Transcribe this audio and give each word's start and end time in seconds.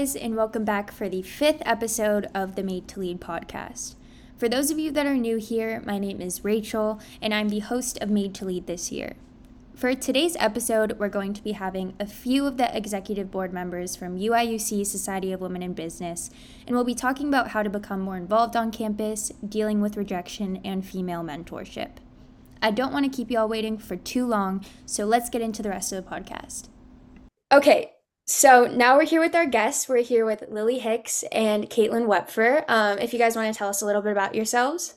Guys, 0.00 0.16
and 0.16 0.34
welcome 0.34 0.64
back 0.64 0.90
for 0.90 1.10
the 1.10 1.20
fifth 1.20 1.60
episode 1.66 2.26
of 2.34 2.54
the 2.54 2.62
Made 2.62 2.88
to 2.88 3.00
Lead 3.00 3.20
podcast. 3.20 3.96
For 4.38 4.48
those 4.48 4.70
of 4.70 4.78
you 4.78 4.90
that 4.92 5.04
are 5.04 5.14
new 5.14 5.36
here, 5.36 5.82
my 5.84 5.98
name 5.98 6.22
is 6.22 6.42
Rachel, 6.42 6.98
and 7.20 7.34
I'm 7.34 7.50
the 7.50 7.58
host 7.58 7.98
of 8.00 8.08
Made 8.08 8.34
to 8.36 8.46
Lead 8.46 8.66
this 8.66 8.90
year. 8.90 9.16
For 9.74 9.94
today's 9.94 10.38
episode, 10.40 10.98
we're 10.98 11.10
going 11.10 11.34
to 11.34 11.44
be 11.44 11.52
having 11.52 11.92
a 12.00 12.06
few 12.06 12.46
of 12.46 12.56
the 12.56 12.74
executive 12.74 13.30
board 13.30 13.52
members 13.52 13.94
from 13.94 14.18
UIUC 14.18 14.86
Society 14.86 15.34
of 15.34 15.42
Women 15.42 15.62
in 15.62 15.74
Business, 15.74 16.30
and 16.66 16.74
we'll 16.74 16.82
be 16.82 16.94
talking 16.94 17.28
about 17.28 17.48
how 17.48 17.62
to 17.62 17.68
become 17.68 18.00
more 18.00 18.16
involved 18.16 18.56
on 18.56 18.72
campus, 18.72 19.30
dealing 19.46 19.82
with 19.82 19.98
rejection, 19.98 20.62
and 20.64 20.82
female 20.82 21.22
mentorship. 21.22 21.96
I 22.62 22.70
don't 22.70 22.94
want 22.94 23.04
to 23.04 23.14
keep 23.14 23.30
you 23.30 23.38
all 23.38 23.48
waiting 23.48 23.76
for 23.76 23.96
too 23.96 24.26
long, 24.26 24.64
so 24.86 25.04
let's 25.04 25.28
get 25.28 25.42
into 25.42 25.62
the 25.62 25.68
rest 25.68 25.92
of 25.92 26.02
the 26.02 26.10
podcast. 26.10 26.68
Okay, 27.52 27.92
so 28.30 28.66
now 28.66 28.96
we're 28.96 29.04
here 29.04 29.20
with 29.20 29.34
our 29.34 29.46
guests. 29.46 29.88
We're 29.88 30.02
here 30.02 30.24
with 30.24 30.44
Lily 30.48 30.78
Hicks 30.78 31.24
and 31.32 31.68
Caitlin 31.68 32.06
Wepfer. 32.06 32.64
Um, 32.68 32.98
if 32.98 33.12
you 33.12 33.18
guys 33.18 33.34
want 33.34 33.52
to 33.52 33.58
tell 33.58 33.68
us 33.68 33.82
a 33.82 33.86
little 33.86 34.02
bit 34.02 34.12
about 34.12 34.36
yourselves, 34.36 34.94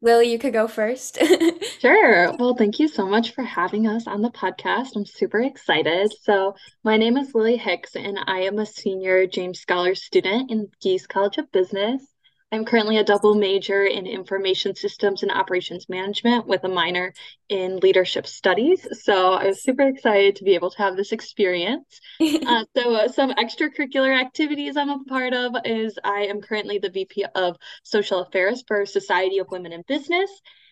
Lily, 0.00 0.30
you 0.30 0.40
could 0.40 0.52
go 0.52 0.66
first. 0.66 1.18
sure. 1.80 2.32
Well, 2.36 2.56
thank 2.56 2.80
you 2.80 2.88
so 2.88 3.06
much 3.06 3.32
for 3.32 3.44
having 3.44 3.86
us 3.86 4.08
on 4.08 4.22
the 4.22 4.30
podcast. 4.30 4.96
I'm 4.96 5.06
super 5.06 5.40
excited. 5.40 6.12
So, 6.22 6.56
my 6.82 6.96
name 6.96 7.16
is 7.16 7.32
Lily 7.32 7.56
Hicks, 7.56 7.94
and 7.94 8.18
I 8.26 8.40
am 8.40 8.58
a 8.58 8.66
senior 8.66 9.26
James 9.28 9.60
Scholar 9.60 9.94
student 9.94 10.50
in 10.50 10.68
Gies 10.82 11.06
College 11.06 11.38
of 11.38 11.52
Business. 11.52 12.02
I'm 12.50 12.64
currently 12.64 12.96
a 12.96 13.04
double 13.04 13.34
major 13.34 13.84
in 13.84 14.06
information 14.06 14.74
systems 14.74 15.22
and 15.22 15.30
operations 15.30 15.86
management 15.90 16.46
with 16.46 16.64
a 16.64 16.68
minor 16.68 17.12
in 17.50 17.78
leadership 17.80 18.26
studies. 18.26 18.86
So 19.02 19.34
I 19.34 19.48
was 19.48 19.62
super 19.62 19.86
excited 19.86 20.36
to 20.36 20.44
be 20.44 20.54
able 20.54 20.70
to 20.70 20.78
have 20.78 20.96
this 20.96 21.12
experience. 21.12 22.00
uh, 22.20 22.64
so, 22.74 22.94
uh, 22.94 23.08
some 23.08 23.32
extracurricular 23.32 24.18
activities 24.18 24.78
I'm 24.78 24.88
a 24.88 25.04
part 25.04 25.34
of 25.34 25.56
is 25.66 25.98
I 26.02 26.22
am 26.22 26.40
currently 26.40 26.78
the 26.78 26.88
VP 26.88 27.26
of 27.34 27.56
Social 27.82 28.20
Affairs 28.20 28.64
for 28.66 28.86
Society 28.86 29.38
of 29.38 29.50
Women 29.50 29.72
in 29.72 29.84
Business. 29.86 30.30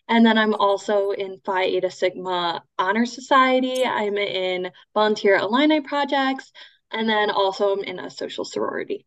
And 0.09 0.25
then 0.25 0.39
I'm 0.39 0.55
also 0.55 1.11
in 1.11 1.41
Phi 1.45 1.67
Eta 1.67 1.91
Sigma 1.91 2.63
Honor 2.79 3.05
Society. 3.05 3.85
I'm 3.85 4.17
in 4.17 4.71
volunteer 4.95 5.37
Illini 5.37 5.81
projects, 5.81 6.53
and 6.91 7.09
then 7.09 7.31
also 7.31 7.73
I'm 7.73 7.85
in 7.85 7.99
a 7.99 8.09
social 8.09 8.45
sorority. 8.45 9.05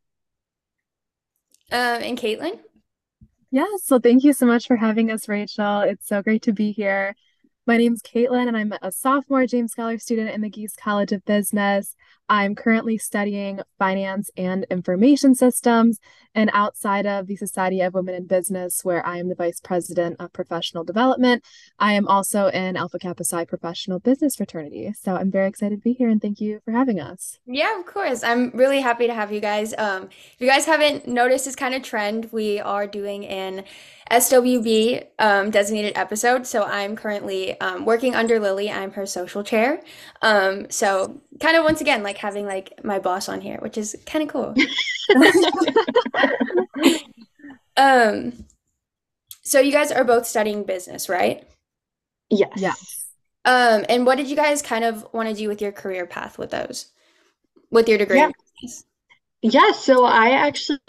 Um, 1.71 2.01
and 2.01 2.17
Caitlin? 2.17 2.59
Yeah, 3.51 3.65
so 3.83 3.99
thank 3.99 4.23
you 4.23 4.33
so 4.33 4.45
much 4.45 4.67
for 4.67 4.75
having 4.75 5.11
us, 5.11 5.27
Rachel. 5.27 5.81
It's 5.81 6.07
so 6.07 6.21
great 6.21 6.43
to 6.43 6.53
be 6.53 6.71
here. 6.71 7.15
My 7.65 7.77
name's 7.77 8.01
Caitlin, 8.01 8.47
and 8.47 8.57
I'm 8.57 8.73
a 8.81 8.91
sophomore 8.91 9.45
James 9.45 9.71
Scholar 9.73 9.99
student 9.99 10.31
in 10.31 10.41
the 10.41 10.49
Gies 10.49 10.75
College 10.75 11.11
of 11.11 11.23
Business. 11.25 11.95
I'm 12.29 12.53
currently 12.53 12.97
studying 12.97 13.59
finance 13.79 14.29
and 14.37 14.65
information 14.69 15.33
systems, 15.33 15.99
and 16.35 16.51
outside 16.53 17.07
of 17.07 17.25
the 17.25 17.35
Society 17.35 17.81
of 17.81 17.95
Women 17.95 18.13
in 18.13 18.27
Business, 18.27 18.85
where 18.85 19.05
I 19.05 19.17
am 19.17 19.29
the 19.29 19.35
vice 19.35 19.59
president 19.59 20.17
of 20.19 20.31
professional 20.31 20.83
development, 20.83 21.43
I 21.79 21.93
am 21.93 22.07
also 22.07 22.47
in 22.47 22.77
Alpha 22.77 22.99
Kappa 22.99 23.23
Psi 23.23 23.45
professional 23.45 23.99
business 23.99 24.35
fraternity. 24.35 24.93
So 24.93 25.15
I'm 25.15 25.31
very 25.31 25.47
excited 25.47 25.77
to 25.77 25.81
be 25.81 25.93
here, 25.93 26.09
and 26.09 26.21
thank 26.21 26.39
you 26.39 26.59
for 26.63 26.71
having 26.71 26.99
us. 26.99 27.39
Yeah, 27.47 27.79
of 27.79 27.85
course. 27.87 28.23
I'm 28.23 28.51
really 28.51 28.81
happy 28.81 29.07
to 29.07 29.13
have 29.13 29.31
you 29.31 29.39
guys. 29.39 29.73
Um, 29.77 30.03
if 30.03 30.37
you 30.39 30.47
guys 30.47 30.65
haven't 30.65 31.07
noticed 31.07 31.45
this 31.45 31.55
kind 31.55 31.73
of 31.73 31.81
trend, 31.81 32.29
we 32.31 32.59
are 32.59 32.85
doing 32.85 33.25
an 33.25 33.63
SWB 34.11 35.05
um, 35.19 35.51
designated 35.51 35.93
episode. 35.95 36.47
So 36.47 36.63
I'm 36.63 36.95
currently 36.95 37.59
um, 37.59 37.85
working 37.85 38.15
under 38.15 38.39
Lily. 38.39 38.71
I'm 38.71 38.91
her 38.91 39.05
social 39.05 39.43
chair. 39.43 39.81
Um, 40.21 40.69
so 40.69 41.21
kind 41.39 41.55
of 41.55 41.63
once 41.63 41.81
again, 41.81 42.03
like 42.03 42.18
having 42.19 42.45
like 42.45 42.83
my 42.83 42.99
boss 42.99 43.29
on 43.29 43.41
here, 43.41 43.57
which 43.61 43.77
is 43.77 43.95
kind 44.05 44.23
of 44.23 44.29
cool. 44.29 44.55
um, 47.77 48.45
so 49.41 49.59
you 49.59 49.71
guys 49.71 49.91
are 49.91 50.03
both 50.03 50.27
studying 50.27 50.63
business, 50.63 51.09
right? 51.09 51.47
Yes. 52.29 52.51
Yes. 52.57 53.05
Um, 53.45 53.85
and 53.89 54.05
what 54.05 54.17
did 54.17 54.27
you 54.27 54.35
guys 54.35 54.61
kind 54.61 54.83
of 54.83 55.07
want 55.13 55.29
to 55.29 55.35
do 55.35 55.47
with 55.47 55.61
your 55.61 55.71
career 55.71 56.05
path 56.05 56.37
with 56.37 56.51
those, 56.51 56.91
with 57.71 57.89
your 57.89 57.97
degree? 57.97 58.17
Yeah. 58.17 58.31
Yeah, 59.41 59.71
so 59.71 60.03
I 60.03 60.31
actually 60.31 60.79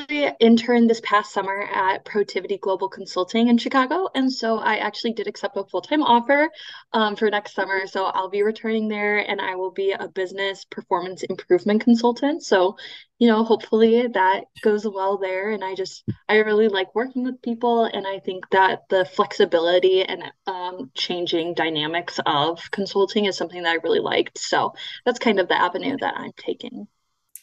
interned 0.40 0.90
this 0.90 1.00
past 1.04 1.32
summer 1.32 1.62
at 1.62 2.04
Protiviti 2.04 2.58
Global 2.60 2.88
Consulting 2.88 3.46
in 3.46 3.58
Chicago. 3.58 4.08
And 4.12 4.32
so 4.32 4.58
I 4.58 4.78
actually 4.78 5.12
did 5.12 5.28
accept 5.28 5.56
a 5.56 5.62
full-time 5.64 6.02
offer 6.02 6.50
um, 6.92 7.14
for 7.14 7.30
next 7.30 7.54
summer. 7.54 7.86
So 7.86 8.06
I'll 8.06 8.28
be 8.28 8.42
returning 8.42 8.88
there 8.88 9.18
and 9.18 9.40
I 9.40 9.54
will 9.54 9.70
be 9.70 9.92
a 9.92 10.08
business 10.08 10.64
performance 10.64 11.22
improvement 11.22 11.84
consultant. 11.84 12.42
So, 12.42 12.76
you 13.20 13.28
know, 13.28 13.44
hopefully 13.44 14.08
that 14.08 14.46
goes 14.62 14.84
well 14.84 15.16
there. 15.18 15.50
And 15.50 15.62
I 15.62 15.76
just, 15.76 16.02
I 16.28 16.38
really 16.38 16.66
like 16.66 16.92
working 16.92 17.22
with 17.22 17.42
people. 17.42 17.84
And 17.84 18.04
I 18.04 18.18
think 18.18 18.50
that 18.50 18.80
the 18.88 19.04
flexibility 19.04 20.02
and 20.02 20.24
um, 20.48 20.90
changing 20.94 21.54
dynamics 21.54 22.18
of 22.26 22.68
consulting 22.72 23.26
is 23.26 23.36
something 23.36 23.62
that 23.62 23.70
I 23.70 23.78
really 23.84 24.00
liked. 24.00 24.38
So 24.38 24.74
that's 25.06 25.20
kind 25.20 25.38
of 25.38 25.46
the 25.46 25.60
avenue 25.60 25.96
that 26.00 26.14
I'm 26.16 26.32
taking 26.36 26.88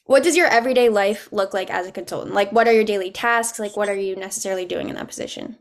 what 0.07 0.23
does 0.23 0.35
your 0.35 0.47
everyday 0.47 0.89
life 0.89 1.29
look 1.31 1.53
like 1.53 1.69
as 1.69 1.85
a 1.85 1.91
consultant? 1.91 2.33
Like, 2.33 2.51
what 2.51 2.67
are 2.67 2.73
your 2.73 2.83
daily 2.83 3.11
tasks? 3.11 3.59
Like, 3.59 3.77
what 3.77 3.89
are 3.89 3.95
you 3.95 4.15
necessarily 4.15 4.65
doing 4.65 4.89
in 4.89 4.95
that 4.95 5.07
position? 5.07 5.57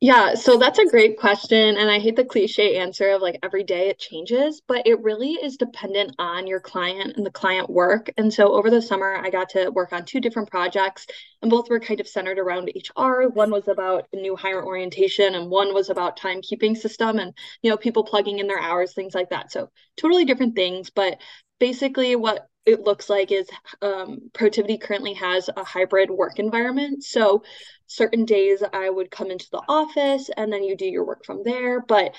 Yeah, 0.00 0.34
so 0.34 0.58
that's 0.58 0.80
a 0.80 0.86
great 0.86 1.16
question. 1.16 1.76
And 1.76 1.88
I 1.88 2.00
hate 2.00 2.16
the 2.16 2.24
cliche 2.24 2.76
answer 2.78 3.10
of 3.10 3.22
like 3.22 3.38
every 3.40 3.62
day 3.62 3.88
it 3.88 4.00
changes, 4.00 4.60
but 4.66 4.84
it 4.84 5.00
really 5.00 5.34
is 5.34 5.56
dependent 5.56 6.16
on 6.18 6.48
your 6.48 6.58
client 6.58 7.16
and 7.16 7.24
the 7.24 7.30
client 7.30 7.70
work. 7.70 8.10
And 8.16 8.34
so 8.34 8.52
over 8.52 8.68
the 8.68 8.82
summer, 8.82 9.14
I 9.14 9.30
got 9.30 9.50
to 9.50 9.70
work 9.70 9.92
on 9.92 10.04
two 10.04 10.18
different 10.18 10.50
projects, 10.50 11.06
and 11.40 11.52
both 11.52 11.70
were 11.70 11.78
kind 11.78 12.00
of 12.00 12.08
centered 12.08 12.40
around 12.40 12.72
HR. 12.74 13.28
One 13.28 13.52
was 13.52 13.68
about 13.68 14.08
a 14.12 14.16
new 14.16 14.34
hire 14.34 14.64
orientation, 14.66 15.36
and 15.36 15.48
one 15.50 15.72
was 15.72 15.88
about 15.88 16.18
timekeeping 16.18 16.76
system 16.76 17.20
and, 17.20 17.32
you 17.62 17.70
know, 17.70 17.76
people 17.76 18.02
plugging 18.02 18.40
in 18.40 18.48
their 18.48 18.60
hours, 18.60 18.94
things 18.94 19.14
like 19.14 19.30
that. 19.30 19.52
So 19.52 19.70
totally 19.96 20.24
different 20.24 20.56
things. 20.56 20.90
But 20.90 21.18
basically, 21.60 22.16
what 22.16 22.48
it 22.64 22.82
looks 22.82 23.10
like 23.10 23.32
is 23.32 23.48
um, 23.80 24.30
Protiviti 24.32 24.80
currently 24.80 25.14
has 25.14 25.50
a 25.56 25.64
hybrid 25.64 26.10
work 26.10 26.38
environment. 26.38 27.02
So 27.02 27.42
certain 27.86 28.24
days 28.24 28.62
I 28.72 28.88
would 28.88 29.10
come 29.10 29.30
into 29.30 29.48
the 29.50 29.62
office 29.68 30.30
and 30.36 30.52
then 30.52 30.62
you 30.62 30.76
do 30.76 30.86
your 30.86 31.04
work 31.04 31.24
from 31.24 31.42
there. 31.44 31.80
But 31.80 32.14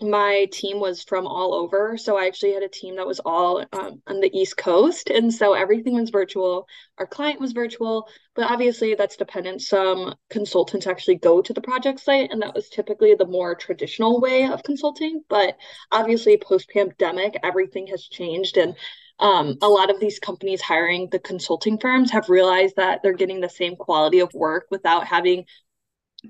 my 0.00 0.46
team 0.52 0.78
was 0.78 1.02
from 1.02 1.26
all 1.26 1.52
over. 1.52 1.96
So 1.96 2.16
I 2.16 2.26
actually 2.26 2.52
had 2.52 2.62
a 2.62 2.68
team 2.68 2.96
that 2.96 3.06
was 3.06 3.20
all 3.24 3.64
um, 3.72 4.00
on 4.06 4.20
the 4.20 4.30
East 4.32 4.56
Coast. 4.56 5.10
And 5.10 5.34
so 5.34 5.54
everything 5.54 5.94
was 5.94 6.10
virtual. 6.10 6.68
Our 6.98 7.06
client 7.06 7.40
was 7.40 7.50
virtual, 7.50 8.08
but 8.36 8.48
obviously 8.48 8.94
that's 8.94 9.16
dependent. 9.16 9.60
Some 9.60 10.14
consultants 10.30 10.86
actually 10.86 11.16
go 11.16 11.42
to 11.42 11.52
the 11.52 11.60
project 11.60 11.98
site, 11.98 12.30
and 12.30 12.40
that 12.42 12.54
was 12.54 12.68
typically 12.68 13.16
the 13.16 13.26
more 13.26 13.56
traditional 13.56 14.20
way 14.20 14.44
of 14.44 14.62
consulting. 14.62 15.24
But 15.28 15.56
obviously, 15.90 16.36
post 16.36 16.70
pandemic, 16.70 17.36
everything 17.42 17.88
has 17.88 18.04
changed. 18.04 18.56
And 18.56 18.76
um, 19.20 19.56
a 19.62 19.68
lot 19.68 19.90
of 19.90 20.00
these 20.00 20.18
companies 20.18 20.60
hiring 20.60 21.08
the 21.10 21.18
consulting 21.18 21.78
firms 21.78 22.10
have 22.10 22.28
realized 22.28 22.76
that 22.76 23.02
they're 23.02 23.12
getting 23.12 23.40
the 23.40 23.48
same 23.48 23.76
quality 23.76 24.20
of 24.20 24.32
work 24.34 24.66
without 24.70 25.06
having 25.06 25.44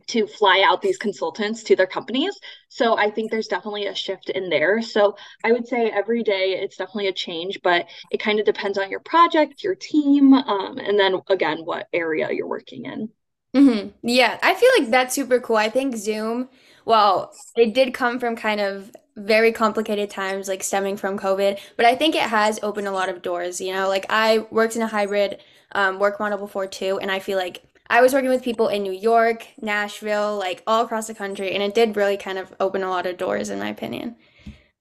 to 0.09 0.27
fly 0.27 0.63
out 0.67 0.83
these 0.83 0.99
consultants 0.99 1.63
to 1.63 1.77
their 1.77 1.87
companies. 1.87 2.39
So 2.69 2.97
I 2.99 3.11
think 3.11 3.31
there's 3.31 3.47
definitely 3.47 3.87
a 3.87 3.95
shift 3.95 4.31
in 4.31 4.51
there. 4.51 4.83
So 4.83 5.17
I 5.43 5.53
would 5.53 5.67
say 5.67 5.89
every 5.89 6.23
day 6.23 6.61
it's 6.61 6.77
definitely 6.77 7.09
a 7.09 7.13
change, 7.13 7.61
but 7.63 7.87
it 8.11 8.21
kind 8.21 8.39
of 8.39 8.45
depends 8.45 8.77
on 8.77 8.91
your 8.91 9.01
project, 9.01 9.63
your 9.63 9.75
team, 9.75 10.35
um, 10.35 10.79
and 10.79 10.99
then 10.99 11.21
again, 11.29 11.61
what 11.65 11.89
area 11.93 12.29
you're 12.31 12.47
working 12.47 12.85
in. 12.85 13.09
Mm-hmm. 13.55 13.89
Yeah, 14.03 14.39
I 14.43 14.55
feel 14.55 14.71
like 14.79 14.91
that's 14.91 15.15
super 15.15 15.41
cool. 15.41 15.57
I 15.57 15.71
think 15.71 15.97
Zoom, 15.97 16.51
well, 16.89 17.35
it 17.55 17.75
did 17.75 17.93
come 17.93 18.19
from 18.19 18.35
kind 18.35 18.61
of 18.61 18.91
very 19.15 19.53
complicated 19.53 20.09
times, 20.09 20.49
like 20.49 20.63
stemming 20.63 20.97
from 20.97 21.19
COVID. 21.19 21.59
But 21.77 21.85
I 21.85 21.95
think 21.95 22.15
it 22.15 22.23
has 22.23 22.59
opened 22.63 22.89
a 22.89 22.93
lot 22.93 23.11
of 23.11 23.21
doors. 23.21 23.61
You 23.61 23.75
know, 23.75 23.89
like 23.89 24.07
I 24.09 24.47
worked 24.51 24.75
in 24.75 24.81
a 24.81 24.87
hybrid 24.87 25.39
um, 25.73 25.99
work 25.99 26.19
model 26.19 26.39
before 26.39 26.67
too, 26.67 26.99
and 26.99 27.11
I 27.11 27.19
feel 27.19 27.37
like 27.37 27.63
I 27.91 28.01
was 28.01 28.15
working 28.15 28.31
with 28.31 28.43
people 28.43 28.69
in 28.69 28.83
New 28.83 28.93
York, 28.93 29.47
Nashville, 29.61 30.39
like 30.39 30.63
all 30.67 30.83
across 30.83 31.09
the 31.09 31.15
country, 31.15 31.53
and 31.53 31.63
it 31.63 31.75
did 31.75 31.95
really 31.95 32.17
kind 32.17 32.39
of 32.39 32.55
open 32.59 32.83
a 32.83 32.89
lot 32.89 33.05
of 33.05 33.19
doors, 33.19 33.51
in 33.51 33.59
my 33.59 33.69
opinion. 33.69 34.17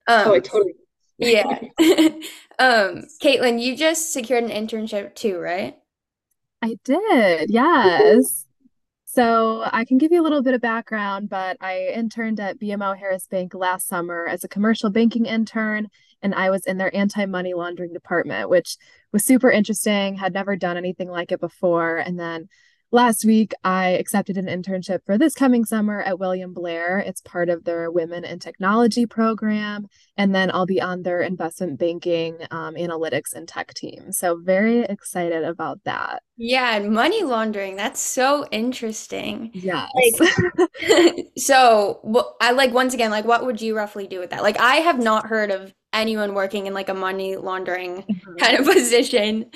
Um, 0.07 0.27
oh, 0.27 0.33
I 0.35 0.39
totally. 0.39 0.75
yeah. 1.17 1.43
um, 2.57 3.03
Caitlin, 3.21 3.61
you 3.61 3.75
just 3.75 4.13
secured 4.13 4.45
an 4.45 4.49
internship 4.49 5.13
too, 5.13 5.39
right? 5.39 5.77
I 6.61 6.77
did, 6.85 7.49
yes. 7.49 8.46
So 9.17 9.67
I 9.73 9.83
can 9.83 9.97
give 9.97 10.11
you 10.11 10.21
a 10.21 10.25
little 10.27 10.43
bit 10.43 10.53
of 10.53 10.61
background, 10.61 11.27
but 11.27 11.57
I 11.59 11.87
interned 11.87 12.39
at 12.39 12.59
BMO 12.59 12.95
Harris 12.95 13.25
Bank 13.25 13.55
last 13.55 13.87
summer 13.87 14.27
as 14.27 14.43
a 14.43 14.47
commercial 14.47 14.91
banking 14.91 15.25
intern, 15.25 15.87
and 16.21 16.35
I 16.35 16.51
was 16.51 16.67
in 16.67 16.77
their 16.77 16.95
anti-money 16.95 17.55
laundering 17.55 17.93
department, 17.93 18.47
which 18.47 18.77
was 19.11 19.25
super 19.25 19.49
interesting. 19.49 20.17
Had 20.17 20.35
never 20.35 20.55
done 20.55 20.77
anything 20.77 21.09
like 21.09 21.31
it 21.31 21.39
before, 21.39 21.97
and 21.97 22.19
then 22.19 22.47
last 22.91 23.25
week 23.25 23.53
I 23.63 23.89
accepted 23.89 24.37
an 24.37 24.45
internship 24.45 24.99
for 25.05 25.17
this 25.17 25.33
coming 25.33 25.65
summer 25.65 26.01
at 26.01 26.19
William 26.19 26.53
Blair. 26.53 26.99
It's 26.99 27.21
part 27.21 27.49
of 27.49 27.63
their 27.63 27.91
Women 27.91 28.23
in 28.23 28.39
Technology 28.39 29.05
program. 29.05 29.87
And 30.15 30.33
then 30.33 30.49
I'll 30.51 30.65
be 30.65 30.81
on 30.81 31.03
their 31.03 31.21
investment 31.21 31.77
banking, 31.77 32.37
um, 32.51 32.75
analytics, 32.75 33.33
and 33.35 33.47
tech 33.47 33.73
team. 33.73 34.11
So, 34.11 34.37
very 34.37 34.81
excited 34.81 35.43
about 35.43 35.83
that. 35.83 36.23
Yeah, 36.37 36.79
money 36.79 37.23
laundering. 37.23 37.75
That's 37.75 38.01
so 38.01 38.47
interesting. 38.51 39.51
Yeah. 39.53 39.87
Like, 39.93 40.31
so, 41.37 42.33
I 42.41 42.51
like, 42.51 42.73
once 42.73 42.93
again, 42.93 43.11
like, 43.11 43.25
what 43.25 43.45
would 43.45 43.61
you 43.61 43.75
roughly 43.75 44.07
do 44.07 44.19
with 44.19 44.31
that? 44.31 44.41
Like, 44.41 44.59
I 44.59 44.77
have 44.77 44.99
not 44.99 45.27
heard 45.27 45.51
of 45.51 45.73
anyone 45.93 46.33
working 46.33 46.67
in 46.67 46.73
like 46.73 46.89
a 46.89 46.93
money 46.93 47.35
laundering 47.35 48.03
mm-hmm. 48.03 48.35
kind 48.37 48.57
of 48.57 48.65
position. 48.73 49.49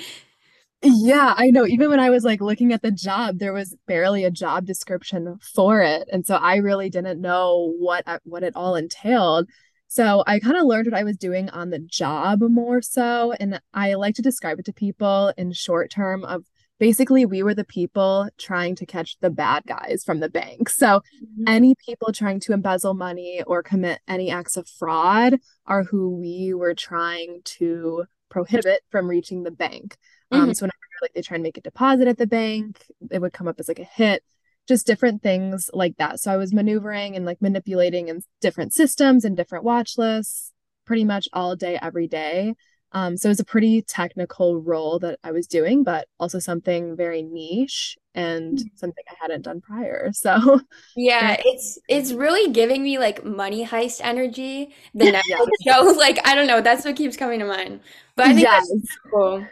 Yeah, 0.82 1.34
I 1.36 1.50
know. 1.50 1.66
Even 1.66 1.90
when 1.90 2.00
I 2.00 2.10
was 2.10 2.24
like 2.24 2.40
looking 2.40 2.72
at 2.72 2.82
the 2.82 2.90
job, 2.90 3.38
there 3.38 3.52
was 3.52 3.76
barely 3.86 4.24
a 4.24 4.30
job 4.30 4.66
description 4.66 5.38
for 5.54 5.80
it. 5.80 6.08
And 6.10 6.26
so 6.26 6.34
I 6.34 6.56
really 6.56 6.90
didn't 6.90 7.20
know 7.20 7.72
what 7.78 8.04
what 8.24 8.42
it 8.42 8.56
all 8.56 8.74
entailed. 8.74 9.48
So 9.86 10.24
I 10.26 10.40
kind 10.40 10.56
of 10.56 10.64
learned 10.64 10.86
what 10.86 10.98
I 10.98 11.04
was 11.04 11.16
doing 11.16 11.50
on 11.50 11.70
the 11.70 11.78
job 11.78 12.40
more 12.40 12.80
so. 12.80 13.32
And 13.32 13.60
I 13.74 13.94
like 13.94 14.14
to 14.16 14.22
describe 14.22 14.58
it 14.58 14.64
to 14.64 14.72
people 14.72 15.32
in 15.36 15.52
short 15.52 15.90
term 15.90 16.24
of 16.24 16.44
basically 16.80 17.24
we 17.26 17.44
were 17.44 17.54
the 17.54 17.64
people 17.64 18.28
trying 18.38 18.74
to 18.74 18.86
catch 18.86 19.16
the 19.20 19.30
bad 19.30 19.62
guys 19.68 20.02
from 20.04 20.18
the 20.18 20.28
bank. 20.28 20.68
So 20.68 20.86
mm-hmm. 20.86 21.44
any 21.46 21.74
people 21.76 22.12
trying 22.12 22.40
to 22.40 22.52
embezzle 22.52 22.94
money 22.94 23.42
or 23.46 23.62
commit 23.62 24.00
any 24.08 24.30
acts 24.30 24.56
of 24.56 24.66
fraud 24.66 25.36
are 25.66 25.84
who 25.84 26.16
we 26.16 26.54
were 26.54 26.74
trying 26.74 27.40
to 27.44 28.06
prohibit 28.30 28.80
from 28.90 29.08
reaching 29.08 29.42
the 29.42 29.50
bank. 29.50 29.96
Um, 30.32 30.40
mm-hmm. 30.40 30.48
Um, 30.48 30.54
so 30.54 30.62
whenever 30.64 30.76
like 31.02 31.12
they 31.14 31.22
try 31.22 31.34
and 31.34 31.42
make 31.42 31.58
a 31.58 31.62
deposit 31.62 32.08
at 32.08 32.18
the 32.18 32.26
bank, 32.26 32.84
it 33.10 33.20
would 33.20 33.32
come 33.32 33.48
up 33.48 33.60
as 33.60 33.68
like 33.68 33.78
a 33.78 33.84
hit, 33.84 34.22
just 34.68 34.86
different 34.86 35.22
things 35.22 35.68
like 35.72 35.96
that. 35.98 36.20
So 36.20 36.32
I 36.32 36.36
was 36.36 36.52
maneuvering 36.54 37.16
and 37.16 37.26
like 37.26 37.42
manipulating 37.42 38.08
in 38.08 38.22
different 38.40 38.72
systems 38.72 39.24
and 39.24 39.36
different 39.36 39.64
watch 39.64 39.98
lists 39.98 40.52
pretty 40.86 41.04
much 41.04 41.28
all 41.32 41.56
day, 41.56 41.78
every 41.80 42.06
day. 42.06 42.54
Um, 42.94 43.16
so 43.16 43.28
it 43.28 43.30
was 43.30 43.40
a 43.40 43.44
pretty 43.44 43.82
technical 43.82 44.60
role 44.60 44.98
that 44.98 45.18
I 45.24 45.32
was 45.32 45.46
doing, 45.46 45.82
but 45.82 46.06
also 46.20 46.38
something 46.38 46.94
very 46.94 47.22
niche 47.22 47.96
and 48.14 48.58
mm-hmm. 48.58 48.76
something 48.76 49.02
I 49.08 49.14
hadn't 49.20 49.42
done 49.42 49.60
prior. 49.60 50.10
So 50.22 50.60
yeah, 50.94 51.36
it's 51.44 51.78
it's 51.88 52.12
really 52.12 52.52
giving 52.52 52.82
me 52.82 52.98
like 52.98 53.24
money 53.24 53.66
heist 53.66 54.00
energy. 54.04 54.74
The 54.94 55.04
Netflix 55.12 55.22
yes. 55.26 55.48
show, 55.64 55.82
like 55.96 56.18
I 56.26 56.34
don't 56.34 56.46
know, 56.46 56.60
that's 56.60 56.84
what 56.84 56.96
keeps 56.96 57.16
coming 57.16 57.40
to 57.40 57.46
mind. 57.46 57.80
But 58.14 58.26
I 58.26 58.28
think 58.34 58.42
yes. 58.42 58.68
that's 58.68 58.98
cool. 59.10 59.46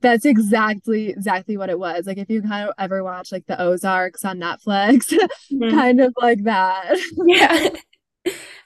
That's 0.00 0.24
exactly 0.24 1.08
exactly 1.10 1.56
what 1.56 1.70
it 1.70 1.78
was. 1.78 2.06
Like 2.06 2.18
if 2.18 2.30
you 2.30 2.42
kind 2.42 2.68
of 2.68 2.74
ever 2.78 3.02
watch 3.02 3.32
like 3.32 3.46
the 3.46 3.60
Ozarks 3.60 4.24
on 4.24 4.38
Netflix, 4.38 5.12
mm-hmm. 5.52 5.70
kind 5.70 6.00
of 6.00 6.14
like 6.20 6.44
that. 6.44 6.98
yeah. 7.26 7.68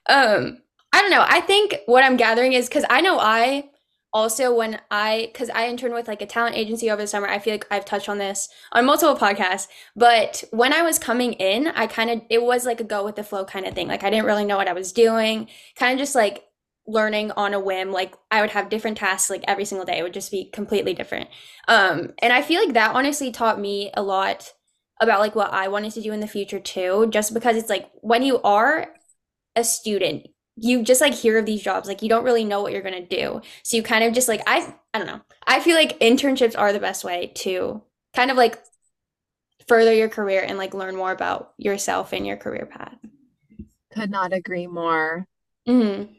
Um, 0.09 0.59
I 0.93 1.01
don't 1.01 1.13
know. 1.13 1.25
I 1.27 1.41
think 1.41 1.77
what 1.87 2.03
I'm 2.03 2.17
gathering 2.17 2.55
is 2.55 2.69
because 2.69 2.85
I 2.91 3.01
know 3.01 3.21
I 3.21 3.71
also 4.13 4.55
when 4.55 4.81
I 4.91 5.31
because 5.33 5.49
I 5.51 5.69
interned 5.69 5.95
with 5.95 6.09
like 6.09 6.21
a 6.21 6.27
talent 6.27 6.57
agency 6.57 6.91
over 6.91 7.01
the 7.01 7.07
summer, 7.07 7.29
I 7.29 7.39
feel 7.39 7.55
like 7.55 7.67
I've 7.71 7.85
touched 7.85 8.09
on 8.09 8.19
this 8.19 8.49
on 8.73 8.85
multiple 8.85 9.17
podcasts. 9.17 9.69
But 9.97 10.45
when 10.51 10.73
I 10.73 10.83
was 10.83 10.99
coming 10.99 11.35
in, 11.35 11.69
I 11.69 11.87
kind 11.87 12.11
of 12.11 12.23
it 12.29 12.43
was 12.43 12.67
like 12.67 12.81
a 12.81 12.85
go 12.85 13.05
with 13.05 13.17
the 13.17 13.25
flow 13.25 13.45
kind 13.45 13.67
of 13.67 13.75
thing. 13.75 13.89
Like 13.89 14.05
I 14.05 14.11
didn't 14.11 14.27
really 14.27 14.45
know 14.45 14.57
what 14.57 14.69
I 14.69 14.75
was 14.75 14.93
doing, 14.93 15.49
kind 15.77 15.93
of 15.93 15.99
just 15.99 16.15
like 16.15 16.45
learning 16.87 17.31
on 17.33 17.55
a 17.55 17.61
whim 17.61 17.93
like 17.93 18.15
i 18.31 18.41
would 18.41 18.51
have 18.51 18.69
different 18.69 18.99
tasks 18.99 19.31
like 19.31 19.45
every 19.47 19.65
single 19.65 19.85
day 19.85 19.99
it 19.99 20.03
would 20.03 20.15
just 20.15 20.31
be 20.31 20.51
completely 20.51 20.95
different. 20.95 21.29
Um 21.69 22.13
and 22.21 22.33
i 22.33 22.43
feel 22.43 22.61
like 22.63 22.75
that 22.75 22.95
honestly 22.95 23.31
taught 23.31 23.61
me 23.61 23.91
a 23.95 24.03
lot 24.03 24.53
about 25.01 25.21
like 25.21 25.35
what 25.35 25.53
i 25.53 25.69
wanted 25.69 25.93
to 25.93 26.03
do 26.03 26.13
in 26.13 26.21
the 26.21 26.27
future 26.27 26.61
too 26.61 27.07
just 27.11 27.35
because 27.35 27.57
it's 27.57 27.71
like 27.71 27.91
when 28.01 28.23
you 28.23 28.41
are 28.43 28.89
a 29.57 29.65
student 29.65 30.27
you 30.57 30.83
just 30.83 31.01
like 31.01 31.15
hear 31.15 31.39
of 31.39 31.47
these 31.47 31.63
jobs 31.63 31.89
like 31.89 32.03
you 32.03 32.09
don't 32.09 32.25
really 32.25 32.45
know 32.45 32.61
what 32.61 32.73
you're 32.73 32.83
going 32.83 33.07
to 33.07 33.17
do. 33.17 33.41
So 33.63 33.77
you 33.77 33.83
kind 33.83 34.05
of 34.05 34.13
just 34.13 34.29
like 34.29 34.43
i 34.47 34.75
i 34.93 34.99
don't 34.99 35.07
know 35.07 35.21
i 35.47 35.61
feel 35.61 35.77
like 35.77 35.99
internships 36.01 36.59
are 36.59 36.73
the 36.73 36.81
best 36.81 37.05
way 37.05 37.33
to 37.37 37.83
kind 38.15 38.31
of 38.31 38.37
like 38.37 38.59
further 39.67 39.93
your 39.93 40.09
career 40.09 40.45
and 40.47 40.59
like 40.59 40.75
learn 40.75 40.97
more 40.97 41.13
about 41.13 41.53
yourself 41.57 42.13
and 42.13 42.27
your 42.27 42.37
career 42.37 42.67
path. 42.67 42.99
Could 43.95 44.11
not 44.11 44.33
agree 44.33 44.67
more. 44.67 45.27
Mm-hmm. 45.69 46.13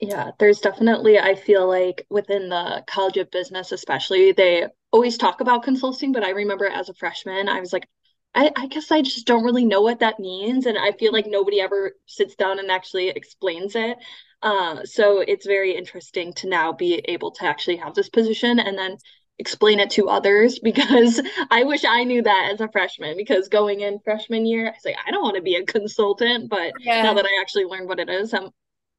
Yeah, 0.00 0.32
there's 0.38 0.60
definitely, 0.60 1.18
I 1.18 1.34
feel 1.34 1.66
like 1.66 2.06
within 2.10 2.50
the 2.50 2.84
College 2.86 3.16
of 3.16 3.30
Business, 3.30 3.72
especially, 3.72 4.32
they 4.32 4.66
always 4.92 5.16
talk 5.16 5.40
about 5.40 5.62
consulting, 5.62 6.12
but 6.12 6.22
I 6.22 6.30
remember 6.30 6.66
as 6.66 6.88
a 6.88 6.94
freshman, 6.94 7.48
I 7.48 7.60
was 7.60 7.72
like, 7.72 7.88
I, 8.34 8.50
I 8.54 8.66
guess 8.66 8.90
I 8.90 9.00
just 9.00 9.26
don't 9.26 9.44
really 9.44 9.64
know 9.64 9.80
what 9.80 10.00
that 10.00 10.20
means. 10.20 10.66
And 10.66 10.76
I 10.76 10.92
feel 10.92 11.12
like 11.12 11.26
nobody 11.26 11.60
ever 11.60 11.92
sits 12.04 12.36
down 12.36 12.58
and 12.58 12.70
actually 12.70 13.08
explains 13.08 13.74
it. 13.74 13.96
Uh, 14.42 14.84
so 14.84 15.20
it's 15.20 15.46
very 15.46 15.74
interesting 15.74 16.34
to 16.34 16.48
now 16.48 16.72
be 16.72 16.96
able 17.06 17.30
to 17.30 17.44
actually 17.46 17.76
have 17.76 17.94
this 17.94 18.10
position 18.10 18.58
and 18.58 18.76
then 18.76 18.98
explain 19.38 19.80
it 19.80 19.90
to 19.90 20.10
others 20.10 20.58
because 20.62 21.22
I 21.50 21.64
wish 21.64 21.86
I 21.86 22.04
knew 22.04 22.22
that 22.22 22.50
as 22.52 22.60
a 22.60 22.68
freshman 22.68 23.16
because 23.16 23.48
going 23.48 23.80
in 23.80 24.00
freshman 24.04 24.44
year, 24.44 24.66
I 24.66 24.70
was 24.70 24.84
like, 24.84 24.96
I 25.06 25.10
don't 25.10 25.22
want 25.22 25.36
to 25.36 25.42
be 25.42 25.56
a 25.56 25.64
consultant. 25.64 26.50
But 26.50 26.74
yeah. 26.80 27.02
now 27.02 27.14
that 27.14 27.24
I 27.24 27.40
actually 27.40 27.64
learned 27.64 27.88
what 27.88 28.00
it 28.00 28.10
is, 28.10 28.34
I'm 28.34 28.50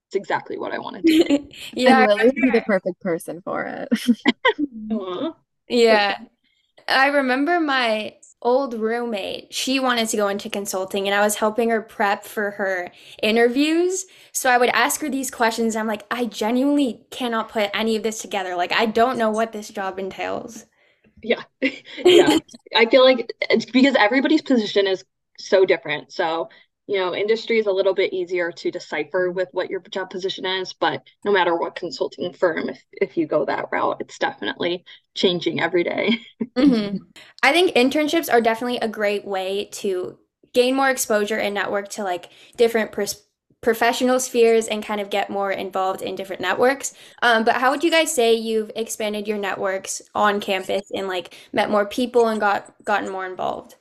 it's 0.07 0.15
exactly 0.15 0.57
what 0.57 0.71
I 0.71 0.79
wanted 0.79 1.05
to 1.05 1.23
do. 1.27 1.49
yeah, 1.73 2.03
and 2.03 2.11
Lily 2.11 2.25
would 2.25 2.35
be 2.35 2.51
the 2.51 2.61
perfect 2.61 2.99
person 3.01 3.41
for 3.41 3.65
it. 3.65 3.89
yeah. 5.69 6.17
I 6.87 7.07
remember 7.07 7.59
my 7.59 8.15
old 8.41 8.73
roommate, 8.75 9.53
she 9.53 9.79
wanted 9.79 10.07
to 10.09 10.17
go 10.17 10.29
into 10.29 10.49
consulting 10.49 11.07
and 11.07 11.15
I 11.15 11.21
was 11.21 11.35
helping 11.35 11.69
her 11.69 11.81
prep 11.81 12.23
for 12.23 12.51
her 12.51 12.91
interviews. 13.21 14.05
So 14.31 14.49
I 14.49 14.57
would 14.57 14.69
ask 14.69 15.01
her 15.01 15.09
these 15.09 15.29
questions. 15.29 15.75
I'm 15.75 15.87
like, 15.87 16.03
I 16.09 16.25
genuinely 16.25 17.05
cannot 17.11 17.49
put 17.49 17.69
any 17.73 17.97
of 17.97 18.03
this 18.03 18.21
together. 18.21 18.55
Like, 18.55 18.71
I 18.71 18.85
don't 18.85 19.17
know 19.17 19.31
what 19.31 19.51
this 19.51 19.69
job 19.69 19.99
entails. 19.99 20.65
Yeah. 21.21 21.43
yeah. 22.05 22.37
I 22.75 22.85
feel 22.85 23.03
like 23.03 23.33
it's 23.49 23.65
because 23.65 23.95
everybody's 23.95 24.43
position 24.43 24.87
is 24.87 25.03
so 25.39 25.65
different. 25.65 26.13
So 26.13 26.49
you 26.87 26.97
know, 26.97 27.13
industry 27.13 27.59
is 27.59 27.67
a 27.67 27.71
little 27.71 27.93
bit 27.93 28.13
easier 28.13 28.51
to 28.51 28.71
decipher 28.71 29.29
with 29.29 29.49
what 29.51 29.69
your 29.69 29.81
job 29.91 30.09
position 30.09 30.45
is, 30.45 30.73
but 30.73 31.03
no 31.25 31.31
matter 31.31 31.55
what 31.55 31.75
consulting 31.75 32.33
firm, 32.33 32.69
if, 32.69 32.83
if 32.93 33.17
you 33.17 33.27
go 33.27 33.45
that 33.45 33.67
route, 33.71 33.97
it's 33.99 34.17
definitely 34.17 34.85
changing 35.13 35.59
every 35.59 35.83
day. 35.83 36.17
mm-hmm. 36.57 36.97
I 37.43 37.51
think 37.51 37.75
internships 37.75 38.31
are 38.31 38.41
definitely 38.41 38.77
a 38.77 38.87
great 38.87 39.25
way 39.25 39.65
to 39.73 40.17
gain 40.53 40.75
more 40.75 40.89
exposure 40.89 41.37
and 41.37 41.53
network 41.53 41.89
to 41.89 42.03
like 42.03 42.29
different 42.55 42.93
pers- 42.93 43.23
professional 43.61 44.19
spheres 44.19 44.67
and 44.67 44.83
kind 44.83 45.01
of 45.01 45.09
get 45.09 45.29
more 45.29 45.51
involved 45.51 46.01
in 46.01 46.15
different 46.15 46.41
networks. 46.41 46.93
Um, 47.21 47.43
but 47.43 47.55
how 47.55 47.71
would 47.71 47.83
you 47.83 47.91
guys 47.91 48.13
say 48.13 48.33
you've 48.33 48.71
expanded 48.75 49.27
your 49.27 49.37
networks 49.37 50.01
on 50.15 50.39
campus 50.39 50.89
and 50.93 51.07
like 51.07 51.35
met 51.51 51.69
more 51.69 51.85
people 51.85 52.27
and 52.27 52.39
got 52.39 52.73
gotten 52.85 53.09
more 53.09 53.25
involved? 53.25 53.75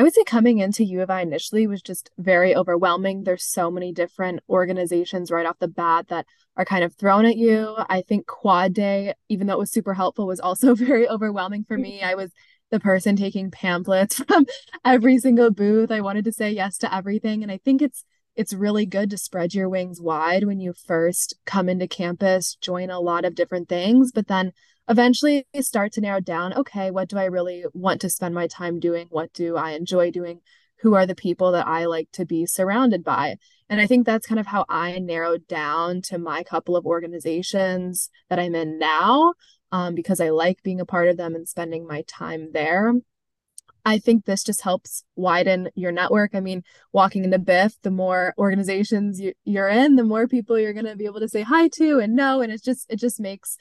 I 0.00 0.02
would 0.02 0.14
say 0.14 0.24
coming 0.24 0.60
into 0.60 0.82
U 0.82 1.02
of 1.02 1.10
I 1.10 1.20
initially 1.20 1.66
was 1.66 1.82
just 1.82 2.08
very 2.16 2.56
overwhelming. 2.56 3.24
There's 3.24 3.44
so 3.44 3.70
many 3.70 3.92
different 3.92 4.40
organizations 4.48 5.30
right 5.30 5.44
off 5.44 5.58
the 5.58 5.68
bat 5.68 6.08
that 6.08 6.24
are 6.56 6.64
kind 6.64 6.82
of 6.82 6.94
thrown 6.94 7.26
at 7.26 7.36
you. 7.36 7.76
I 7.76 8.00
think 8.00 8.26
Quad 8.26 8.72
Day, 8.72 9.12
even 9.28 9.46
though 9.46 9.52
it 9.52 9.58
was 9.58 9.70
super 9.70 9.92
helpful, 9.92 10.26
was 10.26 10.40
also 10.40 10.74
very 10.74 11.06
overwhelming 11.06 11.64
for 11.64 11.76
me. 11.76 12.00
I 12.00 12.14
was 12.14 12.30
the 12.70 12.80
person 12.80 13.14
taking 13.14 13.50
pamphlets 13.50 14.24
from 14.26 14.46
every 14.86 15.18
single 15.18 15.50
booth. 15.50 15.90
I 15.90 16.00
wanted 16.00 16.24
to 16.24 16.32
say 16.32 16.50
yes 16.50 16.78
to 16.78 16.94
everything. 16.94 17.42
And 17.42 17.52
I 17.52 17.58
think 17.62 17.82
it's 17.82 18.02
it's 18.34 18.54
really 18.54 18.86
good 18.86 19.10
to 19.10 19.18
spread 19.18 19.52
your 19.52 19.68
wings 19.68 20.00
wide 20.00 20.44
when 20.44 20.60
you 20.60 20.72
first 20.72 21.34
come 21.44 21.68
into 21.68 21.86
campus, 21.86 22.56
join 22.62 22.88
a 22.88 23.00
lot 23.00 23.26
of 23.26 23.34
different 23.34 23.68
things, 23.68 24.12
but 24.12 24.28
then 24.28 24.52
eventually 24.90 25.46
start 25.60 25.92
to 25.92 26.00
narrow 26.00 26.20
down 26.20 26.52
okay, 26.52 26.90
what 26.90 27.08
do 27.08 27.16
I 27.16 27.24
really 27.24 27.64
want 27.72 28.00
to 28.02 28.10
spend 28.10 28.34
my 28.34 28.48
time 28.48 28.80
doing? 28.80 29.06
What 29.08 29.32
do 29.32 29.56
I 29.56 29.70
enjoy 29.70 30.10
doing? 30.10 30.40
Who 30.80 30.94
are 30.94 31.06
the 31.06 31.14
people 31.14 31.52
that 31.52 31.66
I 31.66 31.84
like 31.86 32.08
to 32.12 32.26
be 32.26 32.44
surrounded 32.44 33.04
by? 33.04 33.36
And 33.68 33.80
I 33.80 33.86
think 33.86 34.04
that's 34.04 34.26
kind 34.26 34.40
of 34.40 34.46
how 34.46 34.64
I 34.68 34.98
narrowed 34.98 35.46
down 35.46 36.02
to 36.02 36.18
my 36.18 36.42
couple 36.42 36.76
of 36.76 36.86
organizations 36.86 38.10
that 38.28 38.40
I'm 38.40 38.54
in 38.54 38.78
now 38.78 39.34
um, 39.70 39.94
because 39.94 40.20
I 40.20 40.30
like 40.30 40.62
being 40.62 40.80
a 40.80 40.86
part 40.86 41.08
of 41.08 41.16
them 41.16 41.34
and 41.34 41.48
spending 41.48 41.86
my 41.86 42.02
time 42.08 42.50
there. 42.52 42.92
I 43.84 43.98
think 43.98 44.24
this 44.24 44.42
just 44.42 44.62
helps 44.62 45.04
widen 45.16 45.70
your 45.74 45.92
network. 45.92 46.34
I 46.34 46.40
mean, 46.40 46.64
walking 46.92 47.24
into 47.24 47.38
BIF, 47.38 47.80
the 47.82 47.90
more 47.90 48.34
organizations 48.36 49.20
you, 49.20 49.32
you're 49.44 49.68
in, 49.68 49.96
the 49.96 50.04
more 50.04 50.26
people 50.26 50.58
you're 50.58 50.74
going 50.74 50.84
to 50.84 50.96
be 50.96 51.06
able 51.06 51.20
to 51.20 51.28
say 51.28 51.42
hi 51.42 51.68
to 51.76 51.98
and 52.00 52.14
know. 52.14 52.42
And 52.42 52.52
it 52.52 52.62
just, 52.62 52.90
it 52.90 52.96
just 52.96 53.20
makes 53.20 53.56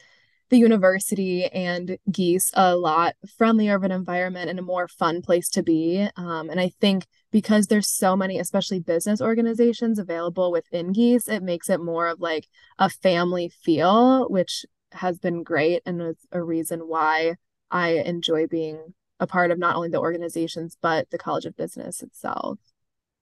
the 0.50 0.58
university 0.58 1.46
and 1.46 1.98
Gies 2.10 2.51
a 2.53 2.75
lot 2.75 3.15
friendlier 3.38 3.75
of 3.75 3.84
an 3.84 3.91
environment 3.91 4.50
and 4.50 4.60
a 4.60 4.63
more 4.63 4.88
fun 4.88 5.22
place 5.22 5.50
to 5.50 5.63
be. 5.63 6.08
Um, 6.15 6.50
and 6.50 6.60
I 6.60 6.70
think 6.82 7.06
because 7.32 7.68
there's 7.68 7.88
so 7.88 8.15
many, 8.15 8.39
especially 8.39 8.79
business 8.79 9.22
organizations 9.22 10.00
available 10.00 10.51
within 10.51 10.94
Gies, 10.94 11.27
it 11.27 11.44
makes 11.44 11.70
it 11.70 11.79
more 11.79 12.08
of 12.08 12.20
like 12.20 12.48
a 12.79 12.89
family 12.89 13.51
feel, 13.63 14.27
which 14.29 14.65
has 14.94 15.20
been 15.20 15.44
great 15.44 15.84
and 15.86 16.01
is 16.01 16.18
a 16.32 16.41
reason 16.41 16.82
why 16.82 17.36
I 17.70 17.89
enjoy 17.89 18.48
being 18.48 18.94
a 19.20 19.27
part 19.27 19.51
of 19.51 19.60
not 19.60 19.75
only 19.75 19.89
the 19.89 20.00
organizations 20.00 20.77
but 20.82 21.10
the 21.12 21.18
College 21.18 21.46
of 21.46 21.56
Business 21.56 22.01
itself. 22.01 22.58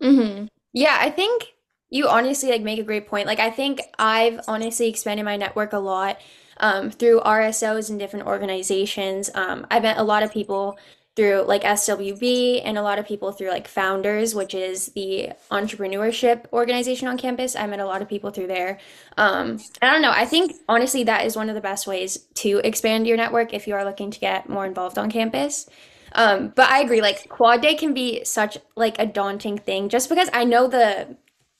Mm-hmm. 0.02 0.46
Yeah, 0.74 0.98
I 1.00 1.10
think 1.10 1.57
you 1.90 2.08
honestly 2.08 2.50
like 2.50 2.62
make 2.62 2.80
a 2.80 2.84
great 2.84 3.08
point. 3.08 3.28
Like 3.28 3.40
I 3.40 3.50
think 3.50 3.82
I've 3.98 4.40
honestly 4.48 4.90
expanded 4.90 5.26
my 5.26 5.38
network 5.38 5.74
a 5.74 5.80
lot 5.80 6.20
um, 6.58 6.92
through 6.92 7.22
RSOs 7.22 7.90
and 7.90 8.00
different 8.00 8.28
organizations. 8.28 9.30
Um, 9.34 9.66
I 9.72 9.80
met 9.80 9.98
a 9.98 10.04
lot 10.04 10.24
of 10.24 10.32
people 10.32 10.78
through 11.16 11.42
like 11.48 11.64
SWB 11.64 12.62
and 12.64 12.78
a 12.78 12.82
lot 12.84 13.00
of 13.00 13.08
people 13.08 13.32
through 13.32 13.50
like 13.50 13.68
Founders, 13.70 14.36
which 14.36 14.54
is 14.54 14.88
the 14.90 15.32
entrepreneurship 15.50 16.46
organization 16.54 17.08
on 17.08 17.18
campus. 17.18 17.56
I 17.56 17.66
met 17.66 17.80
a 17.80 17.86
lot 17.86 18.04
of 18.04 18.08
people 18.08 18.30
through 18.30 18.48
there. 18.48 18.78
Um, 19.18 19.60
I 19.82 19.92
don't 19.92 20.04
know. 20.04 20.12
I 20.12 20.26
think 20.26 20.54
honestly 20.70 21.04
that 21.06 21.26
is 21.26 21.36
one 21.36 21.50
of 21.50 21.56
the 21.56 21.62
best 21.62 21.88
ways 21.88 22.28
to 22.36 22.62
expand 22.64 23.08
your 23.08 23.18
network 23.18 23.52
if 23.52 23.66
you 23.68 23.74
are 23.74 23.84
looking 23.84 24.12
to 24.12 24.20
get 24.20 24.48
more 24.48 24.66
involved 24.68 25.00
on 25.00 25.10
campus. 25.10 25.68
Um, 26.12 26.54
but 26.56 26.70
I 26.70 26.82
agree, 26.82 27.02
like 27.02 27.28
quad 27.30 27.62
day 27.62 27.74
can 27.74 27.96
be 27.96 28.24
such 28.24 28.60
like 28.76 29.00
a 29.00 29.06
daunting 29.06 29.58
thing 29.58 29.90
just 29.90 30.10
because 30.10 30.30
I 30.34 30.44
know 30.44 30.68
the 30.68 31.18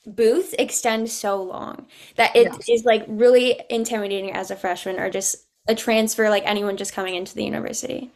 booth 0.08 0.56
extend 0.60 1.10
so 1.12 1.42
long 1.44 1.88
that 2.18 2.36
it 2.36 2.54
Yes. 2.54 2.70
is 2.70 2.86
like 2.86 3.06
really 3.08 3.62
intimidating 3.70 4.34
as 4.34 4.52
a 4.52 4.56
freshman 4.58 5.00
or 5.00 5.10
just 5.12 5.48
a 5.68 5.76
transfer, 5.76 6.30
like 6.30 6.44
anyone 6.46 6.78
just 6.78 6.94
coming 6.94 7.16
into 7.16 7.36
the 7.36 7.46
university. 7.46 8.12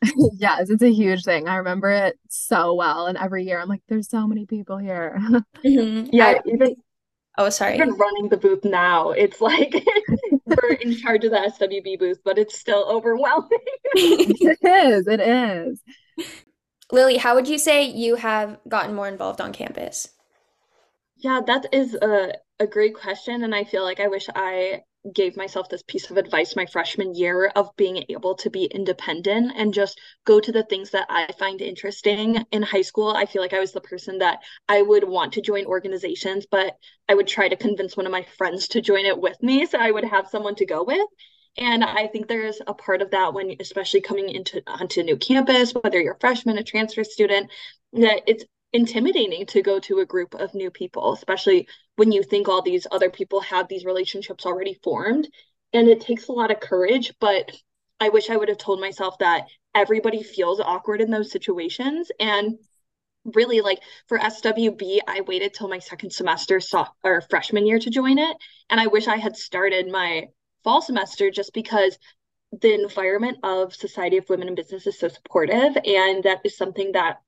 Yes, 0.38 0.70
it's 0.70 0.82
a 0.82 0.92
huge 0.92 1.24
thing. 1.24 1.48
I 1.48 1.56
remember 1.56 1.90
it 1.90 2.18
so 2.28 2.74
well. 2.74 3.06
And 3.06 3.18
every 3.18 3.44
year 3.44 3.60
I'm 3.60 3.68
like, 3.68 3.82
there's 3.88 4.08
so 4.08 4.26
many 4.26 4.46
people 4.46 4.78
here. 4.78 5.18
Mhm. 5.64 6.08
Yeah, 6.12 6.34
I, 6.34 6.40
even 6.46 6.76
oh, 7.38 7.50
sorry. 7.50 7.82
even 7.82 7.94
running 7.94 8.28
the 8.28 8.36
booth 8.36 8.64
now, 8.64 9.10
it's 9.10 9.40
like 9.40 9.74
we're 10.46 10.72
in 10.80 10.94
charge 10.96 11.24
of 11.24 11.32
the 11.32 11.40
SWB 11.40 11.96
booth, 11.96 12.18
but 12.24 12.38
it's 12.38 12.58
still 12.58 12.86
overwhelming. 12.88 13.58
It 14.40 14.58
is, 14.62 15.06
it 15.06 15.20
is. 15.20 15.82
Lily, 16.92 17.16
how 17.16 17.34
would 17.34 17.48
you 17.48 17.56
say 17.58 17.82
you 17.84 18.16
have 18.16 18.60
gotten 18.68 18.94
more 18.94 19.08
involved 19.08 19.40
on 19.40 19.54
campus? 19.54 20.08
Yeah, 21.18 21.40
that 21.46 21.66
is 21.72 21.94
a 21.94 22.32
a 22.60 22.66
great 22.66 22.94
question, 22.94 23.44
and 23.44 23.54
I 23.54 23.62
feel 23.64 23.84
like 23.84 24.00
I 24.00 24.08
wish 24.08 24.26
I 24.34 24.82
gave 25.14 25.36
myself 25.36 25.68
this 25.68 25.82
piece 25.82 26.10
of 26.10 26.16
advice 26.16 26.56
my 26.56 26.66
freshman 26.66 27.14
year 27.14 27.46
of 27.54 27.70
being 27.76 28.04
able 28.08 28.34
to 28.34 28.50
be 28.50 28.64
independent 28.64 29.52
and 29.56 29.72
just 29.72 30.00
go 30.24 30.40
to 30.40 30.50
the 30.50 30.64
things 30.64 30.90
that 30.90 31.06
I 31.08 31.30
find 31.38 31.60
interesting. 31.62 32.44
In 32.50 32.62
high 32.62 32.82
school, 32.82 33.10
I 33.10 33.26
feel 33.26 33.40
like 33.42 33.52
I 33.52 33.60
was 33.60 33.72
the 33.72 33.80
person 33.80 34.18
that 34.18 34.40
I 34.68 34.82
would 34.82 35.04
want 35.04 35.32
to 35.34 35.40
join 35.42 35.66
organizations, 35.66 36.46
but 36.50 36.76
I 37.08 37.14
would 37.14 37.28
try 37.28 37.48
to 37.48 37.56
convince 37.56 37.96
one 37.96 38.06
of 38.06 38.12
my 38.12 38.24
friends 38.36 38.66
to 38.68 38.80
join 38.80 39.04
it 39.06 39.18
with 39.20 39.40
me, 39.42 39.66
so 39.66 39.78
I 39.78 39.90
would 39.92 40.04
have 40.04 40.28
someone 40.28 40.56
to 40.56 40.66
go 40.66 40.82
with. 40.82 41.06
And 41.56 41.82
I 41.84 42.06
think 42.06 42.28
there's 42.28 42.60
a 42.66 42.74
part 42.74 43.02
of 43.02 43.10
that 43.10 43.34
when, 43.34 43.56
especially 43.60 44.00
coming 44.00 44.28
into 44.28 44.62
onto 44.66 45.00
a 45.00 45.04
new 45.04 45.16
campus, 45.16 45.72
whether 45.72 46.00
you're 46.00 46.14
a 46.14 46.20
freshman, 46.20 46.58
a 46.58 46.62
transfer 46.62 47.02
student, 47.04 47.50
that 47.94 48.22
it's 48.26 48.44
intimidating 48.72 49.46
to 49.46 49.62
go 49.62 49.78
to 49.80 50.00
a 50.00 50.06
group 50.06 50.34
of 50.34 50.54
new 50.54 50.70
people, 50.70 51.12
especially 51.12 51.68
when 51.96 52.12
you 52.12 52.22
think 52.22 52.48
all 52.48 52.62
these 52.62 52.86
other 52.90 53.10
people 53.10 53.40
have 53.40 53.68
these 53.68 53.84
relationships 53.84 54.44
already 54.44 54.78
formed. 54.82 55.28
And 55.72 55.88
it 55.88 56.00
takes 56.00 56.28
a 56.28 56.32
lot 56.32 56.50
of 56.50 56.60
courage, 56.60 57.12
but 57.20 57.50
I 58.00 58.10
wish 58.10 58.30
I 58.30 58.36
would 58.36 58.48
have 58.48 58.58
told 58.58 58.80
myself 58.80 59.18
that 59.18 59.46
everybody 59.74 60.22
feels 60.22 60.60
awkward 60.60 61.00
in 61.00 61.10
those 61.10 61.30
situations. 61.30 62.10
And 62.20 62.58
really, 63.24 63.60
like 63.60 63.80
for 64.06 64.18
SWB, 64.18 65.00
I 65.06 65.22
waited 65.22 65.54
till 65.54 65.68
my 65.68 65.78
second 65.78 66.12
semester 66.12 66.60
soft 66.60 66.92
or 67.04 67.20
freshman 67.22 67.66
year 67.66 67.78
to 67.78 67.90
join 67.90 68.18
it. 68.18 68.36
And 68.70 68.80
I 68.80 68.86
wish 68.86 69.08
I 69.08 69.16
had 69.16 69.36
started 69.36 69.90
my 69.90 70.28
fall 70.64 70.80
semester 70.80 71.30
just 71.30 71.52
because 71.52 71.98
the 72.52 72.72
environment 72.72 73.38
of 73.42 73.74
Society 73.74 74.16
of 74.16 74.28
Women 74.28 74.48
in 74.48 74.54
Business 74.54 74.86
is 74.86 74.98
so 74.98 75.08
supportive. 75.08 75.76
And 75.84 76.24
that 76.24 76.40
is 76.44 76.56
something 76.56 76.92
that 76.92 77.18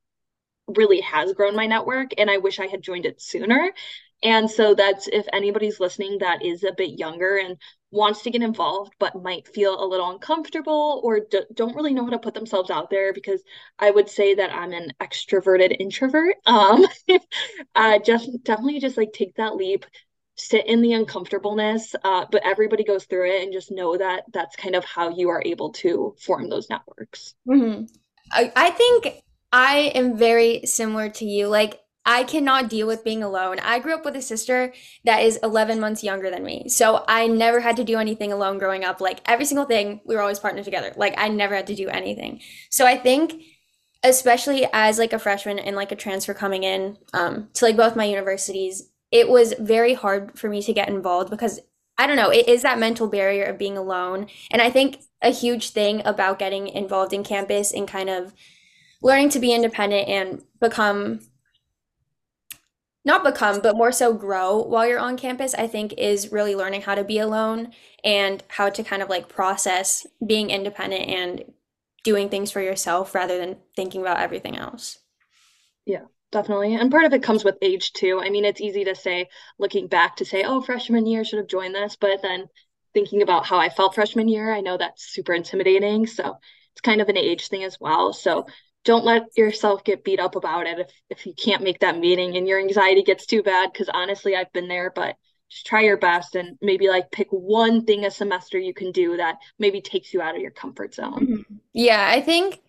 really 0.77 1.01
has 1.01 1.33
grown 1.33 1.57
my 1.57 1.67
network 1.67 2.11
and 2.19 2.31
I 2.31 2.39
wish 2.39 2.59
I 2.61 2.67
had 2.67 2.83
joined 2.83 3.07
it 3.07 3.21
sooner. 3.21 3.73
And 4.23 4.51
so 4.51 4.75
that's 4.75 5.09
if 5.09 5.27
anybody's 5.33 5.81
listening 5.81 6.19
that 6.19 6.45
is 6.45 6.63
a 6.63 6.73
bit 6.73 6.99
younger 6.99 7.39
and 7.39 7.57
wants 7.91 8.23
to 8.23 8.31
get 8.31 8.43
involved 8.43 8.93
but 8.99 9.21
might 9.21 9.49
feel 9.49 9.83
a 9.83 9.87
little 9.87 10.11
uncomfortable 10.11 11.01
or 11.03 11.21
d- 11.21 11.41
don't 11.55 11.75
really 11.75 11.95
know 11.95 12.05
how 12.05 12.11
to 12.11 12.19
put 12.19 12.35
themselves 12.35 12.71
out 12.71 12.91
there 12.91 13.13
because 13.13 13.43
I 13.79 13.91
would 13.91 14.09
say 14.09 14.35
that 14.35 14.53
I'm 14.53 14.73
an 14.73 14.93
extroverted 15.01 15.77
introvert. 15.81 16.37
Um 16.47 16.87
uh 17.75 17.99
just 17.99 18.31
definitely 18.45 18.81
just 18.81 18.97
like 18.97 19.13
take 19.13 19.35
that 19.37 19.57
leap, 19.57 19.85
sit 20.37 20.67
in 20.67 20.83
the 20.83 20.93
uncomfortableness, 20.93 21.95
uh 22.05 22.27
but 22.31 22.45
everybody 22.45 22.85
goes 22.85 23.05
through 23.05 23.31
it 23.31 23.43
and 23.43 23.53
just 23.53 23.71
know 23.71 23.97
that 23.97 24.25
that's 24.33 24.57
kind 24.57 24.75
of 24.77 24.85
how 24.85 25.09
you 25.09 25.29
are 25.31 25.43
able 25.45 25.73
to 25.73 26.15
form 26.21 26.49
those 26.49 26.69
networks. 26.71 27.35
hmm 27.47 27.83
I, 28.33 28.53
I 28.55 28.71
think 28.71 29.23
I 29.53 29.93
am 29.95 30.17
very 30.17 30.63
similar 30.65 31.09
to 31.11 31.25
you. 31.25 31.49
Like, 31.49 31.81
I 32.07 32.25
cannot 32.25 32.71
deal 32.71 32.87
with 32.87 33.05
being 33.05 33.23
alone. 33.23 33.59
I 33.61 33.79
grew 33.79 33.95
up 33.95 34.05
with 34.05 34.17
a 34.17 34.23
sister 34.23 34.73
that 35.05 35.23
is 35.23 35.39
11 35.43 35.81
months 35.81 36.03
younger 36.03 36.31
than 36.31 36.43
me. 36.43 36.69
So 36.69 37.05
I 37.07 37.27
never 37.27 37.61
had 37.61 37.77
to 37.77 37.85
do 37.85 37.99
anything 37.99 38.33
alone 38.33 38.59
growing 38.59 38.85
up. 38.85 39.01
Like, 39.01 39.21
every 39.27 39.45
single 39.45 39.67
thing, 39.67 40.01
we 40.07 40.15
were 40.15 40.23
always 40.23 40.39
partnered 40.39 40.65
together. 40.65 40.93
Like, 40.97 41.15
I 41.19 41.29
never 41.29 41.55
had 41.55 41.67
to 41.67 41.75
do 41.75 41.89
anything. 41.89 42.41
So 42.71 42.87
I 42.87 42.97
think, 42.97 43.43
especially 44.03 44.67
as 44.73 44.99
like 44.99 45.13
a 45.13 45.19
freshman 45.19 45.59
and 45.59 45.77
like 45.77 45.93
a 45.93 45.97
transfer 45.97 46.33
coming 46.33 46.63
in 46.63 46.97
um, 47.13 47.49
to 47.55 47.67
like 47.67 47.77
both 47.77 47.97
my 47.97 48.05
universities, 48.05 48.91
it 49.11 49.29
was 49.29 49.53
very 49.59 49.95
hard 49.95 50.39
for 50.39 50.49
me 50.49 50.63
to 50.63 50.73
get 50.73 50.89
involved 50.89 51.31
because 51.31 51.61
I 51.99 52.07
don't 52.07 52.17
know, 52.17 52.31
it 52.31 52.49
is 52.49 52.63
that 52.63 52.79
mental 52.79 53.09
barrier 53.09 53.45
of 53.45 53.59
being 53.59 53.77
alone. 53.77 54.29
And 54.51 54.63
I 54.63 54.71
think 54.71 55.03
a 55.21 55.31
huge 55.31 55.71
thing 55.71 56.01
about 56.07 56.39
getting 56.39 56.69
involved 56.69 57.13
in 57.13 57.23
campus 57.25 57.75
and 57.75 57.87
kind 57.87 58.09
of 58.09 58.33
learning 59.03 59.31
to 59.31 59.41
be 59.41 59.53
independent 59.55 60.09
and 60.09 60.43
become 60.61 61.21
not 63.05 63.25
become, 63.25 63.61
but 63.63 63.77
more 63.77 63.93
so 63.93 64.13
grow 64.13 64.63
while 64.63 64.87
you're 64.87 64.99
on 64.99 65.17
campus, 65.17 65.55
I 65.55 65.67
think 65.67 65.95
is 65.95 66.33
really 66.33 66.55
learning 66.55 66.83
how 66.83 66.95
to 66.95 67.05
be 67.05 67.19
alone 67.19 67.73
and 68.05 68.43
how 68.49 68.69
to 68.69 68.83
kind 68.83 69.03
of 69.03 69.09
like 69.09 69.29
process 69.29 70.07
being 70.25 70.51
independent 70.51 71.09
and 71.09 71.45
doing 72.05 72.29
things 72.29 72.51
for 72.51 72.61
yourself 72.61 73.15
rather 73.15 73.39
than 73.39 73.57
thinking 73.75 74.03
about 74.03 74.21
everything 74.21 74.57
else. 74.57 74.99
Yeah, 75.87 76.05
definitely. 76.31 76.75
And 76.75 76.91
part 76.91 77.05
of 77.05 77.13
it 77.15 77.23
comes 77.23 77.43
with 77.43 77.57
age 77.63 77.93
too. 77.95 78.21
I 78.23 78.29
mean, 78.29 78.45
it's 78.45 78.61
easy 78.61 78.85
to 78.85 78.95
say, 78.95 79.29
looking 79.59 79.87
back, 79.87 80.17
to 80.17 80.25
say, 80.25 80.43
oh, 80.45 80.61
freshman 80.61 81.07
year 81.07 81.25
should 81.25 81.39
have 81.39 81.49
joined 81.49 81.75
this. 81.75 81.97
But 81.97 82.21
then 82.23 82.49
thinking 82.93 83.23
about 83.23 83.47
how 83.47 83.59
I 83.59 83.71
felt 83.71 83.95
freshman 83.95 84.29
year, 84.29 84.53
I 84.53 84.61
know 84.61 84.77
that's 84.77 85.11
super 85.11 85.33
intimidating. 85.33 86.07
So 86.07 86.37
it's 86.73 86.81
kind 86.83 87.01
of 87.01 87.09
an 87.09 87.17
age 87.17 87.49
thing 87.49 87.65
as 87.65 87.79
well. 87.81 88.13
So 88.13 88.47
don't 88.85 89.05
let 89.05 89.37
yourself 89.37 89.85
get 89.85 90.05
beat 90.05 90.21
up 90.21 90.37
about 90.37 90.67
it 90.67 90.79
if, 90.79 90.89
if 91.11 91.27
you 91.27 91.35
can't 91.35 91.63
make 91.63 91.81
that 91.81 91.99
meeting 91.99 92.37
and 92.37 92.49
your 92.49 92.59
anxiety 92.59 93.03
gets 93.03 93.27
too 93.27 93.43
bad. 93.43 93.73
Because 93.73 93.89
honestly, 93.93 94.35
I've 94.37 94.53
been 94.53 94.69
there, 94.69 94.91
but 94.95 95.17
just 95.51 95.67
try 95.67 95.83
your 95.83 95.97
best 95.97 96.35
and 96.37 96.57
maybe 96.63 96.89
like 96.89 97.11
pick 97.11 97.29
one 97.31 97.85
thing 97.85 98.05
a 98.05 98.11
semester 98.11 98.59
you 98.59 98.73
can 98.73 98.93
do 98.93 99.17
that 99.17 99.39
maybe 99.59 99.81
takes 99.81 100.15
you 100.15 100.23
out 100.23 100.35
of 100.37 100.41
your 100.41 100.53
comfort 100.53 100.95
zone. 100.95 101.27
Mhm. 101.27 101.45
Yeah, 101.73 102.07
I 102.09 102.21
think 102.21 102.61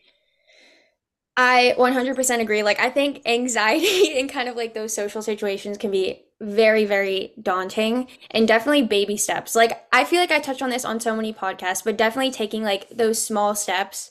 I 1.37 1.73
100% 1.77 2.41
agree. 2.41 2.61
Like, 2.63 2.79
I 2.79 2.89
think 2.89 3.21
anxiety 3.25 4.19
and 4.19 4.29
kind 4.29 4.49
of 4.49 4.55
like 4.55 4.73
those 4.73 4.93
social 4.93 5.21
situations 5.21 5.77
can 5.77 5.91
be 5.91 6.23
very, 6.39 6.85
very 6.85 7.33
daunting 7.41 8.07
and 8.31 8.47
definitely 8.47 8.83
baby 8.83 9.15
steps. 9.15 9.55
Like, 9.55 9.85
I 9.93 10.03
feel 10.03 10.19
like 10.19 10.31
I 10.31 10.39
touched 10.39 10.61
on 10.61 10.69
this 10.69 10.85
on 10.85 10.99
so 10.99 11.15
many 11.15 11.33
podcasts, 11.33 11.83
but 11.83 11.97
definitely 11.97 12.31
taking 12.31 12.63
like 12.63 12.89
those 12.89 13.23
small 13.23 13.55
steps 13.55 14.10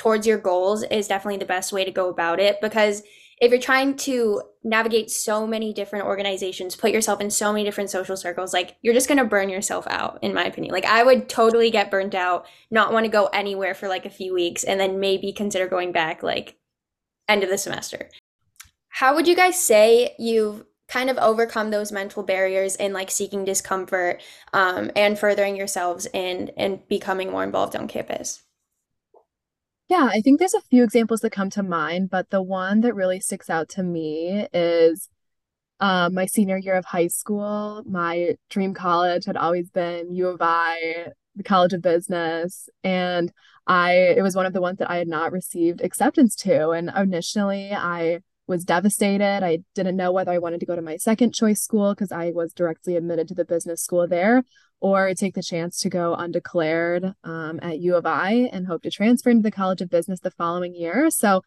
towards 0.00 0.26
your 0.26 0.38
goals 0.38 0.82
is 0.84 1.06
definitely 1.08 1.36
the 1.36 1.44
best 1.44 1.74
way 1.74 1.84
to 1.84 1.90
go 1.90 2.08
about 2.08 2.40
it 2.40 2.58
because 2.62 3.02
if 3.38 3.50
you're 3.50 3.60
trying 3.60 3.96
to 3.98 4.40
navigate 4.64 5.10
so 5.10 5.46
many 5.46 5.74
different 5.74 6.06
organizations, 6.06 6.74
put 6.74 6.90
yourself 6.90 7.20
in 7.20 7.30
so 7.30 7.52
many 7.52 7.66
different 7.66 7.90
social 7.90 8.16
circles, 8.16 8.54
like 8.54 8.78
you're 8.80 8.94
just 8.94 9.08
going 9.08 9.18
to 9.18 9.26
burn 9.26 9.50
yourself 9.50 9.86
out, 9.90 10.18
in 10.22 10.32
my 10.32 10.44
opinion. 10.46 10.72
Like, 10.72 10.86
I 10.86 11.02
would 11.02 11.28
totally 11.28 11.70
get 11.70 11.90
burnt 11.90 12.14
out, 12.14 12.46
not 12.70 12.94
want 12.94 13.04
to 13.04 13.12
go 13.12 13.26
anywhere 13.26 13.74
for 13.74 13.88
like 13.88 14.06
a 14.06 14.10
few 14.10 14.32
weeks, 14.32 14.64
and 14.64 14.80
then 14.80 15.00
maybe 15.00 15.34
consider 15.34 15.68
going 15.68 15.92
back 15.92 16.22
like 16.22 16.56
end 17.28 17.44
of 17.44 17.50
the 17.50 17.58
semester. 17.58 18.08
How 18.88 19.14
would 19.14 19.28
you 19.28 19.36
guys 19.36 19.62
say 19.62 20.14
you've 20.18 20.64
kind 20.88 21.10
of 21.10 21.18
overcome 21.18 21.70
those 21.70 21.92
mental 21.92 22.22
barriers 22.22 22.74
in 22.74 22.94
like 22.94 23.10
seeking 23.10 23.44
discomfort 23.44 24.22
um, 24.54 24.90
and 24.96 25.18
furthering 25.18 25.56
yourselves 25.56 26.06
and 26.14 26.52
and 26.56 26.88
becoming 26.88 27.30
more 27.30 27.44
involved 27.44 27.76
on 27.76 27.86
campus? 27.86 28.42
Yeah, 29.90 30.08
I 30.12 30.20
think 30.20 30.38
there's 30.38 30.54
a 30.54 30.60
few 30.60 30.84
examples 30.84 31.20
that 31.20 31.30
come 31.30 31.50
to 31.50 31.64
mind, 31.64 32.10
but 32.10 32.30
the 32.30 32.40
one 32.40 32.80
that 32.82 32.94
really 32.94 33.18
sticks 33.18 33.50
out 33.50 33.68
to 33.70 33.82
me 33.82 34.46
is 34.52 35.08
um, 35.80 36.14
my 36.14 36.26
senior 36.26 36.58
year 36.58 36.76
of 36.76 36.84
high 36.84 37.08
school. 37.08 37.82
My 37.86 38.36
dream 38.50 38.72
college 38.72 39.24
had 39.24 39.36
always 39.36 39.68
been 39.70 40.14
U 40.14 40.28
of 40.28 40.38
I, 40.40 41.08
the 41.34 41.42
College 41.42 41.72
of 41.72 41.82
Business, 41.82 42.68
and 42.84 43.32
I 43.66 43.94
it 44.16 44.22
was 44.22 44.36
one 44.36 44.46
of 44.46 44.52
the 44.52 44.60
ones 44.60 44.78
that 44.78 44.90
I 44.90 44.98
had 44.98 45.08
not 45.08 45.32
received 45.32 45.80
acceptance 45.80 46.36
to. 46.36 46.70
And 46.70 46.92
initially, 46.96 47.72
I 47.72 48.20
was 48.46 48.64
devastated. 48.64 49.42
I 49.44 49.60
didn't 49.74 49.96
know 49.96 50.12
whether 50.12 50.30
I 50.30 50.38
wanted 50.38 50.60
to 50.60 50.66
go 50.66 50.76
to 50.76 50.82
my 50.82 50.98
second 50.98 51.34
choice 51.34 51.62
school 51.62 51.94
because 51.94 52.12
I 52.12 52.30
was 52.30 52.52
directly 52.52 52.96
admitted 52.96 53.26
to 53.28 53.34
the 53.34 53.44
business 53.44 53.82
school 53.82 54.06
there, 54.06 54.44
or 54.80 55.14
take 55.14 55.34
the 55.34 55.42
chance 55.42 55.80
to 55.80 55.90
go 55.90 56.14
undeclared 56.14 57.14
um, 57.22 57.60
at 57.62 57.80
U 57.80 57.96
of 57.96 58.06
I 58.06 58.48
and 58.52 58.66
hope 58.66 58.82
to 58.82 58.90
transfer 58.90 59.30
into 59.30 59.42
the 59.42 59.50
College 59.50 59.82
of 59.82 59.90
Business 59.90 60.20
the 60.20 60.30
following 60.30 60.74
year. 60.74 61.10
So 61.10 61.42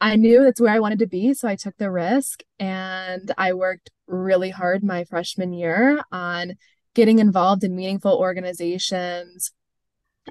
I 0.00 0.16
knew 0.16 0.42
that's 0.42 0.60
where 0.60 0.72
I 0.72 0.80
wanted 0.80 0.98
to 1.00 1.06
be. 1.06 1.34
So 1.34 1.48
I 1.48 1.56
took 1.56 1.76
the 1.76 1.90
risk 1.90 2.42
and 2.58 3.30
I 3.38 3.52
worked 3.52 3.90
really 4.06 4.50
hard 4.50 4.82
my 4.82 5.04
freshman 5.04 5.52
year 5.52 6.02
on 6.12 6.54
getting 6.94 7.18
involved 7.18 7.64
in 7.64 7.76
meaningful 7.76 8.16
organizations, 8.16 9.52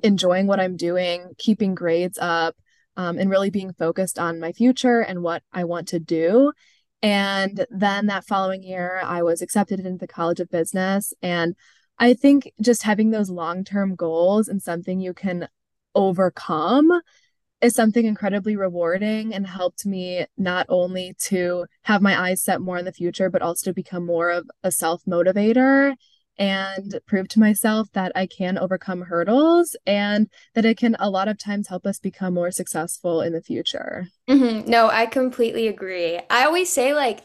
enjoying 0.03 0.47
what 0.47 0.59
I'm 0.59 0.75
doing, 0.75 1.33
keeping 1.37 1.75
grades 1.75 2.17
up, 2.19 2.55
um, 2.97 3.17
and 3.19 3.29
really 3.29 3.49
being 3.49 3.73
focused 3.73 4.17
on 4.17 4.39
my 4.39 4.51
future 4.51 5.01
and 5.01 5.21
what 5.21 5.43
I 5.51 5.65
want 5.65 5.89
to 5.89 5.99
do. 5.99 6.53
And 7.01 7.65
then 7.69 8.07
that 8.07 8.25
following 8.25 8.63
year, 8.63 8.99
I 9.03 9.21
was 9.21 9.41
accepted 9.41 9.79
into 9.79 9.97
the 9.99 10.07
College 10.07 10.39
of 10.39 10.49
Business. 10.49 11.13
And 11.21 11.55
I 11.97 12.13
think 12.13 12.51
just 12.61 12.83
having 12.83 13.11
those 13.11 13.29
long 13.29 13.63
term 13.63 13.95
goals 13.95 14.47
and 14.47 14.61
something 14.61 14.99
you 14.99 15.13
can 15.13 15.47
overcome 15.93 16.91
is 17.61 17.73
something 17.73 18.05
incredibly 18.05 18.55
rewarding 18.55 19.33
and 19.33 19.47
helped 19.47 19.85
me 19.85 20.25
not 20.37 20.65
only 20.69 21.15
to 21.19 21.65
have 21.83 22.01
my 22.01 22.19
eyes 22.19 22.41
set 22.41 22.61
more 22.61 22.77
in 22.77 22.85
the 22.85 22.91
future, 22.91 23.29
but 23.29 23.41
also 23.41 23.69
to 23.69 23.73
become 23.73 24.05
more 24.05 24.29
of 24.29 24.49
a 24.63 24.71
self 24.71 25.03
motivator 25.05 25.95
and 26.37 26.99
prove 27.05 27.27
to 27.29 27.39
myself 27.39 27.87
that 27.93 28.11
I 28.13 28.27
can 28.27 28.57
overcome 28.57 29.03
hurdles 29.03 29.75
and 29.85 30.29
that 30.53 30.65
it 30.65 30.77
can 30.77 30.95
a 30.99 31.09
lot 31.09 31.27
of 31.29 31.37
times 31.37 31.69
help 31.69 31.85
us 31.85 31.97
become 31.99 32.33
more 32.33 32.51
successful 32.51 33.21
in 33.21 33.33
the 33.33 33.41
future. 33.41 34.07
Mm-hmm. 34.29 34.69
No, 34.69 34.89
I 34.89 35.05
completely 35.05 35.67
agree. 35.67 36.19
I 36.29 36.45
always 36.45 36.69
say, 36.69 36.93
like, 36.93 37.21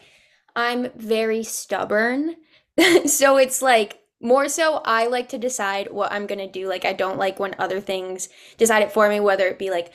I'm 0.55 0.91
very 0.97 1.43
stubborn. 1.43 2.37
so 3.07 3.37
it's 3.37 3.63
like, 3.63 4.00
more 4.21 4.49
so, 4.49 4.83
I 4.85 5.07
like 5.07 5.29
to 5.31 5.39
decide 5.39 5.91
what 5.91 6.13
I'm 6.13 6.27
going 6.27 6.39
to 6.39 6.47
do. 6.47 6.69
Like, 6.69 6.85
I 6.85 6.93
don't 6.93 7.19
like 7.19 7.41
when 7.41 7.55
other 7.59 7.81
things 7.81 8.29
decide 8.59 8.83
it 8.83 8.93
for 8.93 9.09
me, 9.09 9.21
whether 9.21 9.47
it 9.47 9.59
be 9.59 9.71
like 9.71 9.93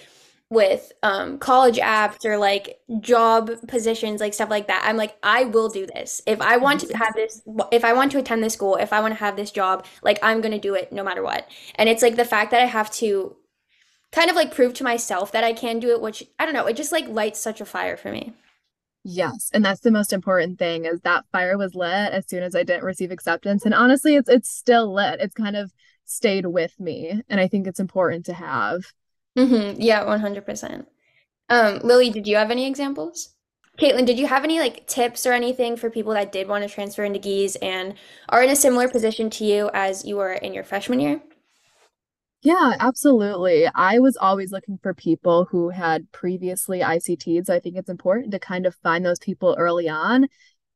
with 0.49 0.91
um, 1.01 1.37
college 1.39 1.77
apps 1.77 2.23
or 2.23 2.37
like 2.37 2.79
job 2.99 3.51
positions, 3.67 4.21
like 4.21 4.33
stuff 4.33 4.49
like 4.49 4.67
that. 4.67 4.83
I'm 4.85 4.97
like, 4.97 5.17
I 5.23 5.45
will 5.45 5.69
do 5.69 5.85
this. 5.87 6.21
If 6.27 6.39
I 6.41 6.57
want 6.57 6.81
to 6.81 6.97
have 6.97 7.13
this, 7.15 7.41
if 7.71 7.83
I 7.83 7.93
want 7.93 8.11
to 8.11 8.19
attend 8.19 8.43
this 8.43 8.53
school, 8.53 8.75
if 8.75 8.93
I 8.93 8.99
want 8.99 9.13
to 9.13 9.19
have 9.19 9.35
this 9.35 9.51
job, 9.51 9.85
like 10.03 10.19
I'm 10.21 10.41
going 10.41 10.51
to 10.51 10.59
do 10.59 10.75
it 10.75 10.91
no 10.91 11.03
matter 11.03 11.23
what. 11.23 11.47
And 11.75 11.89
it's 11.89 12.03
like 12.03 12.15
the 12.15 12.25
fact 12.25 12.51
that 12.51 12.61
I 12.61 12.65
have 12.65 12.91
to 12.91 13.35
kind 14.11 14.29
of 14.29 14.35
like 14.35 14.53
prove 14.53 14.73
to 14.75 14.83
myself 14.83 15.31
that 15.31 15.43
I 15.43 15.53
can 15.53 15.79
do 15.79 15.89
it, 15.91 16.01
which 16.01 16.23
I 16.39 16.45
don't 16.45 16.53
know, 16.53 16.67
it 16.67 16.77
just 16.77 16.91
like 16.91 17.07
lights 17.07 17.39
such 17.39 17.59
a 17.59 17.65
fire 17.65 17.97
for 17.97 18.11
me. 18.11 18.33
Yes, 19.07 19.51
and 19.53 19.63
that's 19.63 19.81
the 19.81 19.91
most 19.91 20.11
important 20.11 20.57
thing 20.57 20.85
is 20.85 20.99
that 21.01 21.25
fire 21.31 21.59
was 21.59 21.75
lit 21.75 22.11
as 22.11 22.27
soon 22.27 22.41
as 22.41 22.55
I 22.55 22.63
didn't 22.63 22.83
receive 22.83 23.11
acceptance. 23.11 23.63
And 23.63 23.73
honestly, 23.73 24.15
it's 24.15 24.27
it's 24.27 24.49
still 24.49 24.91
lit. 24.91 25.19
It's 25.21 25.35
kind 25.35 25.55
of 25.55 25.71
stayed 26.05 26.47
with 26.47 26.79
me, 26.79 27.21
and 27.29 27.39
I 27.39 27.47
think 27.47 27.67
it's 27.67 27.79
important 27.79 28.25
to 28.25 28.33
have. 28.33 28.81
Mm-hmm. 29.37 29.79
Yeah, 29.79 30.05
100%. 30.05 30.87
Um, 31.49 31.79
Lily, 31.83 32.09
did 32.09 32.25
you 32.25 32.35
have 32.37 32.49
any 32.49 32.65
examples? 32.65 33.35
Caitlin, 33.77 34.07
did 34.07 34.17
you 34.17 34.25
have 34.25 34.43
any 34.43 34.57
like 34.59 34.87
tips 34.87 35.27
or 35.27 35.33
anything 35.33 35.77
for 35.77 35.91
people 35.91 36.13
that 36.13 36.31
did 36.31 36.47
want 36.47 36.63
to 36.63 36.69
transfer 36.73 37.03
into 37.03 37.19
Gies 37.19 37.57
and 37.57 37.93
are 38.29 38.41
in 38.41 38.49
a 38.49 38.55
similar 38.55 38.87
position 38.87 39.29
to 39.31 39.45
you 39.45 39.69
as 39.71 40.03
you 40.03 40.15
were 40.15 40.33
in 40.33 40.55
your 40.55 40.63
freshman 40.63 40.99
year? 40.99 41.21
Yeah, 42.45 42.75
absolutely. 42.79 43.67
I 43.73 43.97
was 43.97 44.15
always 44.15 44.51
looking 44.51 44.77
for 44.77 44.93
people 44.93 45.45
who 45.49 45.69
had 45.69 46.11
previously 46.11 46.83
ICT'd. 46.83 47.47
So 47.47 47.55
I 47.55 47.59
think 47.59 47.75
it's 47.75 47.89
important 47.89 48.31
to 48.33 48.39
kind 48.39 48.67
of 48.67 48.75
find 48.75 49.03
those 49.03 49.17
people 49.17 49.55
early 49.57 49.89
on 49.89 50.27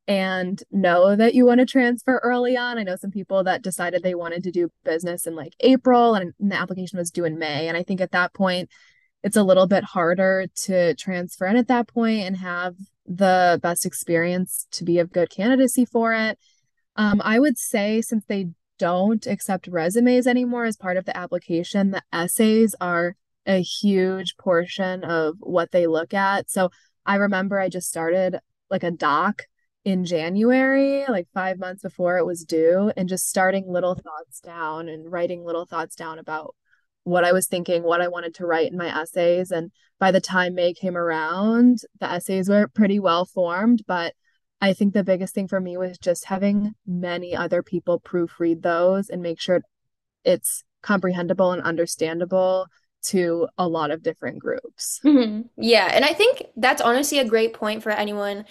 and 0.07 0.63
know 0.71 1.15
that 1.15 1.35
you 1.35 1.45
want 1.45 1.59
to 1.59 1.67
transfer 1.67 2.19
early 2.23 2.57
on. 2.57 2.79
I 2.79 2.83
know 2.83 2.95
some 2.95 3.11
people 3.11 3.43
that 3.43 3.61
decided 3.61 4.01
they 4.01 4.15
wanted 4.15 4.43
to 4.45 4.51
do 4.51 4.71
business 4.83 5.27
in 5.27 5.35
like 5.35 5.53
April 5.59 6.15
and 6.15 6.33
the 6.39 6.55
application 6.55 6.97
was 6.97 7.11
due 7.11 7.25
in 7.25 7.37
May. 7.37 7.67
And 7.67 7.77
I 7.77 7.83
think 7.83 8.01
at 8.01 8.13
that 8.13 8.33
point, 8.33 8.71
it's 9.23 9.37
a 9.37 9.43
little 9.43 9.67
bit 9.67 9.83
harder 9.83 10.47
to 10.63 10.95
transfer 10.95 11.45
in 11.45 11.55
at 11.57 11.67
that 11.67 11.87
point 11.87 12.21
and 12.21 12.37
have 12.37 12.75
the 13.05 13.59
best 13.61 13.85
experience 13.85 14.65
to 14.71 14.83
be 14.83 14.97
of 14.97 15.11
good 15.11 15.29
candidacy 15.29 15.85
for 15.85 16.13
it. 16.13 16.39
Um, 16.95 17.21
I 17.23 17.37
would 17.39 17.59
say 17.59 18.01
since 18.01 18.25
they 18.25 18.47
don't 18.79 19.27
accept 19.27 19.67
resumes 19.67 20.25
anymore 20.25 20.65
as 20.65 20.77
part 20.77 20.97
of 20.97 21.05
the 21.05 21.15
application, 21.15 21.91
the 21.91 22.01
essays 22.11 22.73
are 22.81 23.15
a 23.45 23.61
huge 23.61 24.37
portion 24.37 25.03
of 25.03 25.35
what 25.39 25.71
they 25.71 25.85
look 25.85 26.13
at. 26.13 26.49
So 26.49 26.71
I 27.05 27.15
remember 27.15 27.59
I 27.59 27.69
just 27.69 27.89
started 27.89 28.39
like 28.71 28.83
a 28.83 28.91
doc 28.91 29.43
in 29.85 30.05
January, 30.05 31.05
like 31.07 31.27
five 31.33 31.57
months 31.57 31.81
before 31.81 32.17
it 32.17 32.25
was 32.25 32.43
due, 32.43 32.91
and 32.97 33.09
just 33.09 33.27
starting 33.27 33.65
little 33.67 33.95
thoughts 33.95 34.39
down 34.39 34.89
and 34.89 35.11
writing 35.11 35.43
little 35.43 35.65
thoughts 35.65 35.95
down 35.95 36.19
about 36.19 36.55
what 37.03 37.23
I 37.23 37.31
was 37.31 37.47
thinking, 37.47 37.83
what 37.83 38.01
I 38.01 38.07
wanted 38.07 38.35
to 38.35 38.45
write 38.45 38.71
in 38.71 38.77
my 38.77 39.01
essays. 39.01 39.51
And 39.51 39.71
by 39.99 40.11
the 40.11 40.21
time 40.21 40.53
May 40.55 40.73
came 40.73 40.97
around, 40.97 41.79
the 41.99 42.11
essays 42.11 42.49
were 42.49 42.67
pretty 42.67 42.99
well 42.99 43.25
formed. 43.25 43.83
But 43.87 44.13
I 44.61 44.73
think 44.73 44.93
the 44.93 45.03
biggest 45.03 45.33
thing 45.33 45.47
for 45.47 45.59
me 45.59 45.77
was 45.77 45.97
just 45.97 46.25
having 46.25 46.73
many 46.85 47.35
other 47.35 47.63
people 47.63 47.99
proofread 47.99 48.61
those 48.61 49.09
and 49.09 49.21
make 49.21 49.39
sure 49.39 49.61
it's 50.23 50.63
comprehensible 50.81 51.51
and 51.51 51.61
understandable 51.61 52.67
to 53.01 53.47
a 53.57 53.67
lot 53.67 53.91
of 53.91 54.03
different 54.03 54.39
groups. 54.39 54.99
Mm-hmm. 55.05 55.43
Yeah. 55.57 55.89
And 55.93 56.03
I 56.03 56.13
think 56.13 56.43
that's 56.57 56.81
honestly 56.81 57.19
a 57.19 57.25
great 57.25 57.53
point 57.53 57.81
for 57.81 57.91
anyone 57.91 58.45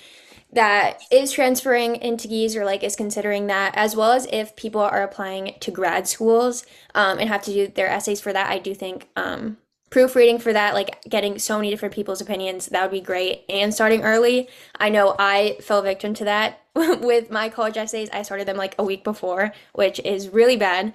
that 0.53 1.03
is 1.13 1.31
transferring 1.31 1.97
into 1.97 2.27
Gies 2.27 2.57
or 2.57 2.65
like 2.65 2.83
is 2.83 2.97
considering 2.97 3.49
that, 3.49 3.77
as 3.77 3.95
well 3.95 4.13
as 4.13 4.27
if 4.33 4.57
people 4.57 4.81
are 4.81 5.03
applying 5.03 5.57
to 5.61 5.71
grad 5.71 6.09
schools 6.09 6.65
um, 6.95 7.19
and 7.19 7.29
have 7.29 7.43
to 7.43 7.53
do 7.53 7.69
their 7.69 7.89
essays 7.89 8.23
for 8.23 8.33
that. 8.33 8.51
I 8.51 8.59
do 8.59 8.75
think 8.75 9.09
um, 9.15 9.59
proofreading 9.91 10.39
for 10.39 10.53
that, 10.53 10.75
like 10.75 11.03
getting 11.09 11.39
so 11.39 11.57
many 11.57 11.71
different 11.71 11.95
people's 11.95 12.21
opinions, 12.21 12.67
that 12.67 12.83
would 12.83 12.91
be 12.91 13.01
great. 13.01 13.45
And 13.49 13.73
starting 13.73 14.03
early, 14.03 14.49
I 14.77 14.89
know 14.89 15.17
I 15.19 15.59
fell 15.61 15.83
victim 15.83 16.15
to 16.15 16.25
that 16.25 16.63
with 16.75 17.31
my 17.31 17.49
college 17.49 17.77
essays. 17.77 18.09
I 18.13 18.23
started 18.23 18.47
them 18.47 18.57
like 18.57 18.75
a 18.79 18.85
week 18.85 19.05
before, 19.05 19.53
which 19.73 20.01
is 20.01 20.29
really 20.29 20.57
bad. 20.57 20.95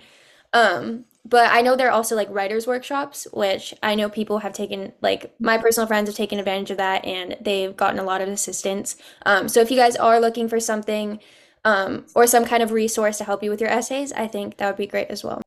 Um, 0.53 1.05
but 1.25 1.51
I 1.51 1.61
know 1.61 1.75
there 1.75 1.87
are 1.87 1.91
also 1.91 2.15
like 2.15 2.27
writers 2.29 2.67
workshops, 2.67 3.27
which 3.31 3.73
I 3.81 3.95
know 3.95 4.09
people 4.09 4.39
have 4.39 4.53
taken 4.53 4.91
like 5.01 5.33
my 5.39 5.57
personal 5.57 5.87
friends 5.87 6.09
have 6.09 6.15
taken 6.15 6.37
advantage 6.37 6.71
of 6.71 6.77
that 6.77 7.05
and 7.05 7.37
they've 7.39 7.75
gotten 7.75 7.99
a 7.99 8.03
lot 8.03 8.21
of 8.21 8.27
assistance. 8.27 8.97
Um, 9.25 9.47
so 9.47 9.61
if 9.61 9.71
you 9.71 9.77
guys 9.77 9.95
are 9.95 10.19
looking 10.19 10.49
for 10.49 10.59
something 10.59 11.19
um, 11.63 12.05
or 12.13 12.27
some 12.27 12.43
kind 12.43 12.61
of 12.61 12.71
resource 12.71 13.17
to 13.19 13.23
help 13.23 13.41
you 13.41 13.49
with 13.49 13.61
your 13.61 13.69
essays, 13.69 14.11
I 14.11 14.27
think 14.27 14.57
that 14.57 14.67
would 14.67 14.77
be 14.77 14.87
great 14.87 15.07
as 15.07 15.23
well. 15.23 15.42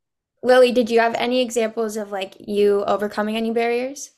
Lily, 0.47 0.71
did 0.71 0.91
you 0.91 1.01
have 1.01 1.17
any 1.17 1.41
examples 1.41 1.97
of 1.97 2.13
like 2.13 2.37
you 2.39 2.85
overcoming 2.85 3.37
any 3.37 3.51
barriers? 3.51 4.13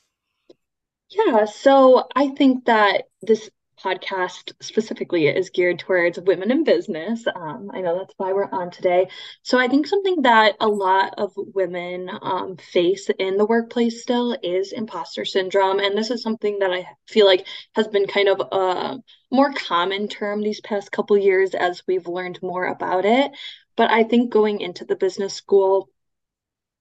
Yeah, 1.09 1.45
so 1.45 2.07
I 2.15 2.27
think 2.27 2.65
that 2.65 3.05
this 3.23 3.49
podcast 3.83 4.51
specifically 4.61 5.25
is 5.25 5.49
geared 5.49 5.79
towards 5.79 6.19
women 6.19 6.51
in 6.51 6.63
business. 6.63 7.25
Um, 7.35 7.71
I 7.73 7.81
know 7.81 7.97
that's 7.97 8.13
why 8.17 8.33
we're 8.33 8.51
on 8.51 8.69
today. 8.69 9.07
So 9.41 9.57
I 9.57 9.69
think 9.69 9.87
something 9.87 10.21
that 10.21 10.55
a 10.59 10.67
lot 10.67 11.15
of 11.17 11.33
women 11.35 12.11
um, 12.21 12.57
face 12.57 13.09
in 13.17 13.37
the 13.37 13.45
workplace 13.47 14.03
still 14.03 14.37
is 14.43 14.71
imposter 14.71 15.25
syndrome. 15.25 15.79
And 15.79 15.97
this 15.97 16.11
is 16.11 16.21
something 16.21 16.59
that 16.59 16.69
I 16.69 16.87
feel 17.07 17.25
like 17.25 17.47
has 17.73 17.87
been 17.87 18.05
kind 18.05 18.29
of 18.29 18.39
a 18.51 18.99
more 19.31 19.51
common 19.53 20.07
term 20.07 20.43
these 20.43 20.61
past 20.61 20.91
couple 20.91 21.17
years 21.17 21.55
as 21.55 21.81
we've 21.87 22.07
learned 22.07 22.37
more 22.43 22.65
about 22.67 23.05
it. 23.05 23.31
But 23.75 23.89
I 23.89 24.03
think 24.03 24.31
going 24.31 24.61
into 24.61 24.85
the 24.85 24.95
business 24.95 25.33
school, 25.33 25.89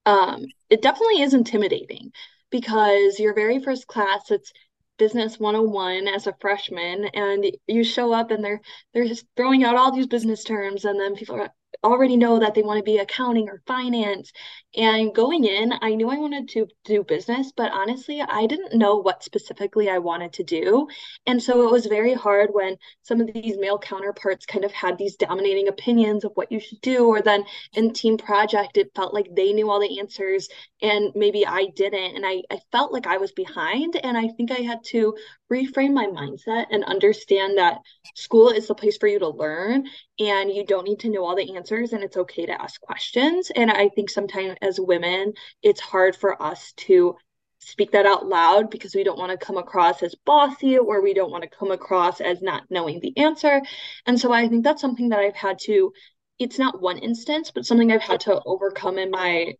um, 0.06 0.44
it 0.70 0.82
definitely 0.82 1.22
is 1.22 1.34
intimidating 1.34 2.12
because 2.50 3.18
your 3.18 3.34
very 3.34 3.62
first 3.62 3.86
class, 3.86 4.30
it's 4.30 4.52
business 4.98 5.38
101 5.38 6.08
as 6.08 6.26
a 6.26 6.34
freshman 6.40 7.06
and 7.14 7.46
you 7.66 7.84
show 7.84 8.12
up 8.12 8.30
and 8.30 8.44
they're 8.44 8.60
they're 8.92 9.06
just 9.06 9.24
throwing 9.36 9.62
out 9.62 9.76
all 9.76 9.94
these 9.94 10.08
business 10.08 10.42
terms 10.42 10.84
and 10.84 11.00
then 11.00 11.14
people 11.14 11.36
are 11.36 11.50
already 11.84 12.16
know 12.16 12.38
that 12.40 12.54
they 12.54 12.62
want 12.62 12.78
to 12.78 12.82
be 12.82 12.98
accounting 12.98 13.48
or 13.48 13.62
finance. 13.66 14.32
And 14.76 15.14
going 15.14 15.44
in, 15.44 15.72
I 15.80 15.94
knew 15.94 16.10
I 16.10 16.18
wanted 16.18 16.48
to 16.50 16.66
do 16.84 17.02
business, 17.02 17.52
but 17.56 17.72
honestly, 17.72 18.20
I 18.20 18.46
didn't 18.46 18.76
know 18.78 18.96
what 18.96 19.24
specifically 19.24 19.88
I 19.88 19.98
wanted 19.98 20.32
to 20.34 20.44
do. 20.44 20.88
And 21.26 21.42
so 21.42 21.66
it 21.66 21.72
was 21.72 21.86
very 21.86 22.14
hard 22.14 22.50
when 22.52 22.76
some 23.02 23.20
of 23.20 23.32
these 23.32 23.56
male 23.58 23.78
counterparts 23.78 24.46
kind 24.46 24.64
of 24.64 24.72
had 24.72 24.98
these 24.98 25.16
dominating 25.16 25.68
opinions 25.68 26.24
of 26.24 26.32
what 26.34 26.52
you 26.52 26.60
should 26.60 26.80
do. 26.80 27.06
Or 27.06 27.22
then 27.22 27.44
in 27.72 27.92
team 27.92 28.18
project, 28.18 28.76
it 28.76 28.92
felt 28.94 29.14
like 29.14 29.28
they 29.34 29.52
knew 29.52 29.70
all 29.70 29.80
the 29.80 29.98
answers 29.98 30.48
and 30.82 31.12
maybe 31.14 31.46
I 31.46 31.66
didn't. 31.74 32.16
And 32.16 32.26
I, 32.26 32.42
I 32.50 32.58
felt 32.72 32.92
like 32.92 33.06
I 33.06 33.16
was 33.18 33.32
behind. 33.32 33.96
And 34.02 34.16
I 34.16 34.28
think 34.28 34.50
I 34.50 34.60
had 34.60 34.84
to 34.86 35.14
reframe 35.52 35.92
my 35.92 36.06
mindset 36.06 36.66
and 36.70 36.84
understand 36.84 37.58
that 37.58 37.78
school 38.14 38.50
is 38.50 38.66
the 38.66 38.74
place 38.74 38.96
for 38.96 39.06
you 39.06 39.18
to 39.18 39.28
learn 39.28 39.86
and 40.18 40.50
you 40.50 40.64
don't 40.64 40.86
need 40.86 41.00
to 41.00 41.08
know 41.08 41.24
all 41.24 41.36
the 41.36 41.56
answers 41.56 41.92
and 41.92 42.02
it's 42.02 42.16
okay 42.16 42.46
to 42.46 42.60
ask 42.60 42.80
questions 42.80 43.50
and 43.54 43.70
i 43.70 43.88
think 43.88 44.10
sometimes 44.10 44.56
as 44.60 44.80
women 44.80 45.32
it's 45.62 45.80
hard 45.80 46.14
for 46.16 46.42
us 46.42 46.72
to 46.76 47.16
speak 47.60 47.90
that 47.92 48.06
out 48.06 48.26
loud 48.26 48.70
because 48.70 48.94
we 48.94 49.04
don't 49.04 49.18
want 49.18 49.30
to 49.30 49.44
come 49.44 49.56
across 49.56 50.02
as 50.02 50.14
bossy 50.24 50.78
or 50.78 51.02
we 51.02 51.12
don't 51.12 51.30
want 51.30 51.42
to 51.42 51.50
come 51.50 51.70
across 51.70 52.20
as 52.20 52.40
not 52.40 52.62
knowing 52.70 53.00
the 53.00 53.16
answer. 53.18 53.60
And 54.06 54.18
so 54.18 54.32
I 54.32 54.48
think 54.48 54.64
that's 54.64 54.80
something 54.80 55.08
that 55.10 55.18
I've 55.18 55.34
had 55.34 55.58
to, 55.64 55.92
it's 56.38 56.58
not 56.58 56.80
one 56.80 56.98
instance, 56.98 57.50
but 57.50 57.66
something 57.66 57.90
I've 57.90 58.02
had 58.02 58.20
to 58.20 58.40
overcome 58.46 58.98
in 58.98 59.10
my 59.10 59.54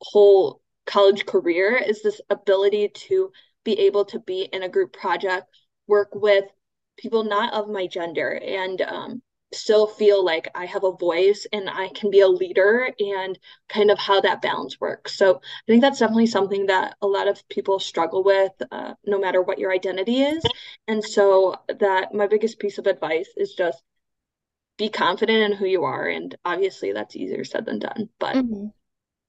whole 0.00 0.60
college 0.86 1.26
career 1.26 1.76
is 1.76 2.02
this 2.02 2.20
ability 2.30 2.90
to 2.94 3.32
be 3.64 3.78
able 3.80 4.04
to 4.06 4.18
be 4.20 4.48
in 4.52 4.62
a 4.62 4.68
group 4.68 4.92
project, 4.92 5.46
work 5.86 6.08
with 6.14 6.44
people 6.96 7.24
not 7.24 7.52
of 7.52 7.68
my 7.68 7.86
gender, 7.86 8.40
and 8.44 8.80
um, 8.82 9.22
still 9.54 9.86
feel 9.86 10.24
like 10.24 10.48
I 10.54 10.66
have 10.66 10.84
a 10.84 10.92
voice 10.92 11.46
and 11.52 11.68
I 11.70 11.88
can 11.88 12.10
be 12.10 12.20
a 12.20 12.28
leader 12.28 12.90
and 12.98 13.38
kind 13.68 13.90
of 13.90 13.98
how 13.98 14.20
that 14.20 14.42
balance 14.42 14.80
works. 14.80 15.16
So 15.16 15.36
I 15.36 15.66
think 15.66 15.80
that's 15.80 15.98
definitely 15.98 16.26
something 16.26 16.66
that 16.66 16.96
a 17.00 17.06
lot 17.06 17.28
of 17.28 17.48
people 17.48 17.78
struggle 17.78 18.22
with, 18.22 18.52
uh, 18.70 18.94
no 19.06 19.18
matter 19.18 19.42
what 19.42 19.58
your 19.58 19.72
identity 19.72 20.22
is. 20.22 20.44
And 20.88 21.02
so 21.02 21.56
that 21.78 22.14
my 22.14 22.26
biggest 22.26 22.58
piece 22.58 22.78
of 22.78 22.86
advice 22.86 23.28
is 23.36 23.54
just 23.54 23.82
be 24.76 24.88
confident 24.88 25.52
in 25.52 25.56
who 25.56 25.66
you 25.66 25.84
are. 25.84 26.08
And 26.08 26.34
obviously 26.44 26.92
that's 26.92 27.16
easier 27.16 27.44
said 27.44 27.64
than 27.64 27.78
done. 27.78 28.08
But 28.18 28.36
mm-hmm. 28.36 28.66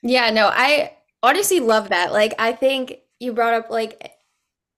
yeah, 0.01 0.31
no, 0.31 0.47
I 0.51 0.93
honestly 1.21 1.59
love 1.59 1.89
that. 1.89 2.11
Like, 2.11 2.33
I 2.39 2.51
think 2.51 2.97
you 3.19 3.33
brought 3.33 3.53
up 3.53 3.69
like 3.69 4.11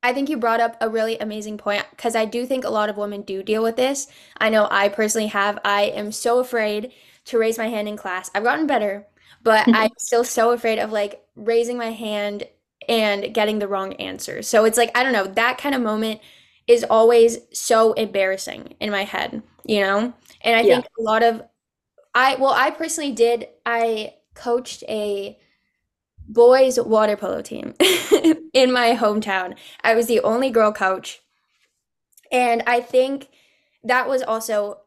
I 0.07 0.13
think 0.13 0.29
you 0.29 0.37
brought 0.37 0.61
up 0.61 0.77
a 0.79 0.87
really 0.87 1.17
amazing 1.19 1.57
point 1.57 1.85
because 1.89 2.15
I 2.15 2.23
do 2.23 2.45
think 2.45 2.63
a 2.63 2.69
lot 2.69 2.87
of 2.87 2.95
women 2.95 3.23
do 3.23 3.43
deal 3.43 3.61
with 3.61 3.75
this. 3.75 4.07
I 4.37 4.47
know 4.47 4.65
I 4.71 4.87
personally 4.87 5.27
have. 5.27 5.59
I 5.65 5.83
am 5.83 6.13
so 6.13 6.39
afraid 6.39 6.93
to 7.25 7.37
raise 7.37 7.57
my 7.57 7.67
hand 7.67 7.89
in 7.89 7.97
class. 7.97 8.31
I've 8.33 8.45
gotten 8.45 8.67
better, 8.67 9.05
but 9.43 9.67
I'm 9.73 9.91
still 9.97 10.23
so 10.23 10.51
afraid 10.51 10.79
of 10.79 10.93
like 10.93 11.21
raising 11.35 11.77
my 11.77 11.91
hand 11.91 12.47
and 12.87 13.33
getting 13.33 13.59
the 13.59 13.67
wrong 13.67 13.95
answer. 13.95 14.41
So 14.43 14.63
it's 14.63 14.77
like, 14.77 14.97
I 14.97 15.03
don't 15.03 15.11
know, 15.11 15.27
that 15.27 15.57
kind 15.57 15.75
of 15.75 15.81
moment 15.81 16.21
is 16.67 16.85
always 16.89 17.39
so 17.51 17.91
embarrassing 17.91 18.75
in 18.79 18.89
my 18.89 19.03
head, 19.03 19.43
you 19.65 19.81
know? 19.81 20.13
And 20.39 20.55
I 20.55 20.61
yeah. 20.61 20.75
think 20.75 20.85
a 20.97 21.01
lot 21.01 21.21
of 21.21 21.43
I 22.15 22.35
well, 22.35 22.53
I 22.53 22.71
personally 22.71 23.11
did 23.11 23.49
I 23.65 24.13
coached 24.35 24.83
a 24.87 25.37
boys 26.27 26.79
water 26.79 27.15
polo 27.15 27.41
team 27.41 27.73
in 28.53 28.71
my 28.71 28.95
hometown. 28.95 29.55
I 29.83 29.95
was 29.95 30.07
the 30.07 30.19
only 30.21 30.49
girl 30.49 30.71
coach. 30.71 31.21
And 32.31 32.63
I 32.67 32.81
think 32.81 33.29
that 33.83 34.09
was 34.09 34.21
also 34.21 34.79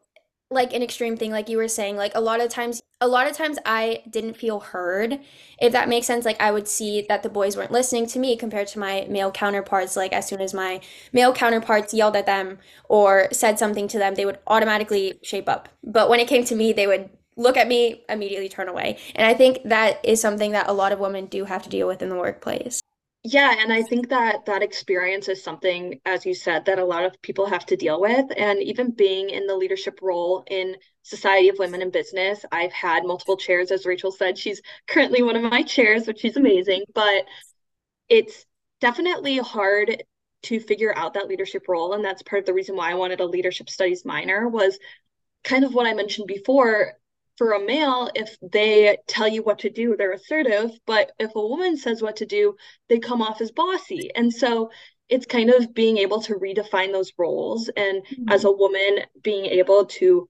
like 0.51 0.73
an 0.73 0.83
extreme 0.83 1.15
thing 1.15 1.31
like 1.31 1.47
you 1.47 1.57
were 1.57 1.67
saying 1.67 1.95
like 1.95 2.11
a 2.13 2.19
lot 2.19 2.41
of 2.41 2.49
times 2.49 2.81
a 2.99 3.07
lot 3.07 3.25
of 3.25 3.35
times 3.35 3.57
I 3.65 4.03
didn't 4.09 4.35
feel 4.35 4.59
heard 4.59 5.19
if 5.59 5.71
that 5.71 5.87
makes 5.87 6.05
sense 6.05 6.25
like 6.25 6.39
I 6.41 6.51
would 6.51 6.67
see 6.67 7.01
that 7.07 7.23
the 7.23 7.29
boys 7.29 7.55
weren't 7.55 7.71
listening 7.71 8.05
to 8.07 8.19
me 8.19 8.35
compared 8.35 8.67
to 8.67 8.79
my 8.79 9.07
male 9.09 9.31
counterparts 9.31 9.95
like 9.95 10.11
as 10.11 10.27
soon 10.27 10.41
as 10.41 10.53
my 10.53 10.81
male 11.13 11.33
counterparts 11.33 11.93
yelled 11.93 12.17
at 12.17 12.25
them 12.25 12.59
or 12.89 13.29
said 13.31 13.57
something 13.57 13.87
to 13.87 13.97
them 13.97 14.15
they 14.15 14.25
would 14.25 14.39
automatically 14.45 15.17
shape 15.23 15.47
up 15.47 15.69
but 15.83 16.09
when 16.09 16.19
it 16.19 16.27
came 16.27 16.43
to 16.43 16.55
me 16.55 16.73
they 16.73 16.85
would 16.85 17.09
look 17.37 17.57
at 17.57 17.67
me, 17.67 18.03
immediately 18.09 18.49
turn 18.49 18.67
away. 18.67 18.97
And 19.15 19.25
I 19.25 19.33
think 19.33 19.59
that 19.65 20.03
is 20.03 20.21
something 20.21 20.51
that 20.51 20.67
a 20.67 20.73
lot 20.73 20.91
of 20.91 20.99
women 20.99 21.25
do 21.25 21.45
have 21.45 21.63
to 21.63 21.69
deal 21.69 21.87
with 21.87 22.01
in 22.01 22.09
the 22.09 22.15
workplace. 22.15 22.81
Yeah, 23.23 23.55
and 23.59 23.71
I 23.71 23.83
think 23.83 24.09
that 24.09 24.47
that 24.47 24.63
experience 24.63 25.27
is 25.27 25.43
something, 25.43 26.01
as 26.05 26.25
you 26.25 26.33
said, 26.33 26.65
that 26.65 26.79
a 26.79 26.85
lot 26.85 27.05
of 27.05 27.21
people 27.21 27.45
have 27.45 27.67
to 27.67 27.77
deal 27.77 28.01
with. 28.01 28.25
And 28.35 28.63
even 28.63 28.89
being 28.91 29.29
in 29.29 29.45
the 29.45 29.55
leadership 29.55 29.99
role 30.01 30.43
in 30.49 30.75
Society 31.03 31.49
of 31.49 31.59
Women 31.59 31.83
in 31.83 31.91
Business, 31.91 32.43
I've 32.51 32.73
had 32.73 33.05
multiple 33.05 33.37
chairs, 33.37 33.69
as 33.69 33.85
Rachel 33.85 34.11
said. 34.11 34.39
She's 34.39 34.61
currently 34.87 35.21
one 35.21 35.35
of 35.35 35.43
my 35.43 35.61
chairs, 35.61 36.07
which 36.07 36.25
is 36.25 36.35
amazing. 36.35 36.83
But 36.95 37.25
it's 38.09 38.43
definitely 38.79 39.37
hard 39.37 40.03
to 40.43 40.59
figure 40.59 40.97
out 40.97 41.13
that 41.13 41.27
leadership 41.27 41.67
role. 41.67 41.93
And 41.93 42.03
that's 42.03 42.23
part 42.23 42.39
of 42.39 42.45
the 42.47 42.53
reason 42.55 42.75
why 42.75 42.89
I 42.89 42.95
wanted 42.95 43.19
a 43.19 43.25
leadership 43.25 43.69
studies 43.69 44.03
minor 44.03 44.47
was 44.47 44.79
kind 45.43 45.63
of 45.63 45.75
what 45.75 45.85
I 45.85 45.93
mentioned 45.93 46.25
before 46.25 46.93
for 47.41 47.53
a 47.53 47.65
male, 47.65 48.07
if 48.13 48.37
they 48.51 48.99
tell 49.07 49.27
you 49.27 49.41
what 49.41 49.57
to 49.57 49.71
do, 49.71 49.95
they're 49.97 50.11
assertive. 50.11 50.69
But 50.85 51.11
if 51.17 51.31
a 51.33 51.41
woman 51.41 51.75
says 51.75 51.99
what 51.99 52.17
to 52.17 52.27
do, 52.27 52.55
they 52.87 52.99
come 52.99 53.23
off 53.23 53.41
as 53.41 53.49
bossy. 53.49 54.11
And 54.13 54.31
so 54.31 54.69
it's 55.09 55.25
kind 55.25 55.49
of 55.49 55.73
being 55.73 55.97
able 55.97 56.21
to 56.21 56.35
redefine 56.35 56.91
those 56.91 57.11
roles. 57.17 57.67
And 57.75 58.03
mm-hmm. 58.03 58.29
as 58.29 58.43
a 58.43 58.51
woman, 58.51 58.99
being 59.23 59.45
able 59.45 59.85
to 59.85 60.29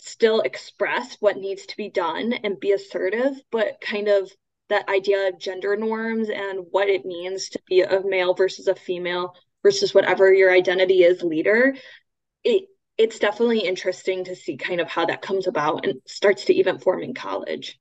still 0.00 0.40
express 0.40 1.16
what 1.20 1.36
needs 1.36 1.66
to 1.66 1.76
be 1.76 1.88
done 1.88 2.32
and 2.32 2.58
be 2.58 2.72
assertive, 2.72 3.40
but 3.52 3.80
kind 3.80 4.08
of 4.08 4.28
that 4.70 4.88
idea 4.88 5.28
of 5.28 5.38
gender 5.38 5.76
norms 5.76 6.30
and 6.30 6.66
what 6.72 6.88
it 6.88 7.06
means 7.06 7.50
to 7.50 7.60
be 7.68 7.82
a 7.82 8.02
male 8.04 8.34
versus 8.34 8.66
a 8.66 8.74
female 8.74 9.36
versus 9.62 9.94
whatever 9.94 10.34
your 10.34 10.52
identity 10.52 11.04
is 11.04 11.22
leader. 11.22 11.76
It 12.42 12.64
it's 12.98 13.18
definitely 13.18 13.60
interesting 13.60 14.24
to 14.24 14.36
see 14.36 14.56
kind 14.56 14.80
of 14.80 14.88
how 14.88 15.06
that 15.06 15.22
comes 15.22 15.46
about 15.46 15.84
and 15.86 16.00
starts 16.06 16.44
to 16.46 16.54
even 16.54 16.78
form 16.78 17.02
in 17.02 17.14
college. 17.14 17.78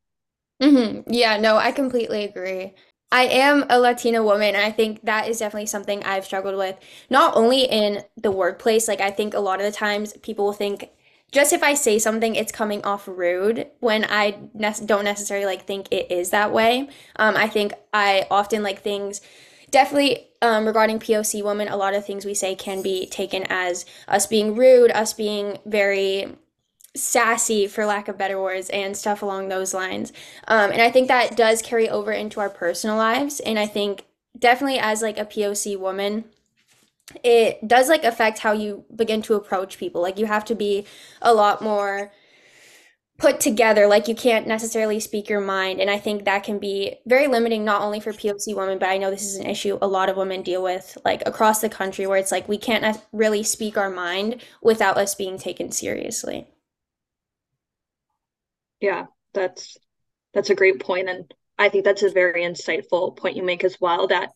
Mm-hmm. 0.62 1.12
Yeah, 1.12 1.38
no, 1.38 1.58
I 1.58 1.72
completely 1.72 2.24
agree. 2.24 2.74
I 3.12 3.26
am 3.26 3.66
a 3.70 3.80
Latina 3.80 4.24
woman, 4.24 4.56
and 4.56 4.66
I 4.66 4.72
think 4.72 5.02
that 5.04 5.28
is 5.28 5.38
definitely 5.40 5.68
something 5.68 6.04
I've 6.04 6.26
struggled 6.26 6.58
with, 6.58 6.78
not 7.10 7.36
only 7.36 7.64
in 7.64 8.04
the 8.18 8.32
workplace. 8.32 8.88
Like, 8.88 9.02
I 9.02 9.12
think 9.12 9.34
a 9.34 9.40
lot 9.40 9.60
of 9.60 9.66
the 9.66 9.72
times 9.72 10.14
people 10.24 10.46
will 10.46 10.54
think 10.54 10.90
just 11.32 11.54
if 11.54 11.64
I 11.64 11.74
say 11.74 12.00
something, 12.00 12.36
it's 12.36 12.52
coming 12.52 12.84
off 12.84 13.08
rude 13.08 13.68
when 13.80 14.06
I 14.06 14.38
ne- 14.54 14.86
don't 14.86 15.04
necessarily 15.04 15.46
like 15.48 15.66
think 15.66 15.88
it 15.92 16.12
is 16.12 16.30
that 16.30 16.52
way. 16.52 16.90
Um, 17.16 17.36
I 17.36 17.48
think 17.50 17.74
I 17.92 18.28
often 18.30 18.62
like 18.64 18.82
things 18.84 19.20
definitely 19.74 20.28
um, 20.42 20.66
regarding 20.66 21.00
POC 21.00 21.44
women, 21.44 21.68
a 21.68 21.76
lot 21.76 21.94
of 21.96 22.06
things 22.06 22.26
we 22.26 22.36
say 22.36 22.56
can 22.56 22.82
be 22.82 23.08
taken 23.08 23.44
as 23.50 23.86
us 24.08 24.28
being 24.28 24.56
rude, 24.56 24.92
us 24.92 25.14
being 25.14 25.58
very 25.66 26.38
sassy, 26.96 27.66
for 27.66 27.86
lack 27.86 28.08
of 28.08 28.18
better 28.18 28.40
words, 28.40 28.70
and 28.70 28.96
stuff 28.96 29.24
along 29.24 29.50
those 29.50 29.74
lines. 29.74 30.14
Um, 30.48 30.72
and 30.72 30.82
I 30.82 30.92
think 30.92 31.08
that 31.08 31.36
does 31.36 31.62
carry 31.64 31.90
over 31.90 32.12
into 32.12 32.40
our 32.40 32.52
personal 32.52 32.96
lives. 32.96 33.40
And 33.40 33.58
I 33.58 33.66
think 33.66 34.06
definitely 34.38 34.78
as 34.78 35.02
like 35.02 35.18
a 35.18 35.26
POC 35.26 35.78
woman, 35.78 36.26
it 37.24 37.68
does 37.68 37.90
like 37.90 38.04
affect 38.04 38.40
how 38.40 38.52
you 38.52 38.86
begin 38.96 39.24
to 39.24 39.34
approach 39.34 39.80
people. 39.80 40.02
Like 40.02 40.20
you 40.20 40.28
have 40.28 40.46
to 40.46 40.56
be 40.56 40.86
a 41.22 41.34
lot 41.34 41.64
more 41.64 42.12
put 43.18 43.40
together 43.40 43.88
like 43.88 44.08
you 44.08 44.16
can't 44.16 44.48
necessarily 44.48 45.00
speak 45.00 45.30
your 45.30 45.40
mind 45.40 45.80
and 45.80 45.90
i 45.90 45.98
think 46.00 46.26
that 46.26 46.44
can 46.44 46.58
be 46.58 46.96
very 47.06 47.28
limiting 47.28 47.64
not 47.64 47.82
only 47.82 48.00
for 48.00 48.12
poc 48.12 48.56
women 48.56 48.80
but 48.80 48.90
i 48.90 48.98
know 48.98 49.12
this 49.12 49.24
is 49.24 49.36
an 49.36 49.46
issue 49.46 49.78
a 49.82 49.88
lot 49.88 50.10
of 50.10 50.18
women 50.18 50.42
deal 50.42 50.64
with 50.64 50.98
like 51.06 51.22
across 51.26 51.62
the 51.62 51.70
country 51.70 52.08
where 52.08 52.18
it's 52.18 52.32
like 52.32 52.50
we 52.50 52.58
can't 52.58 52.98
really 53.12 53.44
speak 53.44 53.78
our 53.78 53.90
mind 53.90 54.42
without 54.62 54.98
us 54.98 55.16
being 55.16 55.38
taken 55.38 55.72
seriously. 55.72 56.48
Yeah 58.82 59.06
that's 59.34 59.78
that's 60.34 60.50
a 60.50 60.56
great 60.56 60.80
point 60.80 61.08
and 61.08 61.34
i 61.58 61.70
think 61.70 61.86
that's 61.86 62.04
a 62.04 62.10
very 62.10 62.44
insightful 62.44 63.16
point 63.16 63.36
you 63.36 63.44
make 63.44 63.64
as 63.64 63.78
well 63.80 64.08
that 64.08 64.30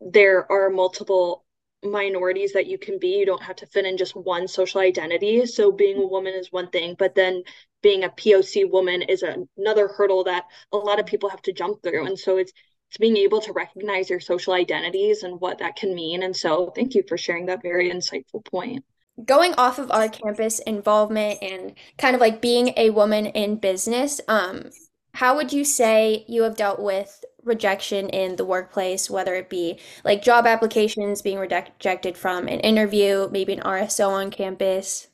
there 0.00 0.50
are 0.52 0.70
multiple 0.70 1.44
minorities 1.82 2.52
that 2.52 2.66
you 2.66 2.78
can 2.78 2.98
be. 2.98 3.18
You 3.18 3.26
don't 3.26 3.42
have 3.42 3.56
to 3.56 3.66
fit 3.66 3.86
in 3.86 3.96
just 3.96 4.16
one 4.16 4.48
social 4.48 4.80
identity. 4.80 5.46
So 5.46 5.70
being 5.72 5.98
a 5.98 6.06
woman 6.06 6.34
is 6.34 6.52
one 6.52 6.70
thing, 6.70 6.96
but 6.98 7.14
then 7.14 7.42
being 7.82 8.04
a 8.04 8.08
POC 8.08 8.70
woman 8.70 9.02
is 9.02 9.22
another 9.22 9.88
hurdle 9.88 10.24
that 10.24 10.44
a 10.72 10.76
lot 10.76 10.98
of 10.98 11.06
people 11.06 11.28
have 11.28 11.42
to 11.42 11.52
jump 11.52 11.82
through. 11.82 12.06
And 12.06 12.18
so 12.18 12.36
it's 12.38 12.52
it's 12.88 12.96
being 12.96 13.18
able 13.18 13.40
to 13.42 13.52
recognize 13.52 14.08
your 14.08 14.20
social 14.20 14.54
identities 14.54 15.22
and 15.22 15.40
what 15.40 15.58
that 15.58 15.76
can 15.76 15.94
mean. 15.94 16.22
And 16.22 16.34
so 16.34 16.72
thank 16.74 16.94
you 16.94 17.02
for 17.06 17.18
sharing 17.18 17.46
that 17.46 17.62
very 17.62 17.90
insightful 17.90 18.44
point. 18.44 18.82
Going 19.24 19.52
off 19.54 19.78
of 19.78 19.90
our 19.90 20.08
campus 20.08 20.58
involvement 20.60 21.42
and 21.42 21.74
kind 21.98 22.14
of 22.14 22.20
like 22.20 22.40
being 22.40 22.72
a 22.76 22.90
woman 22.90 23.26
in 23.26 23.56
business, 23.56 24.20
um, 24.26 24.70
how 25.12 25.36
would 25.36 25.52
you 25.52 25.64
say 25.64 26.24
you 26.28 26.44
have 26.44 26.56
dealt 26.56 26.80
with 26.80 27.24
rejection 27.48 28.08
in 28.10 28.36
the 28.36 28.44
workplace, 28.44 29.10
whether 29.10 29.34
it 29.34 29.48
be 29.48 29.78
like 30.04 30.22
job 30.22 30.46
applications 30.46 31.22
being 31.22 31.38
rejected 31.38 32.16
from 32.16 32.46
an 32.46 32.60
interview, 32.60 33.28
maybe 33.32 33.54
an 33.54 33.60
RSO 33.60 34.10
on 34.10 34.30
campus? 34.30 35.08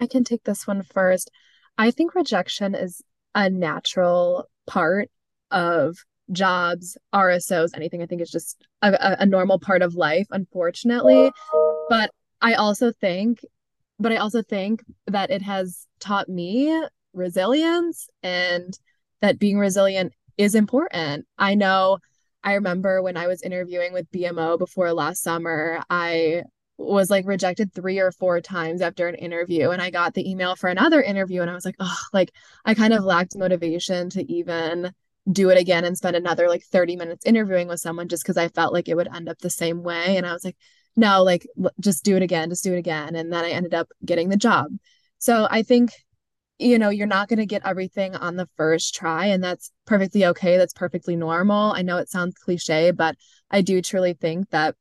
I 0.00 0.06
can 0.06 0.24
take 0.24 0.44
this 0.44 0.66
one 0.66 0.82
first. 0.82 1.30
I 1.78 1.90
think 1.90 2.14
rejection 2.14 2.74
is 2.74 3.02
a 3.34 3.48
natural 3.48 4.48
part 4.66 5.10
of 5.50 5.96
jobs, 6.32 6.96
RSOs, 7.14 7.70
anything. 7.74 8.02
I 8.02 8.06
think 8.06 8.20
it's 8.20 8.30
just 8.30 8.66
a, 8.82 9.16
a 9.20 9.26
normal 9.26 9.58
part 9.58 9.82
of 9.82 9.94
life, 9.94 10.26
unfortunately. 10.30 11.30
But 11.88 12.10
I 12.40 12.54
also 12.54 12.92
think, 12.92 13.44
but 13.98 14.12
I 14.12 14.16
also 14.16 14.42
think 14.42 14.82
that 15.06 15.30
it 15.30 15.42
has 15.42 15.86
taught 15.98 16.28
me 16.28 16.82
resilience 17.12 18.08
and 18.22 18.78
that 19.20 19.38
being 19.38 19.58
resilient 19.58 20.12
is 20.40 20.54
important. 20.54 21.26
I 21.38 21.54
know 21.54 21.98
I 22.42 22.54
remember 22.54 23.02
when 23.02 23.18
I 23.18 23.26
was 23.26 23.42
interviewing 23.42 23.92
with 23.92 24.10
BMO 24.10 24.58
before 24.58 24.92
last 24.94 25.22
summer, 25.22 25.82
I 25.90 26.44
was 26.78 27.10
like 27.10 27.26
rejected 27.26 27.74
three 27.74 27.98
or 27.98 28.10
four 28.10 28.40
times 28.40 28.80
after 28.80 29.06
an 29.06 29.14
interview 29.16 29.68
and 29.68 29.82
I 29.82 29.90
got 29.90 30.14
the 30.14 30.28
email 30.28 30.56
for 30.56 30.70
another 30.70 31.02
interview 31.02 31.42
and 31.42 31.50
I 31.50 31.54
was 31.54 31.66
like, 31.66 31.76
oh, 31.78 31.98
like 32.14 32.32
I 32.64 32.72
kind 32.72 32.94
of 32.94 33.04
lacked 33.04 33.36
motivation 33.36 34.08
to 34.10 34.32
even 34.32 34.90
do 35.30 35.50
it 35.50 35.58
again 35.58 35.84
and 35.84 35.96
spend 35.96 36.16
another 36.16 36.48
like 36.48 36.62
30 36.62 36.96
minutes 36.96 37.26
interviewing 37.26 37.68
with 37.68 37.80
someone 37.80 38.08
just 38.08 38.22
because 38.22 38.38
I 38.38 38.48
felt 38.48 38.72
like 38.72 38.88
it 38.88 38.96
would 38.96 39.14
end 39.14 39.28
up 39.28 39.38
the 39.40 39.50
same 39.50 39.82
way. 39.82 40.16
And 40.16 40.26
I 40.26 40.32
was 40.32 40.42
like, 40.42 40.56
no, 40.96 41.22
like 41.22 41.46
just 41.80 42.02
do 42.02 42.16
it 42.16 42.22
again, 42.22 42.48
just 42.48 42.64
do 42.64 42.72
it 42.72 42.78
again. 42.78 43.14
And 43.14 43.30
then 43.30 43.44
I 43.44 43.50
ended 43.50 43.74
up 43.74 43.90
getting 44.02 44.30
the 44.30 44.38
job. 44.38 44.68
So 45.18 45.46
I 45.50 45.62
think, 45.62 45.90
you 46.60 46.78
know, 46.78 46.90
you're 46.90 47.06
not 47.06 47.28
going 47.28 47.38
to 47.38 47.46
get 47.46 47.62
everything 47.64 48.14
on 48.14 48.36
the 48.36 48.48
first 48.56 48.94
try, 48.94 49.26
and 49.26 49.42
that's 49.42 49.72
perfectly 49.86 50.26
okay. 50.26 50.56
That's 50.56 50.74
perfectly 50.74 51.16
normal. 51.16 51.72
I 51.72 51.82
know 51.82 51.96
it 51.96 52.10
sounds 52.10 52.34
cliche, 52.34 52.90
but 52.90 53.16
I 53.50 53.62
do 53.62 53.80
truly 53.80 54.12
think 54.12 54.50
that 54.50 54.76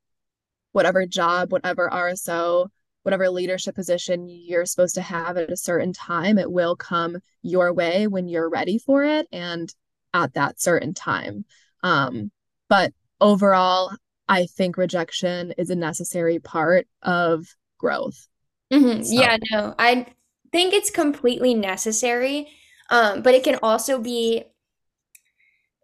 whatever 0.73 1.05
job, 1.05 1.51
whatever 1.51 1.89
RSO, 1.91 2.67
whatever 3.03 3.29
leadership 3.29 3.75
position 3.75 4.27
you're 4.27 4.65
supposed 4.65 4.95
to 4.95 5.01
have 5.01 5.37
at 5.37 5.51
a 5.51 5.57
certain 5.57 5.93
time, 5.93 6.37
it 6.37 6.51
will 6.51 6.75
come 6.75 7.17
your 7.41 7.73
way 7.73 8.07
when 8.07 8.27
you're 8.27 8.49
ready 8.49 8.77
for 8.77 9.03
it 9.03 9.27
and 9.31 9.73
at 10.13 10.33
that 10.33 10.59
certain 10.59 10.93
time. 10.93 11.45
Um, 11.81 12.29
but 12.67 12.93
overall, 13.21 13.91
I 14.27 14.45
think 14.45 14.77
rejection 14.77 15.53
is 15.57 15.69
a 15.69 15.75
necessary 15.75 16.39
part 16.39 16.87
of 17.01 17.47
growth. 17.77 18.27
Mm-hmm. 18.71 19.03
So. 19.03 19.13
Yeah, 19.13 19.37
no, 19.49 19.73
I 19.79 20.05
think 20.51 20.73
it's 20.73 20.89
completely 20.89 21.53
necessary. 21.53 22.47
Um, 22.89 23.21
but 23.21 23.35
it 23.35 23.43
can 23.43 23.59
also 23.61 23.99
be 23.99 24.45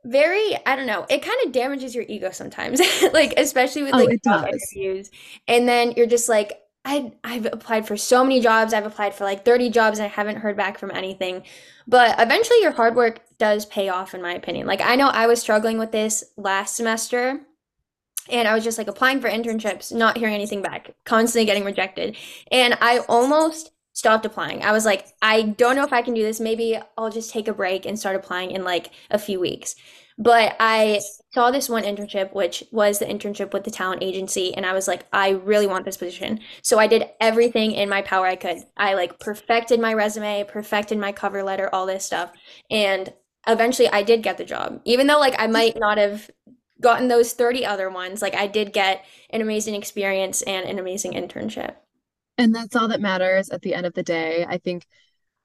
very, 0.03 0.55
I 0.65 0.75
don't 0.75 0.87
know, 0.87 1.05
it 1.09 1.21
kind 1.21 1.37
of 1.45 1.51
damages 1.51 1.95
your 1.95 2.05
ego 2.07 2.31
sometimes. 2.31 2.81
like, 3.13 3.33
especially 3.37 3.83
with 3.83 3.93
oh, 3.95 3.97
like 4.03 4.19
oh, 4.27 4.47
interviews. 4.47 5.11
And 5.47 5.67
then 5.67 5.91
you're 5.91 6.07
just 6.07 6.29
like, 6.29 6.61
I 6.85 7.11
I've 7.23 7.47
applied 7.47 7.87
for 7.87 7.97
so 7.97 8.23
many 8.23 8.39
jobs. 8.39 8.73
I've 8.73 8.85
applied 8.85 9.15
for 9.15 9.23
like 9.23 9.43
30 9.43 9.71
jobs 9.71 9.97
and 9.97 10.05
I 10.05 10.09
haven't 10.09 10.37
heard 10.37 10.55
back 10.55 10.77
from 10.77 10.91
anything. 10.91 11.43
But 11.87 12.19
eventually 12.19 12.61
your 12.61 12.71
hard 12.71 12.95
work 12.95 13.21
does 13.39 13.65
pay 13.65 13.89
off 13.89 14.13
in 14.13 14.21
my 14.21 14.33
opinion. 14.33 14.67
Like 14.67 14.81
I 14.81 14.95
know 14.95 15.07
I 15.07 15.25
was 15.25 15.41
struggling 15.41 15.79
with 15.79 15.91
this 15.91 16.23
last 16.37 16.75
semester 16.75 17.41
and 18.29 18.47
I 18.47 18.53
was 18.53 18.63
just 18.63 18.77
like 18.77 18.87
applying 18.87 19.19
for 19.19 19.29
internships, 19.29 19.91
not 19.91 20.17
hearing 20.17 20.35
anything 20.35 20.61
back, 20.61 20.93
constantly 21.05 21.45
getting 21.45 21.65
rejected. 21.65 22.15
And 22.51 22.77
I 22.79 22.99
almost 22.99 23.71
stopped 23.95 24.25
applying. 24.25 24.61
I 24.61 24.73
was 24.73 24.85
like, 24.85 25.07
I 25.21 25.41
don't 25.41 25.75
know 25.75 25.85
if 25.85 25.93
I 25.93 26.03
can 26.03 26.13
do 26.13 26.21
this. 26.21 26.39
Maybe 26.39 26.77
I'll 26.97 27.09
just 27.09 27.31
take 27.31 27.47
a 27.47 27.53
break 27.53 27.85
and 27.85 27.97
start 27.97 28.15
applying 28.15 28.51
in 28.51 28.63
like 28.63 28.91
a 29.09 29.17
few 29.17 29.39
weeks. 29.39 29.75
But 30.17 30.55
I 30.59 31.01
saw 31.33 31.49
this 31.49 31.69
one 31.69 31.83
internship, 31.83 32.33
which 32.33 32.63
was 32.71 32.99
the 32.99 33.05
internship 33.05 33.51
with 33.51 33.63
the 33.63 33.71
talent 33.71 34.03
agency, 34.03 34.53
and 34.53 34.65
I 34.65 34.73
was 34.73 34.87
like, 34.87 35.05
I 35.11 35.31
really 35.31 35.67
want 35.67 35.83
this 35.83 35.97
position. 35.97 36.39
So 36.61 36.77
I 36.77 36.87
did 36.87 37.09
everything 37.19 37.71
in 37.71 37.89
my 37.89 38.01
power 38.01 38.25
I 38.25 38.35
could. 38.35 38.59
I 38.77 38.93
like 38.93 39.19
perfected 39.19 39.79
my 39.79 39.93
resume, 39.93 40.45
perfected 40.45 40.97
my 40.97 41.11
cover 41.11 41.43
letter, 41.43 41.69
all 41.73 41.85
this 41.85 42.05
stuff. 42.05 42.31
And 42.69 43.11
eventually 43.47 43.89
I 43.89 44.03
did 44.03 44.23
get 44.23 44.37
the 44.37 44.45
job. 44.45 44.81
Even 44.85 45.07
though 45.07 45.19
like 45.19 45.35
I 45.37 45.47
might 45.47 45.77
not 45.77 45.97
have 45.97 46.29
gotten 46.81 47.07
those 47.07 47.33
30 47.33 47.65
other 47.65 47.89
ones, 47.89 48.21
like 48.21 48.35
I 48.35 48.47
did 48.47 48.73
get 48.73 49.05
an 49.31 49.41
amazing 49.41 49.75
experience 49.75 50.41
and 50.43 50.67
an 50.67 50.79
amazing 50.79 51.13
internship. 51.13 51.75
And 52.37 52.53
that's 52.53 52.75
all 52.75 52.89
that 52.89 53.01
matters 53.01 53.49
at 53.49 53.61
the 53.61 53.73
end 53.73 53.85
of 53.85 53.93
the 53.93 54.03
day. 54.03 54.45
I 54.47 54.57
think 54.57 54.85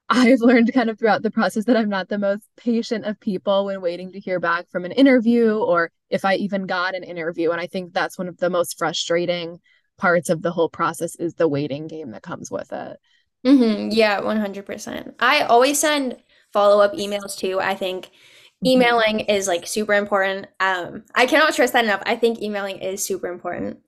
I've 0.09 0.41
learned 0.41 0.73
kind 0.73 0.89
of 0.89 0.99
throughout 0.99 1.23
the 1.23 1.31
process 1.31 1.65
that 1.65 1.77
I'm 1.77 1.89
not 1.89 2.09
the 2.09 2.17
most 2.17 2.43
patient 2.57 3.05
of 3.05 3.19
people 3.19 3.65
when 3.65 3.81
waiting 3.81 4.11
to 4.11 4.19
hear 4.19 4.41
back 4.41 4.69
from 4.69 4.83
an 4.83 4.91
interview 4.91 5.57
or 5.57 5.89
if 6.09 6.25
I 6.25 6.35
even 6.35 6.65
got 6.65 6.95
an 6.95 7.03
interview. 7.03 7.51
And 7.51 7.61
I 7.61 7.67
think 7.67 7.93
that's 7.93 8.17
one 8.17 8.27
of 8.27 8.37
the 8.37 8.49
most 8.49 8.77
frustrating 8.77 9.59
parts 9.97 10.29
of 10.29 10.41
the 10.41 10.51
whole 10.51 10.67
process 10.67 11.15
is 11.15 11.35
the 11.35 11.47
waiting 11.47 11.87
game 11.87 12.11
that 12.11 12.23
comes 12.23 12.51
with 12.51 12.73
it. 12.73 12.97
Mm-hmm. 13.45 13.89
Yeah, 13.91 14.19
100%. 14.19 15.13
I 15.19 15.41
always 15.43 15.79
send 15.79 16.17
follow 16.51 16.83
up 16.83 16.93
emails 16.93 17.37
too. 17.37 17.61
I 17.61 17.75
think 17.75 18.07
mm-hmm. 18.07 18.67
emailing 18.67 19.19
is 19.21 19.47
like 19.47 19.65
super 19.65 19.93
important. 19.93 20.47
Um, 20.59 21.05
I 21.15 21.25
cannot 21.25 21.53
stress 21.53 21.71
that 21.71 21.85
enough. 21.85 22.03
I 22.05 22.17
think 22.17 22.41
emailing 22.41 22.79
is 22.79 23.03
super 23.03 23.27
important. 23.27 23.79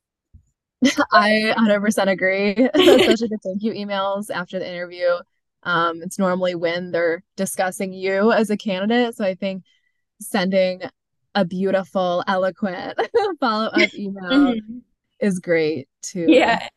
I 1.12 1.54
100% 1.58 2.08
agree, 2.08 2.52
especially 2.74 3.28
the 3.28 3.40
thank 3.44 3.64
you 3.64 3.74
emails 3.74 4.30
after 4.30 4.60
the 4.60 4.70
interview. 4.70 5.08
Um, 5.64 6.02
it's 6.02 6.20
normally 6.20 6.56
when 6.56 6.92
they're 6.92 7.24
discussing 7.36 7.94
you 7.94 8.32
as 8.32 8.50
a 8.50 8.58
candidate. 8.58 9.16
So 9.16 9.26
I 9.26 9.36
think 9.36 9.64
sending 10.20 10.82
a 11.36 11.46
beautiful, 11.46 12.24
eloquent 12.28 13.00
follow 13.40 13.68
up 13.68 13.94
email 13.94 14.24
mm-hmm. 14.24 14.78
is 15.20 15.40
great 15.40 15.88
too. 16.02 16.26
Yeah. 16.28 16.68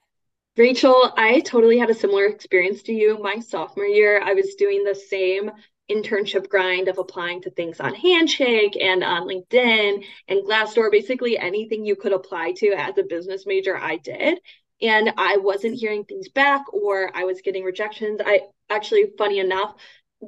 Rachel, 0.57 1.12
I 1.19 1.40
totally 1.40 1.79
had 1.79 1.90
a 1.90 1.95
similar 1.95 2.27
experience 2.27 2.83
to 2.85 2.92
you. 2.92 3.19
My 3.21 3.40
sophomore 3.40 3.85
year, 3.85 4.23
I 4.23 4.33
was 4.33 4.55
doing 4.55 4.85
the 4.85 4.95
same 4.95 5.51
internship 5.90 6.49
grind 6.49 6.88
of 6.88 6.99
applying 6.99 7.42
to 7.42 7.51
things 7.51 7.81
on 7.81 7.94
Handshake 7.94 8.77
and 8.81 9.05
on 9.05 9.29
LinkedIn 9.29 10.05
and 10.29 10.44
Glassdoor, 10.44 10.90
basically 10.90 11.38
anything 11.38 11.85
you 11.85 11.96
could 11.96 12.12
apply 12.12 12.53
to 12.57 12.72
as 12.72 12.99
a 12.99 13.05
business 13.05 13.46
major, 13.46 13.77
I 13.77 13.96
did 13.96 14.40
and 14.83 15.12
I 15.16 15.38
wasn't 15.38 15.79
hearing 15.79 16.05
things 16.05 16.29
back 16.29 16.62
or 16.72 17.11
I 17.14 17.25
was 17.25 17.40
getting 17.40 17.64
rejections. 17.64 18.20
I 18.25 18.40
actually, 18.68 19.07
funny 19.16 19.38
enough, 19.38 19.75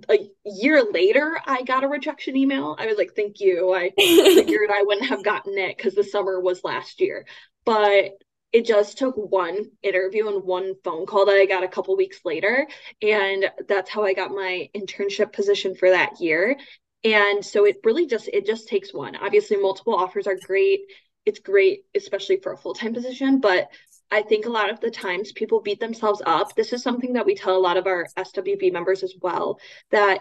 a 0.08 0.18
year 0.44 0.84
later, 0.90 1.38
I 1.46 1.62
got 1.62 1.84
a 1.84 1.88
rejection 1.88 2.36
email. 2.36 2.76
I 2.78 2.86
was 2.86 2.96
like, 2.96 3.12
thank 3.14 3.40
you. 3.40 3.74
I 3.74 3.90
figured 3.96 4.70
I 4.72 4.82
wouldn't 4.82 5.08
have 5.08 5.24
gotten 5.24 5.56
it 5.58 5.76
because 5.76 5.94
the 5.94 6.04
summer 6.04 6.40
was 6.40 6.64
last 6.64 7.00
year. 7.00 7.26
But 7.64 8.12
it 8.52 8.64
just 8.64 8.98
took 8.98 9.14
one 9.16 9.70
interview 9.82 10.28
and 10.28 10.42
one 10.42 10.74
phone 10.82 11.06
call 11.06 11.26
that 11.26 11.36
I 11.36 11.46
got 11.46 11.64
a 11.64 11.68
couple 11.68 11.96
weeks 11.96 12.20
later. 12.24 12.66
And 13.02 13.50
that's 13.68 13.90
how 13.90 14.04
I 14.04 14.14
got 14.14 14.30
my 14.30 14.70
internship 14.74 15.32
position 15.32 15.74
for 15.74 15.90
that 15.90 16.20
year. 16.20 16.56
And 17.04 17.44
so 17.44 17.64
it 17.66 17.76
really 17.84 18.06
just 18.06 18.28
it 18.28 18.46
just 18.46 18.68
takes 18.68 18.92
one. 18.92 19.16
Obviously, 19.16 19.56
multiple 19.56 19.94
offers 19.94 20.26
are 20.26 20.38
great. 20.46 20.80
It's 21.26 21.38
great, 21.40 21.80
especially 21.94 22.38
for 22.42 22.52
a 22.52 22.56
full-time 22.56 22.94
position, 22.94 23.38
but 23.40 23.68
I 24.10 24.22
think 24.22 24.46
a 24.46 24.50
lot 24.50 24.70
of 24.70 24.80
the 24.80 24.90
times 24.90 25.32
people 25.32 25.60
beat 25.60 25.80
themselves 25.80 26.22
up. 26.24 26.54
This 26.54 26.72
is 26.72 26.82
something 26.82 27.12
that 27.12 27.26
we 27.26 27.34
tell 27.34 27.56
a 27.56 27.60
lot 27.60 27.76
of 27.76 27.86
our 27.86 28.06
SWB 28.16 28.72
members 28.72 29.02
as 29.02 29.14
well 29.20 29.60
that 29.90 30.20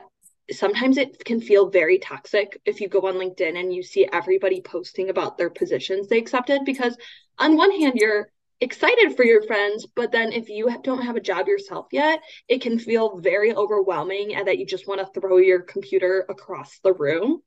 sometimes 0.51 0.97
it 0.97 1.23
can 1.25 1.41
feel 1.41 1.69
very 1.69 1.99
toxic 1.99 2.59
if 2.65 2.79
you 2.79 2.87
go 2.87 3.01
on 3.01 3.15
LinkedIn 3.15 3.59
and 3.59 3.73
you 3.73 3.83
see 3.83 4.07
everybody 4.11 4.61
posting 4.61 5.09
about 5.09 5.37
their 5.37 5.49
positions 5.49 6.07
they 6.07 6.17
accepted 6.17 6.61
because 6.65 6.95
on 7.37 7.57
one 7.57 7.71
hand 7.71 7.93
you're 7.95 8.29
excited 8.59 9.15
for 9.15 9.23
your 9.23 9.43
friends 9.43 9.85
but 9.95 10.11
then 10.11 10.31
if 10.31 10.49
you 10.49 10.69
don't 10.83 11.03
have 11.03 11.15
a 11.15 11.21
job 11.21 11.47
yourself 11.47 11.87
yet 11.91 12.21
it 12.47 12.61
can 12.61 12.79
feel 12.79 13.19
very 13.19 13.53
overwhelming 13.53 14.35
and 14.35 14.47
that 14.47 14.57
you 14.57 14.65
just 14.65 14.87
want 14.87 14.99
to 14.99 15.19
throw 15.19 15.37
your 15.37 15.61
computer 15.61 16.25
across 16.29 16.79
the 16.83 16.93
room. 16.93 17.41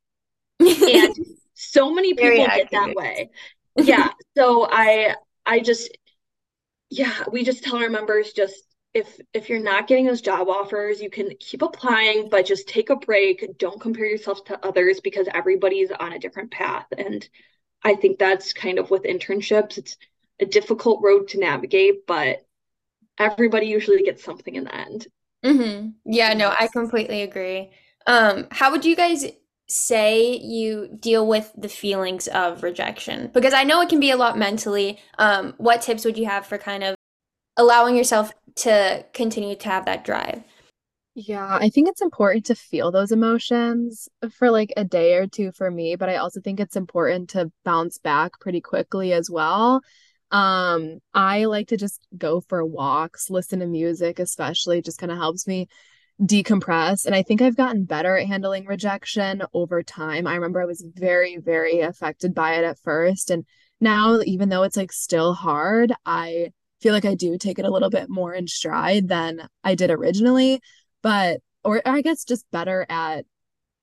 And 0.59 1.15
so 1.53 1.93
many 1.93 2.13
people 2.13 2.45
get 2.45 2.69
that 2.71 2.95
way. 2.95 3.29
Yeah 3.75 4.09
so 4.35 4.67
i 4.69 5.15
i 5.45 5.59
just 5.59 5.89
yeah, 6.91 7.23
we 7.31 7.43
just 7.43 7.63
tell 7.63 7.77
our 7.77 7.89
members 7.89 8.33
just 8.33 8.61
if 8.93 9.19
if 9.33 9.49
you're 9.49 9.59
not 9.59 9.87
getting 9.87 10.05
those 10.05 10.21
job 10.21 10.49
offers, 10.49 11.01
you 11.01 11.09
can 11.09 11.31
keep 11.39 11.61
applying, 11.61 12.29
but 12.29 12.45
just 12.45 12.67
take 12.67 12.89
a 12.89 12.95
break. 12.95 13.57
Don't 13.57 13.79
compare 13.79 14.05
yourself 14.05 14.43
to 14.45 14.65
others 14.65 14.99
because 14.99 15.27
everybody's 15.33 15.91
on 15.91 16.13
a 16.13 16.19
different 16.19 16.51
path. 16.51 16.85
And 16.97 17.27
I 17.83 17.95
think 17.95 18.19
that's 18.19 18.53
kind 18.53 18.79
of 18.79 18.91
with 18.91 19.03
internships. 19.03 19.77
It's 19.77 19.97
a 20.39 20.45
difficult 20.45 21.01
road 21.01 21.29
to 21.29 21.39
navigate, 21.39 22.05
but 22.05 22.45
everybody 23.17 23.67
usually 23.67 24.03
gets 24.03 24.23
something 24.23 24.55
in 24.55 24.65
the 24.65 24.75
end. 24.75 25.07
Mm-hmm. 25.45 25.89
Yeah, 26.05 26.33
no, 26.33 26.53
I 26.57 26.67
completely 26.67 27.21
agree. 27.21 27.71
Um, 28.07 28.47
how 28.51 28.71
would 28.71 28.85
you 28.85 28.95
guys 28.95 29.25
say 29.67 30.37
you 30.37 30.89
deal 30.99 31.25
with 31.25 31.51
the 31.57 31.69
feelings 31.69 32.27
of 32.27 32.61
rejection? 32.61 33.31
Because 33.33 33.53
I 33.53 33.63
know 33.63 33.81
it 33.81 33.89
can 33.89 33.99
be 33.99 34.11
a 34.11 34.17
lot 34.17 34.37
mentally. 34.37 34.99
Um, 35.17 35.53
what 35.57 35.81
tips 35.81 36.03
would 36.03 36.17
you 36.17 36.25
have 36.25 36.45
for 36.45 36.57
kind 36.57 36.83
of 36.83 36.95
allowing 37.61 37.95
yourself 37.95 38.33
to 38.55 39.05
continue 39.13 39.55
to 39.55 39.69
have 39.69 39.85
that 39.85 40.03
drive? 40.03 40.43
Yeah, 41.13 41.57
I 41.59 41.69
think 41.69 41.89
it's 41.89 42.01
important 42.01 42.45
to 42.45 42.55
feel 42.55 42.89
those 42.89 43.11
emotions 43.11 44.07
for 44.37 44.49
like 44.49 44.73
a 44.77 44.85
day 44.85 45.15
or 45.15 45.27
two 45.27 45.51
for 45.51 45.69
me, 45.69 45.95
but 45.95 46.09
I 46.09 46.15
also 46.15 46.39
think 46.39 46.59
it's 46.59 46.77
important 46.77 47.29
to 47.31 47.51
bounce 47.65 47.97
back 47.97 48.39
pretty 48.39 48.61
quickly 48.61 49.11
as 49.11 49.29
well. 49.29 49.81
Um, 50.31 50.99
I 51.13 51.45
like 51.45 51.67
to 51.67 51.77
just 51.77 52.07
go 52.17 52.39
for 52.39 52.65
walks, 52.65 53.29
listen 53.29 53.59
to 53.59 53.67
music, 53.67 54.19
especially 54.19 54.81
just 54.81 54.99
kind 54.99 55.11
of 55.11 55.17
helps 55.17 55.45
me 55.45 55.67
decompress. 56.21 57.05
And 57.05 57.13
I 57.13 57.23
think 57.23 57.41
I've 57.41 57.57
gotten 57.57 57.83
better 57.83 58.15
at 58.15 58.27
handling 58.27 58.65
rejection 58.65 59.43
over 59.53 59.83
time. 59.83 60.27
I 60.27 60.35
remember 60.35 60.61
I 60.61 60.65
was 60.65 60.85
very, 60.95 61.37
very 61.37 61.81
affected 61.81 62.33
by 62.33 62.55
it 62.55 62.63
at 62.63 62.79
first. 62.79 63.31
And 63.31 63.45
now, 63.81 64.21
even 64.21 64.47
though 64.47 64.63
it's 64.63 64.77
like 64.77 64.93
still 64.93 65.33
hard, 65.33 65.91
I 66.05 66.51
feel 66.81 66.93
like 66.93 67.05
I 67.05 67.15
do 67.15 67.37
take 67.37 67.59
it 67.59 67.65
a 67.65 67.71
little 67.71 67.89
bit 67.89 68.09
more 68.09 68.33
in 68.33 68.47
stride 68.47 69.07
than 69.07 69.47
I 69.63 69.75
did 69.75 69.91
originally. 69.91 70.61
But, 71.01 71.41
or 71.63 71.81
I 71.85 72.01
guess 72.01 72.23
just 72.23 72.45
better 72.51 72.85
at 72.89 73.25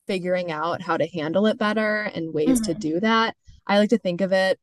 figuring 0.06 0.50
out 0.50 0.82
how 0.82 0.96
to 0.96 1.06
handle 1.06 1.46
it 1.46 1.58
better 1.58 2.02
and 2.14 2.34
ways 2.34 2.60
mm-hmm. 2.60 2.72
to 2.72 2.74
do 2.74 3.00
that. 3.00 3.36
I 3.66 3.78
like 3.78 3.90
to 3.90 3.98
think 3.98 4.20
of 4.20 4.32
it 4.32 4.58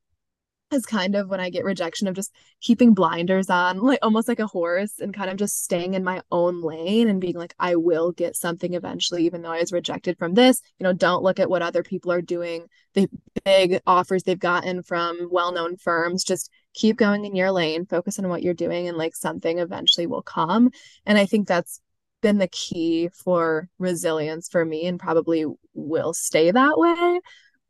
as 0.71 0.85
kind 0.85 1.15
of 1.15 1.29
when 1.29 1.39
I 1.39 1.51
get 1.51 1.63
rejection 1.63 2.07
of 2.07 2.15
just 2.15 2.33
keeping 2.59 2.93
blinders 2.93 3.49
on, 3.49 3.79
like 3.79 3.99
almost 4.01 4.27
like 4.27 4.39
a 4.39 4.47
horse, 4.47 4.99
and 4.99 5.13
kind 5.13 5.29
of 5.29 5.37
just 5.37 5.63
staying 5.63 5.93
in 5.93 6.03
my 6.03 6.21
own 6.31 6.61
lane 6.61 7.07
and 7.07 7.21
being 7.21 7.35
like, 7.35 7.53
I 7.59 7.75
will 7.75 8.11
get 8.11 8.35
something 8.35 8.73
eventually, 8.73 9.25
even 9.25 9.43
though 9.43 9.51
I 9.51 9.59
was 9.59 9.71
rejected 9.71 10.17
from 10.17 10.33
this. 10.33 10.61
You 10.79 10.85
know, 10.85 10.93
don't 10.93 11.23
look 11.23 11.39
at 11.39 11.49
what 11.49 11.61
other 11.61 11.83
people 11.83 12.11
are 12.11 12.21
doing, 12.21 12.65
the 12.93 13.07
big 13.43 13.79
offers 13.85 14.23
they've 14.23 14.39
gotten 14.39 14.81
from 14.81 15.29
well 15.31 15.51
known 15.51 15.77
firms. 15.77 16.23
Just 16.23 16.49
keep 16.75 16.97
going 16.97 17.25
in 17.25 17.35
your 17.35 17.51
lane, 17.51 17.85
focus 17.85 18.19
on 18.19 18.29
what 18.29 18.43
you're 18.43 18.53
doing, 18.53 18.87
and 18.87 18.97
like 18.97 19.15
something 19.15 19.59
eventually 19.59 20.05
will 20.05 20.21
come. 20.21 20.69
And 21.05 21.17
I 21.17 21.25
think 21.25 21.47
that's 21.47 21.81
been 22.21 22.37
the 22.37 22.47
key 22.47 23.09
for 23.13 23.69
resilience 23.79 24.49
for 24.49 24.65
me 24.65 24.85
and 24.85 24.99
probably 24.99 25.45
will 25.73 26.13
stay 26.13 26.51
that 26.51 26.77
way. 26.77 27.19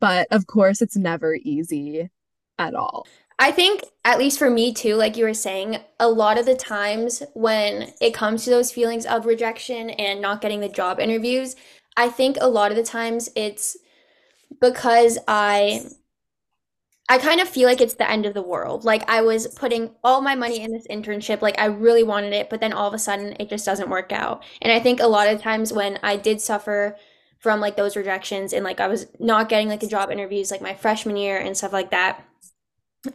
But 0.00 0.28
of 0.30 0.46
course, 0.46 0.82
it's 0.82 0.96
never 0.96 1.34
easy 1.34 2.10
at 2.58 2.74
all. 2.74 3.06
I 3.38 3.52
think, 3.52 3.82
at 4.04 4.18
least 4.18 4.38
for 4.38 4.48
me 4.48 4.72
too, 4.72 4.94
like 4.94 5.16
you 5.16 5.24
were 5.24 5.34
saying, 5.34 5.78
a 6.00 6.08
lot 6.08 6.38
of 6.38 6.46
the 6.46 6.56
times 6.56 7.22
when 7.34 7.92
it 8.00 8.14
comes 8.14 8.44
to 8.44 8.50
those 8.50 8.72
feelings 8.72 9.04
of 9.04 9.26
rejection 9.26 9.90
and 9.90 10.22
not 10.22 10.40
getting 10.40 10.60
the 10.60 10.68
job 10.70 10.98
interviews, 11.00 11.54
I 11.96 12.08
think 12.08 12.38
a 12.40 12.48
lot 12.48 12.70
of 12.70 12.76
the 12.78 12.82
times 12.82 13.28
it's 13.36 13.76
because 14.58 15.18
I 15.28 15.82
I 17.08 17.18
kind 17.18 17.40
of 17.40 17.48
feel 17.48 17.68
like 17.68 17.80
it's 17.80 17.94
the 17.94 18.10
end 18.10 18.26
of 18.26 18.34
the 18.34 18.42
world. 18.42 18.84
Like 18.84 19.08
I 19.08 19.20
was 19.22 19.46
putting 19.46 19.90
all 20.02 20.20
my 20.20 20.34
money 20.34 20.60
in 20.60 20.72
this 20.72 20.86
internship, 20.88 21.40
like 21.40 21.58
I 21.58 21.66
really 21.66 22.02
wanted 22.02 22.32
it, 22.32 22.50
but 22.50 22.60
then 22.60 22.72
all 22.72 22.88
of 22.88 22.94
a 22.94 22.98
sudden 22.98 23.36
it 23.38 23.48
just 23.48 23.64
doesn't 23.64 23.88
work 23.90 24.10
out. 24.12 24.42
And 24.60 24.72
I 24.72 24.80
think 24.80 25.00
a 25.00 25.06
lot 25.06 25.28
of 25.28 25.40
times 25.40 25.72
when 25.72 25.98
I 26.02 26.16
did 26.16 26.40
suffer 26.40 26.96
from 27.38 27.60
like 27.60 27.76
those 27.76 27.96
rejections 27.96 28.52
and 28.52 28.64
like 28.64 28.80
I 28.80 28.88
was 28.88 29.06
not 29.20 29.48
getting 29.48 29.68
like 29.68 29.80
the 29.80 29.86
job 29.86 30.10
interviews 30.10 30.50
like 30.50 30.60
my 30.62 30.74
freshman 30.74 31.16
year 31.16 31.38
and 31.38 31.56
stuff 31.56 31.72
like 31.72 31.90
that, 31.92 32.24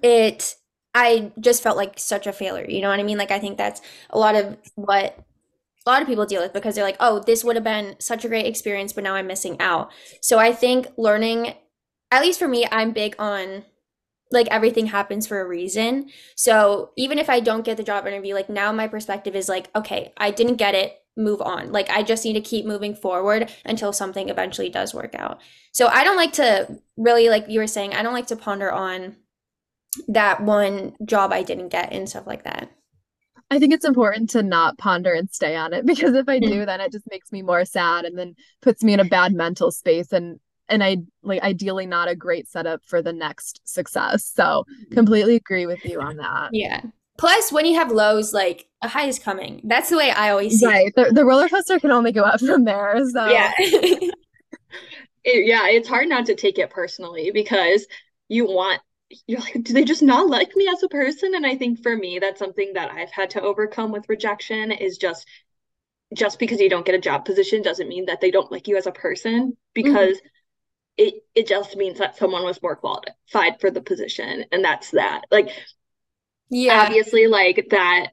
it 0.01 0.56
I 0.93 1.32
just 1.39 1.63
felt 1.63 1.77
like 1.77 1.99
such 1.99 2.27
a 2.27 2.34
failure. 2.34 2.69
You 2.69 2.82
know 2.82 2.89
what 2.89 2.99
I 2.99 3.04
mean? 3.04 3.17
Like 3.17 3.32
I 3.32 3.39
think 3.39 3.58
that's 3.58 3.82
a 4.10 4.19
lot 4.19 4.36
of 4.36 4.58
what 4.75 5.17
a 5.86 5.89
lot 5.89 6.01
of 6.01 6.08
people 6.08 6.25
deal 6.25 6.41
with 6.41 6.54
because 6.54 6.75
they're 6.75 6.84
like, 6.84 6.97
"Oh, 6.99 7.19
this 7.19 7.43
would 7.43 7.56
have 7.56 7.63
been 7.63 7.95
such 7.99 8.25
a 8.25 8.27
great 8.27 8.45
experience, 8.45 8.93
but 8.93 9.04
now 9.04 9.15
I'm 9.15 9.27
missing 9.27 9.58
out." 9.60 9.91
So 10.21 10.38
I 10.39 10.54
think 10.54 10.88
learning 10.97 11.56
at 12.12 12.21
least 12.21 12.39
for 12.39 12.47
me, 12.47 12.67
I'm 12.71 12.91
big 12.91 13.15
on 13.19 13.63
like 14.32 14.48
everything 14.50 14.88
happens 14.88 15.28
for 15.28 15.41
a 15.41 15.48
reason. 15.48 16.10
So 16.36 16.91
even 16.98 17.20
if 17.20 17.30
I 17.30 17.39
don't 17.39 17.65
get 17.65 17.78
the 17.78 17.84
job 17.84 18.08
interview, 18.08 18.34
like 18.34 18.50
now 18.50 18.72
my 18.72 18.88
perspective 18.88 19.36
is 19.36 19.50
like, 19.50 19.70
okay, 19.76 20.13
I 20.17 20.32
didn't 20.32 20.56
get 20.56 20.76
it, 20.76 21.02
move 21.17 21.41
on. 21.41 21.72
Like 21.72 21.89
I 21.89 22.04
just 22.04 22.24
need 22.26 22.34
to 22.34 22.41
keep 22.41 22.65
moving 22.65 22.96
forward 22.96 23.52
until 23.65 23.94
something 23.94 24.30
eventually 24.30 24.70
does 24.70 24.94
work 24.94 25.15
out. 25.15 25.41
So 25.74 25.88
I 25.88 26.04
don't 26.04 26.17
like 26.17 26.34
to 26.34 26.80
really 26.98 27.30
like 27.30 27.46
you 27.50 27.60
were 27.60 27.67
saying, 27.67 27.94
I 27.94 28.04
don't 28.04 28.13
like 28.13 28.28
to 28.28 28.36
ponder 28.36 28.72
on 28.72 29.17
that 30.08 30.41
one 30.41 30.96
job 31.06 31.34
I 31.34 31.44
didn't 31.44 31.70
get 31.70 31.91
and 31.91 32.08
stuff 32.08 32.28
like 32.28 32.44
that. 32.44 32.72
I 33.50 33.60
think 33.60 33.74
it's 33.74 33.86
important 33.86 34.30
to 34.30 34.44
not 34.44 34.78
ponder 34.78 35.13
and 35.13 35.30
stay 35.30 35.58
on 35.58 35.74
it 35.74 35.86
because 35.86 36.15
if 36.15 36.30
I 36.30 36.39
do, 36.39 36.48
mm-hmm. 36.48 36.65
then 36.65 36.82
it 36.82 36.91
just 36.91 37.10
makes 37.12 37.32
me 37.32 37.41
more 37.41 37.65
sad 37.65 38.06
and 38.06 38.17
then 38.17 38.36
puts 38.62 38.84
me 38.84 38.94
in 38.94 39.02
a 39.02 39.06
bad 39.06 39.34
mental 39.34 39.72
space 39.72 40.13
and 40.13 40.39
and 40.71 40.84
I 40.84 40.97
like 41.21 41.41
ideally 41.41 41.86
not 41.86 42.07
a 42.07 42.15
great 42.15 42.47
setup 42.47 42.81
for 42.86 43.01
the 43.01 43.13
next 43.13 43.62
success. 43.63 44.31
So 44.34 44.43
mm-hmm. 44.43 44.93
completely 44.95 45.36
agree 45.36 45.65
with 45.65 45.86
you 45.86 46.01
on 46.01 46.17
that. 46.17 46.49
Yeah. 46.53 46.81
Plus, 47.17 47.51
when 47.51 47.65
you 47.65 47.75
have 47.75 47.91
lows, 47.91 48.34
like 48.34 48.67
a 48.81 48.88
high 48.88 49.05
is 49.05 49.19
coming. 49.19 49.62
That's 49.63 49.89
the 49.89 49.97
way 49.97 50.10
I 50.10 50.31
always 50.31 50.60
see 50.60 50.65
right. 50.65 50.88
it. 50.88 50.95
The, 50.95 51.13
the 51.13 51.25
roller 51.25 51.47
coaster 51.49 51.79
can 51.79 51.91
only 51.91 52.12
go 52.12 52.23
up 52.23 52.39
from 52.39 52.63
there. 52.63 52.97
So 53.10 53.27
yeah. 53.27 53.51
it, 53.57 54.12
yeah, 55.23 55.67
it's 55.67 55.88
hard 55.88 56.07
not 56.07 56.25
to 56.27 56.36
take 56.36 56.57
it 56.57 56.71
personally 56.71 57.31
because 57.31 57.86
you 58.27 58.45
want 58.45 58.81
you're 59.27 59.41
like, 59.41 59.62
do 59.62 59.73
they 59.73 59.84
just 59.84 60.01
not 60.01 60.29
like 60.29 60.55
me 60.55 60.69
as 60.71 60.81
a 60.84 60.88
person? 60.88 61.36
And 61.36 61.45
I 61.45 61.57
think 61.57 61.84
for 61.84 61.95
me, 61.95 62.19
that's 62.19 62.39
something 62.39 62.71
that 62.73 62.91
I've 62.91 63.12
had 63.12 63.31
to 63.31 63.41
overcome 63.41 63.91
with 63.91 64.07
rejection 64.07 64.71
is 64.71 64.97
just 64.97 65.27
just 66.13 66.39
because 66.39 66.60
you 66.60 66.69
don't 66.69 66.86
get 66.86 66.95
a 66.95 66.99
job 66.99 67.25
position 67.25 67.62
doesn't 67.62 67.88
mean 67.88 68.05
that 68.05 68.19
they 68.19 68.31
don't 68.31 68.51
like 68.51 68.67
you 68.67 68.77
as 68.77 68.86
a 68.86 68.91
person 68.91 69.55
because 69.73 70.17
mm-hmm. 70.17 70.27
It 71.01 71.23
it 71.33 71.47
just 71.47 71.75
means 71.75 71.97
that 71.97 72.15
someone 72.15 72.43
was 72.43 72.61
more 72.61 72.75
qualified 72.75 73.59
for 73.59 73.71
the 73.71 73.81
position 73.81 74.45
and 74.51 74.63
that's 74.63 74.91
that. 74.91 75.23
Like 75.31 75.49
yeah. 76.49 76.83
Obviously 76.83 77.27
like 77.27 77.67
that 77.71 78.11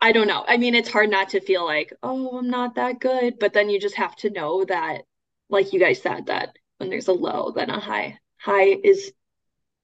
I 0.00 0.12
don't 0.12 0.28
know. 0.28 0.44
I 0.46 0.58
mean, 0.58 0.74
it's 0.74 0.90
hard 0.90 1.10
not 1.10 1.30
to 1.30 1.40
feel 1.40 1.64
like, 1.64 1.90
oh, 2.02 2.36
I'm 2.38 2.50
not 2.50 2.74
that 2.74 3.00
good, 3.00 3.38
but 3.38 3.54
then 3.54 3.70
you 3.70 3.80
just 3.80 3.96
have 3.96 4.14
to 4.16 4.30
know 4.30 4.64
that 4.66 5.02
like 5.48 5.72
you 5.72 5.80
guys 5.80 6.02
said 6.02 6.26
that 6.26 6.56
when 6.76 6.90
there's 6.90 7.08
a 7.08 7.12
low, 7.12 7.50
then 7.50 7.70
a 7.70 7.80
high 7.80 8.18
high 8.38 8.76
is 8.84 9.12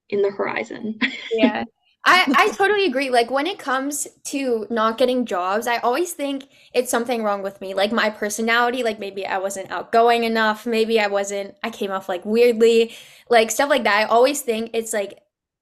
in 0.09 0.23
the 0.23 0.31
horizon. 0.31 0.99
yeah. 1.33 1.65
I, 2.05 2.27
I 2.37 2.49
totally 2.57 2.87
agree. 2.87 3.11
Like 3.11 3.31
when 3.31 3.47
it 3.47 3.59
comes 3.59 4.09
to 4.25 4.67
not 4.71 4.99
getting 4.99 5.25
jobs, 5.25 5.69
I 5.69 5.77
always 5.79 6.13
think 6.13 6.49
it's 6.75 6.91
something 6.91 7.23
wrong 7.23 7.43
with 7.43 7.61
me. 7.61 7.75
Like 7.75 7.93
my 7.93 8.11
personality, 8.11 8.83
like 8.83 8.99
maybe 8.99 9.25
I 9.25 9.39
wasn't 9.39 9.71
outgoing 9.71 10.25
enough, 10.25 10.67
maybe 10.67 10.99
I 10.99 11.07
wasn't 11.07 11.55
I 11.63 11.71
came 11.71 11.93
off 11.93 12.09
like 12.09 12.25
weirdly, 12.25 12.95
like 13.31 13.53
stuff 13.53 13.71
like 13.71 13.85
that. 13.85 13.97
I 13.97 14.05
always 14.05 14.43
think 14.43 14.71
it's 14.73 14.93
like 14.93 15.21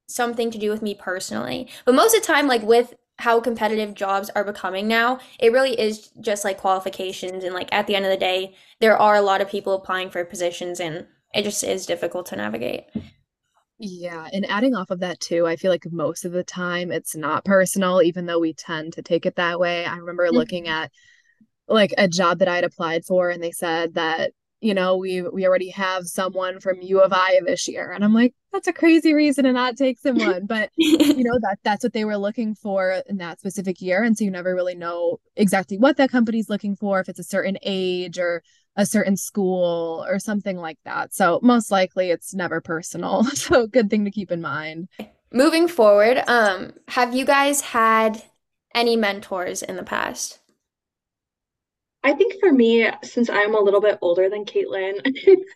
something 0.09 0.51
to 0.51 0.59
do 0.59 0.71
with 0.71 0.81
me 0.81 0.95
personally. 0.95 1.69
But 1.85 1.95
most 1.95 2.15
of 2.15 2.23
the 2.23 2.27
time, 2.27 2.47
like 2.47 2.63
with 2.63 2.95
how 3.19 3.39
competitive 3.41 3.95
jobs 3.95 4.31
are 4.31 4.45
becoming 4.45 4.89
now, 4.89 5.19
it 5.39 5.53
really 5.53 5.79
is 5.79 6.09
just 6.23 6.43
like 6.43 6.57
qualifications 6.57 7.45
and 7.45 7.55
like 7.55 7.69
at 7.71 7.87
the 7.87 7.95
end 7.95 8.07
of 8.07 8.11
the 8.11 8.17
day, 8.17 8.55
there 8.81 8.97
are 8.97 9.15
a 9.15 9.23
lot 9.23 9.43
of 9.43 9.51
people 9.51 9.75
applying 9.75 10.09
for 10.09 10.25
positions 10.25 10.81
and 10.81 11.07
it 11.35 11.43
just 11.43 11.63
is 11.63 11.85
difficult 11.85 12.25
to 12.27 12.37
navigate. 12.37 12.87
Yeah, 13.83 14.29
and 14.31 14.45
adding 14.51 14.75
off 14.75 14.91
of 14.91 15.01
that 15.01 15.21
too, 15.21 15.47
I 15.47 15.57
feel 15.57 15.71
like 15.71 15.91
most 15.91 16.27
of 16.27 16.33
the 16.33 16.45
time 16.45 16.93
it's 16.93 17.17
not 17.17 17.47
personal, 17.47 18.03
even 18.03 18.27
though 18.27 18.39
we 18.39 18.53
tend 18.53 18.93
to 18.93 19.03
take 19.03 19.25
it 19.25 19.37
that 19.37 19.59
way. 19.59 19.87
I 19.87 19.97
remember 19.97 20.27
mm-hmm. 20.27 20.37
looking 20.37 20.69
at 20.69 20.93
like 21.67 21.95
a 21.97 22.07
job 22.07 22.41
that 22.41 22.49
I 22.49 22.57
had 22.57 22.65
applied 22.65 23.07
for, 23.07 23.31
and 23.31 23.43
they 23.43 23.53
said 23.53 23.95
that 23.95 24.33
you 24.61 24.75
know 24.75 24.99
we 24.99 25.23
we 25.23 25.47
already 25.47 25.71
have 25.71 26.07
someone 26.07 26.61
from 26.61 26.83
U 26.83 27.01
of 27.01 27.15
I 27.15 27.41
this 27.47 27.67
year, 27.69 27.91
and 27.91 28.05
I'm 28.05 28.13
like, 28.13 28.35
that's 28.53 28.69
a 28.69 28.73
crazy 28.75 29.15
reason 29.15 29.45
to 29.45 29.53
not 29.53 29.79
take 29.79 29.99
someone, 29.99 30.45
but 30.45 30.69
you 30.77 31.25
know 31.25 31.39
that 31.41 31.59
that's 31.65 31.83
what 31.83 31.95
they 31.95 32.05
were 32.05 32.19
looking 32.19 32.55
for 32.55 33.03
in 33.09 33.17
that 33.17 33.41
specific 33.41 33.81
year, 33.81 34.03
and 34.03 34.15
so 34.19 34.25
you 34.25 34.31
never 34.31 34.55
really 34.55 34.75
know 34.75 35.21
exactly 35.37 35.79
what 35.79 35.97
that 35.97 36.11
company's 36.11 36.51
looking 36.51 36.77
for, 36.77 37.01
if 37.01 37.09
it's 37.09 37.19
a 37.19 37.25
certain 37.25 37.57
age 37.63 38.19
or 38.19 38.43
a 38.81 38.87
certain 38.87 39.17
school 39.17 40.05
or 40.09 40.19
something 40.19 40.57
like 40.57 40.79
that. 40.85 41.15
So 41.15 41.39
most 41.43 41.71
likely 41.71 42.11
it's 42.11 42.35
never 42.35 42.61
personal. 42.61 43.25
So 43.35 43.67
good 43.67 43.91
thing 43.91 44.05
to 44.05 44.11
keep 44.11 44.31
in 44.31 44.41
mind. 44.41 44.89
Moving 45.33 45.69
forward, 45.69 46.23
um, 46.27 46.73
have 46.89 47.15
you 47.15 47.25
guys 47.25 47.61
had 47.61 48.23
any 48.75 48.97
mentors 48.97 49.63
in 49.63 49.77
the 49.77 49.83
past? 49.83 50.39
I 52.03 52.13
think 52.15 52.35
for 52.41 52.53
me, 52.53 52.89
since 53.03 53.29
I'm 53.29 53.55
a 53.55 53.61
little 53.61 53.81
bit 53.81 53.99
older 54.01 54.29
than 54.29 54.45
Caitlin, 54.45 55.01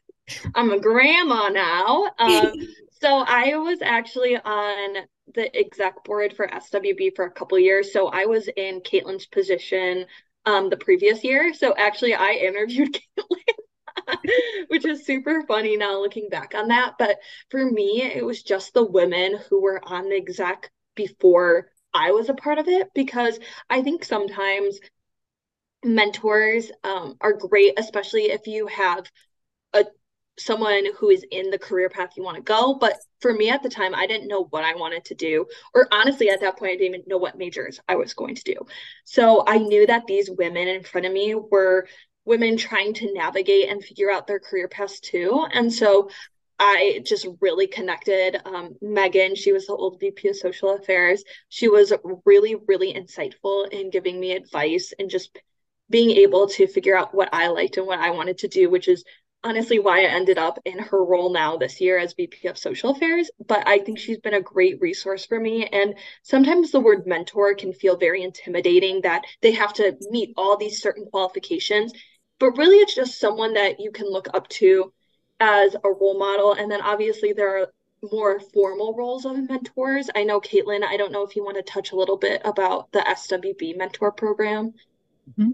I'm 0.55 0.71
a 0.71 0.81
grandma 0.81 1.49
now. 1.49 2.11
Um, 2.19 2.53
so 3.01 3.25
I 3.27 3.57
was 3.57 3.79
actually 3.83 4.37
on 4.37 5.05
the 5.35 5.55
exec 5.57 6.05
board 6.05 6.35
for 6.35 6.47
SWB 6.47 7.17
for 7.17 7.25
a 7.25 7.31
couple 7.31 7.59
years. 7.59 7.93
So 7.93 8.09
I 8.09 8.27
was 8.27 8.49
in 8.57 8.81
Caitlin's 8.81 9.27
position 9.27 10.07
um 10.47 10.71
the 10.71 10.77
previous 10.77 11.25
year. 11.25 11.53
So 11.55 11.75
actually 11.77 12.15
I 12.15 12.33
interviewed 12.33 12.95
Caitlin, 13.19 14.19
which 14.69 14.85
is 14.85 15.07
super 15.07 15.43
funny 15.47 15.77
now 15.77 16.01
looking 16.01 16.29
back 16.29 16.55
on 16.55 16.69
that. 16.69 16.95
But 16.99 17.19
for 17.51 17.65
me, 17.65 18.03
it 18.03 18.25
was 18.25 18.43
just 18.43 18.75
the 18.75 18.85
women 18.85 19.39
who 19.49 19.61
were 19.61 19.81
on 19.87 20.09
the 20.09 20.17
exec 20.17 20.71
before 20.95 21.69
I 21.93 22.11
was 22.13 22.29
a 22.29 22.35
part 22.35 22.59
of 22.59 22.69
it 22.69 22.89
because 22.95 23.39
I 23.71 23.83
think 23.83 24.05
sometimes 24.05 24.81
mentors 25.85 26.71
um, 26.83 27.17
are 27.21 27.33
great, 27.35 27.79
especially 27.79 28.31
if 28.31 28.47
you 28.47 28.67
have 28.67 29.11
someone 30.39 30.87
who 30.99 31.11
is 31.11 31.25
in 31.31 31.51
the 31.51 31.59
career 31.59 31.89
path 31.89 32.11
you 32.17 32.23
want 32.23 32.37
to 32.37 32.43
go. 32.43 32.75
But 32.75 32.97
for 33.21 33.33
me 33.33 33.51
at 33.51 33.63
the 33.63 33.69
time, 33.69 33.95
I 33.95 34.07
didn't 34.07 34.29
know 34.29 34.45
what 34.45 34.65
I 34.65 34.75
wanted 34.75 35.05
to 35.07 35.15
do. 35.15 35.47
Or 35.75 35.89
honestly, 35.93 36.31
at 36.31 36.41
that 36.41 36.59
point, 36.59 36.73
I 36.73 36.77
didn't 36.77 36.95
even 36.95 37.03
know 37.07 37.19
what 37.19 37.39
majors 37.39 37.81
I 37.89 37.97
was 37.97 38.15
going 38.15 38.35
to 38.35 38.43
do. 38.43 38.55
So 39.05 39.45
I 39.47 39.59
knew 39.59 39.87
that 39.87 40.07
these 40.07 40.31
women 40.31 40.69
in 40.69 40.83
front 40.83 41.07
of 41.07 41.13
me 41.13 41.35
were 41.35 41.87
women 42.25 42.57
trying 42.57 42.95
to 42.95 43.13
navigate 43.13 43.69
and 43.69 43.85
figure 43.85 44.11
out 44.11 44.27
their 44.27 44.41
career 44.41 44.69
paths 44.69 45.01
too. 45.01 45.47
And 45.53 45.73
so 45.73 46.09
I 46.59 47.03
just 47.05 47.27
really 47.41 47.67
connected. 47.67 48.41
Um, 48.45 48.77
Megan, 48.81 49.35
she 49.35 49.53
was 49.53 49.67
the 49.67 49.75
old 49.75 49.99
VP 50.01 50.29
of 50.29 50.37
Social 50.37 50.71
Affairs. 50.71 51.25
She 51.49 51.69
was 51.69 51.93
really, 52.25 52.57
really 52.67 52.95
insightful 52.95 53.69
in 53.71 53.91
giving 53.91 54.19
me 54.21 54.33
advice 54.33 54.93
and 54.99 55.11
just 55.11 55.37
being 55.91 56.11
able 56.13 56.49
to 56.49 56.67
figure 56.67 56.97
out 56.97 57.15
what 57.15 57.29
I 57.33 57.49
liked 57.49 57.77
and 57.77 57.87
what 57.87 57.99
I 57.99 58.11
wanted 58.11 58.39
to 58.39 58.49
do, 58.49 58.71
which 58.71 58.89
is 58.89 59.05
honestly 59.45 59.79
why 59.79 60.01
I 60.01 60.09
ended 60.09 60.39
up 60.39 60.59
in 60.65 60.79
her 60.79 61.05
role 61.05 61.31
now 61.31 61.57
this 61.57 61.81
year 61.81 61.99
as 61.99 62.15
VP 62.15 62.49
of 62.49 62.59
Social 62.59 62.91
Affairs. 62.91 63.31
But 63.47 63.69
I 63.69 63.79
think 63.79 63.99
she's 63.99 64.19
been 64.19 64.35
a 64.35 64.41
great 64.41 64.81
resource 64.81 65.27
for 65.27 65.39
me. 65.39 65.67
And 65.67 65.95
sometimes 66.23 66.71
the 66.71 66.81
word 66.81 67.07
mentor 67.07 67.55
can 67.55 67.73
feel 67.73 67.97
very 67.97 68.23
intimidating 68.23 69.03
that 69.03 69.25
they 69.43 69.53
have 69.53 69.75
to 69.75 69.97
meet 70.11 70.33
all 70.37 70.57
these 70.57 70.81
certain 70.81 71.05
qualifications. 71.07 71.93
But 72.41 72.57
really, 72.57 72.79
it's 72.79 72.95
just 72.95 73.21
someone 73.21 73.55
that 73.55 73.79
you 73.79 73.93
can 73.93 74.11
look 74.11 74.29
up 74.35 74.49
to 74.49 74.93
as 75.39 75.75
a 75.75 75.89
role 75.89 76.19
model. 76.19 76.55
And 76.55 76.71
then 76.71 76.81
obviously, 76.81 77.33
there 77.33 77.61
are 77.61 77.73
more 78.11 78.41
formal 78.41 78.95
roles 78.95 79.25
of 79.25 79.37
mentors. 79.49 80.11
I 80.15 80.25
know 80.25 80.41
Caitlin, 80.41 80.83
I 80.83 80.97
don't 80.97 81.13
know 81.13 81.25
if 81.25 81.37
you 81.37 81.45
want 81.45 81.57
to 81.57 81.63
touch 81.63 81.93
a 81.93 81.97
little 81.97 82.17
bit 82.17 82.43
about 82.45 82.91
the 82.93 83.01
SWB 83.01 83.77
mentor 83.77 84.11
program. 84.11 84.75
Mm-hmm. 85.31 85.51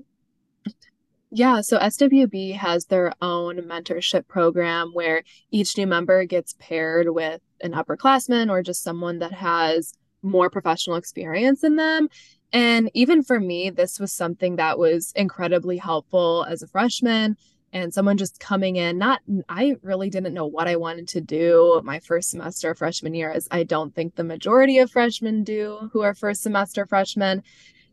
Yeah, 1.33 1.61
so 1.61 1.79
SWB 1.79 2.57
has 2.57 2.87
their 2.87 3.13
own 3.23 3.59
mentorship 3.59 4.27
program 4.27 4.91
where 4.93 5.23
each 5.53 5.77
new 5.79 5.87
member 5.87 6.25
gets 6.25 6.57
paired 6.59 7.09
with 7.11 7.41
an 7.61 7.73
upperclassman 7.73 8.51
or 8.51 8.63
just 8.63 8.83
someone 8.83 9.21
that 9.21 9.33
has 9.33 9.93
more 10.23 10.51
professional 10.51 10.97
experience 10.97 11.63
in 11.63 11.77
them. 11.77 12.09
And 12.53 12.91
even 12.95 13.23
for 13.23 13.39
me, 13.39 13.71
this 13.71 14.01
was 14.01 14.13
something 14.13 14.57
that 14.57 14.77
was 14.77 15.13
incredibly 15.15 15.77
helpful 15.77 16.45
as 16.49 16.63
a 16.63 16.67
freshman 16.67 17.37
and 17.73 17.95
someone 17.95 18.17
just 18.17 18.41
coming 18.41 18.77
in 18.77 18.99
not 18.99 19.21
i 19.49 19.77
really 19.83 20.11
didn't 20.11 20.35
know 20.35 20.47
what 20.47 20.67
i 20.67 20.77
wanted 20.77 21.07
to 21.07 21.21
do 21.21 21.81
my 21.85 22.01
first 22.01 22.31
semester 22.31 22.71
of 22.71 22.79
freshman 22.79 23.15
year 23.15 23.31
as 23.31 23.47
i 23.51 23.63
don't 23.63 23.95
think 23.95 24.15
the 24.15 24.25
majority 24.25 24.79
of 24.79 24.91
freshmen 24.91 25.45
do 25.45 25.91
who 25.93 26.03
are 26.03 26.15
first 26.15 26.43
semester 26.43 26.87
freshmen 26.87 27.43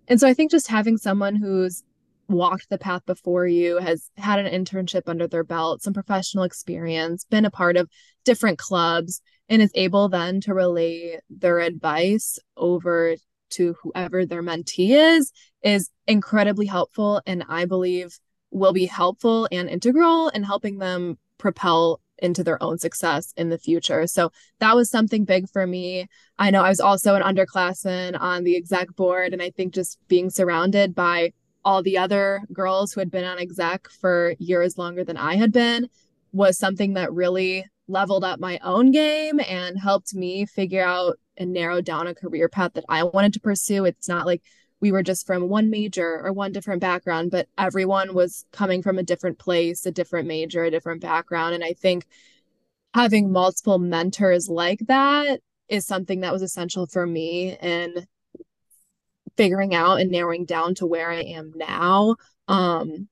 and 0.07 0.19
so 0.19 0.27
i 0.27 0.33
think 0.33 0.49
just 0.49 0.67
having 0.67 0.97
someone 0.97 1.35
who's 1.35 1.83
walked 2.27 2.69
the 2.69 2.77
path 2.77 3.05
before 3.05 3.47
you, 3.47 3.77
has 3.77 4.09
had 4.17 4.39
an 4.39 4.51
internship 4.51 5.03
under 5.07 5.27
their 5.27 5.43
belt, 5.43 5.81
some 5.81 5.93
professional 5.93 6.43
experience, 6.43 7.25
been 7.25 7.45
a 7.45 7.51
part 7.51 7.77
of 7.77 7.89
different 8.25 8.57
clubs, 8.57 9.21
and 9.49 9.61
is 9.61 9.71
able 9.75 10.09
then 10.09 10.41
to 10.41 10.53
relay 10.53 11.19
their 11.29 11.59
advice 11.59 12.37
over 12.57 13.15
to 13.49 13.75
whoever 13.81 14.25
their 14.25 14.43
mentee 14.43 14.89
is, 14.89 15.31
is 15.63 15.89
incredibly 16.05 16.65
helpful. 16.65 17.21
And 17.25 17.45
I 17.47 17.65
believe 17.65 18.19
will 18.51 18.73
be 18.73 18.85
helpful 18.85 19.47
and 19.51 19.69
integral 19.69 20.29
in 20.29 20.43
helping 20.43 20.79
them 20.79 21.17
propel 21.37 22.01
into 22.19 22.43
their 22.43 22.61
own 22.63 22.79
success 22.79 23.33
in 23.37 23.49
the 23.49 23.57
future. 23.57 24.07
So 24.07 24.31
that 24.59 24.75
was 24.75 24.89
something 24.89 25.23
big 25.23 25.49
for 25.49 25.67
me. 25.67 26.07
I 26.39 26.49
know 26.49 26.63
I 26.63 26.69
was 26.69 26.79
also 26.79 27.15
an 27.15 27.21
underclassman 27.21 28.19
on 28.19 28.43
the 28.43 28.57
exec 28.57 28.95
board, 28.95 29.33
and 29.33 29.41
I 29.41 29.51
think 29.51 29.73
just 29.73 29.99
being 30.07 30.29
surrounded 30.29 30.95
by 30.95 31.33
all 31.67 31.83
the 31.83 31.97
other 31.97 32.43
girls 32.53 32.93
who 32.93 33.01
had 33.01 33.11
been 33.11 33.25
on 33.25 33.39
exec 33.39 33.89
for 33.89 34.35
years 34.39 34.77
longer 34.77 35.03
than 35.03 35.17
I 35.17 35.35
had 35.35 35.51
been 35.51 35.89
was 36.31 36.57
something 36.57 36.93
that 36.93 37.11
really 37.11 37.65
leveled 37.89 38.23
up 38.23 38.39
my 38.39 38.57
own 38.63 38.91
game 38.91 39.41
and 39.45 39.77
helped 39.77 40.15
me 40.15 40.45
figure 40.45 40.85
out 40.85 41.19
and 41.35 41.51
narrow 41.51 41.81
down 41.81 42.07
a 42.07 42.15
career 42.15 42.47
path 42.47 42.71
that 42.75 42.85
I 42.87 43.03
wanted 43.03 43.33
to 43.33 43.41
pursue. 43.41 43.83
It's 43.83 44.07
not 44.07 44.25
like 44.25 44.43
we 44.79 44.93
were 44.93 45.03
just 45.03 45.27
from 45.27 45.49
one 45.49 45.69
major 45.69 46.21
or 46.23 46.31
one 46.31 46.53
different 46.53 46.79
background, 46.79 47.31
but 47.31 47.49
everyone 47.57 48.13
was 48.13 48.45
coming 48.53 48.81
from 48.81 48.97
a 48.97 49.03
different 49.03 49.37
place, 49.37 49.85
a 49.85 49.91
different 49.91 50.25
major, 50.25 50.63
a 50.63 50.71
different 50.71 51.01
background. 51.01 51.53
And 51.53 51.65
I 51.65 51.73
think 51.73 52.05
having 52.93 53.29
multiple 53.29 53.77
mentors 53.77 54.47
like 54.47 54.79
that 54.87 55.41
is 55.67 55.85
something 55.85 56.21
that 56.21 56.31
was 56.31 56.43
essential 56.43 56.87
for 56.87 57.05
me 57.05 57.57
in 57.61 58.07
figuring 59.37 59.73
out 59.73 60.01
and 60.01 60.11
narrowing 60.11 60.45
down 60.45 60.75
to 60.75 60.85
where 60.85 61.09
I 61.09 61.21
am 61.21 61.53
now. 61.55 62.17
Um, 62.47 63.07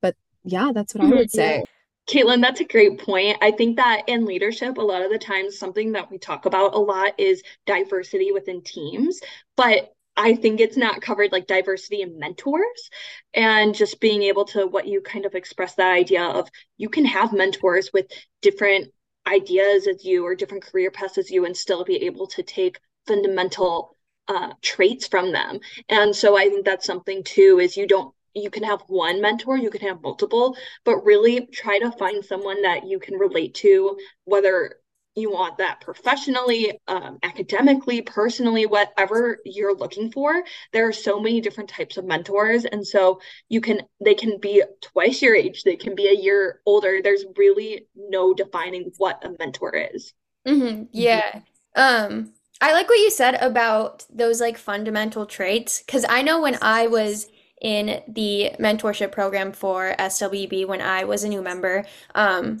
but 0.00 0.14
yeah, 0.44 0.70
that's 0.74 0.94
what 0.94 1.04
I 1.04 1.08
would 1.08 1.30
say. 1.30 1.64
Caitlin, 2.08 2.40
that's 2.40 2.60
a 2.60 2.64
great 2.64 3.00
point. 3.00 3.36
I 3.42 3.50
think 3.50 3.76
that 3.76 4.02
in 4.06 4.26
leadership, 4.26 4.76
a 4.76 4.82
lot 4.82 5.02
of 5.02 5.10
the 5.10 5.18
times, 5.18 5.58
something 5.58 5.92
that 5.92 6.08
we 6.08 6.18
talk 6.18 6.46
about 6.46 6.74
a 6.74 6.78
lot 6.78 7.18
is 7.18 7.42
diversity 7.66 8.30
within 8.30 8.62
teams. 8.62 9.20
But 9.56 9.92
I 10.16 10.34
think 10.34 10.60
it's 10.60 10.76
not 10.76 11.02
covered 11.02 11.32
like 11.32 11.46
diversity 11.46 12.02
in 12.02 12.18
mentors 12.18 12.90
and 13.34 13.74
just 13.74 14.00
being 14.00 14.22
able 14.22 14.44
to 14.46 14.66
what 14.66 14.86
you 14.86 15.00
kind 15.00 15.26
of 15.26 15.34
express 15.34 15.74
that 15.74 15.92
idea 15.92 16.22
of 16.22 16.48
you 16.78 16.88
can 16.88 17.04
have 17.04 17.32
mentors 17.32 17.90
with 17.92 18.06
different 18.40 18.92
ideas 19.26 19.86
as 19.86 20.04
you 20.04 20.24
or 20.24 20.34
different 20.34 20.64
career 20.64 20.90
paths 20.90 21.18
as 21.18 21.30
you 21.30 21.44
and 21.44 21.56
still 21.56 21.84
be 21.84 22.04
able 22.06 22.28
to 22.28 22.42
take 22.42 22.78
fundamental 23.06 23.95
uh, 24.28 24.52
traits 24.62 25.06
from 25.06 25.32
them. 25.32 25.60
And 25.88 26.14
so 26.14 26.36
I 26.36 26.48
think 26.48 26.64
that's 26.64 26.86
something 26.86 27.22
too 27.22 27.60
is 27.60 27.76
you 27.76 27.86
don't 27.86 28.12
you 28.34 28.50
can 28.50 28.64
have 28.64 28.82
one 28.88 29.22
mentor, 29.22 29.56
you 29.56 29.70
can 29.70 29.80
have 29.80 30.02
multiple, 30.02 30.56
but 30.84 31.04
really 31.04 31.46
try 31.46 31.78
to 31.78 31.90
find 31.92 32.22
someone 32.22 32.60
that 32.62 32.86
you 32.86 32.98
can 32.98 33.14
relate 33.14 33.54
to, 33.54 33.98
whether 34.24 34.76
you 35.14 35.30
want 35.30 35.56
that 35.56 35.80
professionally, 35.80 36.78
um, 36.86 37.18
academically, 37.22 38.02
personally, 38.02 38.66
whatever 38.66 39.38
you're 39.46 39.74
looking 39.74 40.12
for. 40.12 40.44
There 40.72 40.86
are 40.86 40.92
so 40.92 41.18
many 41.18 41.40
different 41.40 41.70
types 41.70 41.96
of 41.96 42.04
mentors. 42.04 42.66
And 42.66 42.86
so 42.86 43.20
you 43.48 43.62
can, 43.62 43.80
they 44.04 44.14
can 44.14 44.38
be 44.38 44.62
twice 44.82 45.22
your 45.22 45.34
age, 45.34 45.62
they 45.62 45.76
can 45.76 45.94
be 45.94 46.08
a 46.08 46.22
year 46.22 46.60
older. 46.66 47.00
There's 47.02 47.24
really 47.36 47.86
no 47.96 48.34
defining 48.34 48.92
what 48.98 49.24
a 49.24 49.34
mentor 49.38 49.88
is. 49.94 50.12
Mm-hmm. 50.46 50.84
Yeah. 50.92 51.40
Um, 51.74 52.34
I 52.60 52.72
like 52.72 52.88
what 52.88 52.98
you 52.98 53.10
said 53.10 53.34
about 53.34 54.06
those 54.12 54.40
like 54.40 54.56
fundamental 54.56 55.26
traits 55.26 55.82
because 55.82 56.06
I 56.08 56.22
know 56.22 56.40
when 56.40 56.58
I 56.62 56.86
was 56.86 57.28
in 57.60 58.02
the 58.08 58.52
mentorship 58.58 59.12
program 59.12 59.52
for 59.52 59.94
SWB 59.98 60.66
when 60.66 60.80
I 60.80 61.04
was 61.04 61.24
a 61.24 61.28
new 61.28 61.42
member, 61.42 61.84
um, 62.14 62.60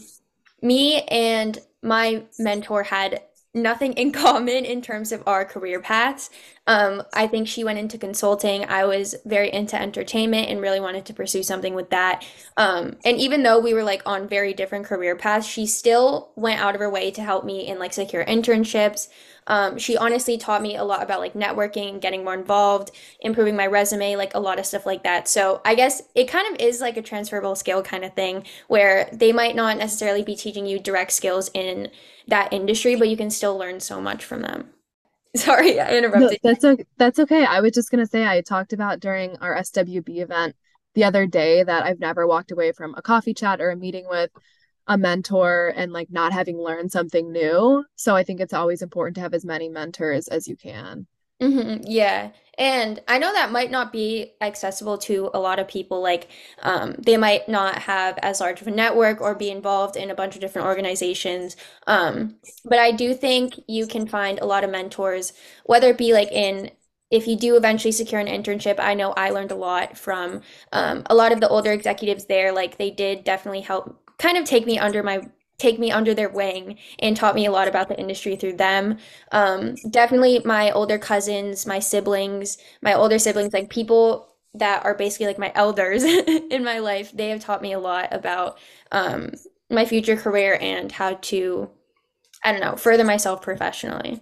me 0.62 1.02
and 1.02 1.58
my 1.82 2.24
mentor 2.38 2.82
had 2.82 3.22
nothing 3.54 3.94
in 3.94 4.12
common 4.24 4.64
in 4.64 4.82
terms 4.82 5.12
of 5.12 5.22
our 5.26 5.44
career 5.44 5.80
paths. 5.80 6.30
Um, 6.66 7.02
I 7.14 7.26
think 7.26 7.48
she 7.48 7.64
went 7.64 7.78
into 7.78 7.96
consulting. 7.96 8.64
I 8.66 8.84
was 8.84 9.14
very 9.24 9.52
into 9.52 9.80
entertainment 9.80 10.48
and 10.50 10.60
really 10.60 10.80
wanted 10.80 11.06
to 11.06 11.14
pursue 11.14 11.42
something 11.42 11.74
with 11.74 11.90
that. 11.90 12.24
Um, 12.56 12.96
and 13.04 13.16
even 13.18 13.42
though 13.42 13.58
we 13.58 13.72
were 13.72 13.84
like 13.84 14.02
on 14.04 14.28
very 14.28 14.52
different 14.52 14.84
career 14.84 15.16
paths, 15.16 15.46
she 15.46 15.66
still 15.66 16.30
went 16.36 16.60
out 16.60 16.74
of 16.74 16.80
her 16.80 16.90
way 16.90 17.10
to 17.12 17.22
help 17.22 17.44
me 17.44 17.66
in 17.66 17.78
like 17.78 17.92
secure 17.92 18.24
internships. 18.24 19.08
Um, 19.46 19.78
she 19.78 19.96
honestly 19.96 20.38
taught 20.38 20.62
me 20.62 20.76
a 20.76 20.84
lot 20.84 21.02
about 21.02 21.20
like 21.20 21.34
networking, 21.34 22.00
getting 22.00 22.24
more 22.24 22.34
involved, 22.34 22.90
improving 23.20 23.56
my 23.56 23.66
resume, 23.66 24.16
like 24.16 24.34
a 24.34 24.40
lot 24.40 24.58
of 24.58 24.66
stuff 24.66 24.86
like 24.86 25.02
that. 25.04 25.28
So 25.28 25.60
I 25.64 25.74
guess 25.74 26.02
it 26.14 26.24
kind 26.28 26.52
of 26.52 26.60
is 26.60 26.80
like 26.80 26.96
a 26.96 27.02
transferable 27.02 27.54
skill 27.54 27.82
kind 27.82 28.04
of 28.04 28.14
thing 28.14 28.44
where 28.68 29.08
they 29.12 29.32
might 29.32 29.56
not 29.56 29.78
necessarily 29.78 30.22
be 30.22 30.36
teaching 30.36 30.66
you 30.66 30.78
direct 30.78 31.12
skills 31.12 31.50
in 31.54 31.90
that 32.28 32.52
industry, 32.52 32.96
but 32.96 33.08
you 33.08 33.16
can 33.16 33.30
still 33.30 33.56
learn 33.56 33.80
so 33.80 34.00
much 34.00 34.24
from 34.24 34.42
them. 34.42 34.70
Sorry, 35.36 35.78
I 35.78 35.96
interrupted. 35.96 36.38
No, 36.42 36.50
that's 36.50 36.64
okay. 36.64 36.84
That's 36.96 37.18
okay. 37.20 37.44
I 37.44 37.60
was 37.60 37.72
just 37.72 37.90
gonna 37.90 38.06
say 38.06 38.26
I 38.26 38.40
talked 38.40 38.72
about 38.72 39.00
during 39.00 39.36
our 39.38 39.54
SWB 39.54 40.20
event 40.20 40.56
the 40.94 41.04
other 41.04 41.26
day 41.26 41.62
that 41.62 41.84
I've 41.84 42.00
never 42.00 42.26
walked 42.26 42.52
away 42.52 42.72
from 42.72 42.94
a 42.96 43.02
coffee 43.02 43.34
chat 43.34 43.60
or 43.60 43.70
a 43.70 43.76
meeting 43.76 44.06
with 44.08 44.30
a 44.86 44.96
mentor 44.96 45.72
and 45.76 45.92
like 45.92 46.10
not 46.10 46.32
having 46.32 46.58
learned 46.58 46.92
something 46.92 47.32
new. 47.32 47.84
So 47.96 48.14
I 48.14 48.22
think 48.22 48.40
it's 48.40 48.52
always 48.52 48.82
important 48.82 49.16
to 49.16 49.20
have 49.20 49.34
as 49.34 49.44
many 49.44 49.68
mentors 49.68 50.28
as 50.28 50.46
you 50.46 50.56
can. 50.56 51.06
Mm-hmm. 51.42 51.82
Yeah. 51.84 52.30
And 52.56 53.02
I 53.06 53.18
know 53.18 53.30
that 53.30 53.52
might 53.52 53.70
not 53.70 53.92
be 53.92 54.32
accessible 54.40 54.96
to 54.98 55.30
a 55.34 55.38
lot 55.38 55.58
of 55.58 55.68
people. 55.68 56.00
Like, 56.00 56.28
um, 56.62 56.94
they 56.98 57.18
might 57.18 57.46
not 57.46 57.76
have 57.80 58.18
as 58.22 58.40
large 58.40 58.62
of 58.62 58.66
a 58.66 58.70
network 58.70 59.20
or 59.20 59.34
be 59.34 59.50
involved 59.50 59.96
in 59.96 60.10
a 60.10 60.14
bunch 60.14 60.34
of 60.34 60.40
different 60.40 60.66
organizations. 60.66 61.56
Um, 61.86 62.36
but 62.64 62.78
I 62.78 62.92
do 62.92 63.12
think 63.12 63.60
you 63.68 63.86
can 63.86 64.06
find 64.06 64.38
a 64.38 64.46
lot 64.46 64.64
of 64.64 64.70
mentors, 64.70 65.34
whether 65.64 65.90
it 65.90 65.98
be 65.98 66.14
like 66.14 66.32
in 66.32 66.70
if 67.10 67.28
you 67.28 67.36
do 67.36 67.56
eventually 67.56 67.92
secure 67.92 68.20
an 68.20 68.26
internship, 68.26 68.80
I 68.80 68.94
know 68.94 69.12
I 69.12 69.30
learned 69.30 69.52
a 69.52 69.56
lot 69.56 69.96
from 69.96 70.40
um, 70.72 71.04
a 71.06 71.14
lot 71.14 71.30
of 71.30 71.40
the 71.40 71.48
older 71.48 71.70
executives 71.70 72.24
there. 72.24 72.52
Like, 72.52 72.78
they 72.78 72.90
did 72.90 73.22
definitely 73.22 73.60
help 73.60 74.05
kind 74.18 74.36
of 74.36 74.44
take 74.44 74.66
me 74.66 74.78
under 74.78 75.02
my 75.02 75.20
take 75.58 75.78
me 75.78 75.90
under 75.90 76.12
their 76.12 76.28
wing 76.28 76.78
and 76.98 77.16
taught 77.16 77.34
me 77.34 77.46
a 77.46 77.50
lot 77.50 77.66
about 77.66 77.88
the 77.88 77.98
industry 77.98 78.36
through 78.36 78.52
them. 78.52 78.98
Um, 79.32 79.74
definitely 79.88 80.42
my 80.44 80.70
older 80.70 80.98
cousins, 80.98 81.64
my 81.64 81.78
siblings, 81.78 82.58
my 82.82 82.92
older 82.92 83.18
siblings, 83.18 83.54
like 83.54 83.70
people 83.70 84.36
that 84.54 84.84
are 84.84 84.94
basically 84.94 85.26
like 85.26 85.38
my 85.38 85.52
elders 85.54 86.04
in 86.50 86.64
my 86.64 86.78
life, 86.78 87.12
they 87.12 87.30
have 87.30 87.40
taught 87.40 87.62
me 87.62 87.72
a 87.72 87.78
lot 87.78 88.08
about 88.12 88.58
um, 88.92 89.32
my 89.70 89.84
future 89.84 90.16
career 90.16 90.58
and 90.60 90.92
how 90.92 91.14
to, 91.14 91.70
I 92.44 92.52
don't 92.52 92.60
know, 92.60 92.76
further 92.76 93.04
myself 93.04 93.42
professionally. 93.42 94.20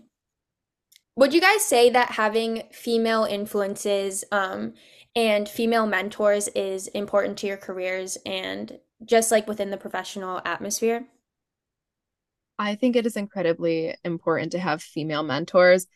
Would 1.16 1.32
you 1.32 1.40
guys 1.40 1.64
say 1.64 1.90
that 1.90 2.12
having 2.12 2.64
female 2.72 3.24
influences 3.24 4.24
um, 4.32 4.74
and 5.14 5.48
female 5.48 5.86
mentors 5.86 6.48
is 6.48 6.88
important 6.88 7.38
to 7.38 7.46
your 7.46 7.56
careers 7.56 8.18
and 8.26 8.78
just 9.04 9.30
like 9.30 9.46
within 9.46 9.70
the 9.70 9.76
professional 9.76 10.40
atmosphere? 10.44 11.06
I 12.58 12.76
think 12.76 12.96
it 12.96 13.06
is 13.06 13.16
incredibly 13.16 13.96
important 14.04 14.52
to 14.52 14.58
have 14.58 14.82
female 14.82 15.22
mentors. 15.22 15.86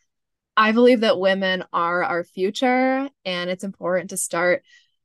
I 0.56 0.72
believe 0.72 1.00
that 1.00 1.20
women 1.20 1.64
are 1.72 2.02
our 2.02 2.24
future, 2.24 3.08
and 3.24 3.50
it's 3.50 3.62
important 3.62 4.10
to 4.10 4.16
start 4.16 4.64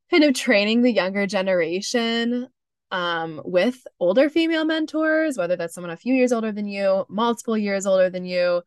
kind 0.09 0.23
of 0.23 0.33
training 0.33 0.81
the 0.81 0.91
younger 0.91 1.27
generation 1.27 2.47
um, 2.91 3.41
with 3.45 3.85
older 3.99 4.29
female 4.29 4.65
mentors, 4.65 5.37
whether 5.37 5.55
that's 5.55 5.73
someone 5.73 5.91
a 5.91 5.97
few 5.97 6.13
years 6.13 6.31
older 6.31 6.51
than 6.51 6.67
you, 6.67 7.05
multiple 7.09 7.57
years 7.57 7.85
older 7.85 8.09
than 8.09 8.25
you. 8.25 8.61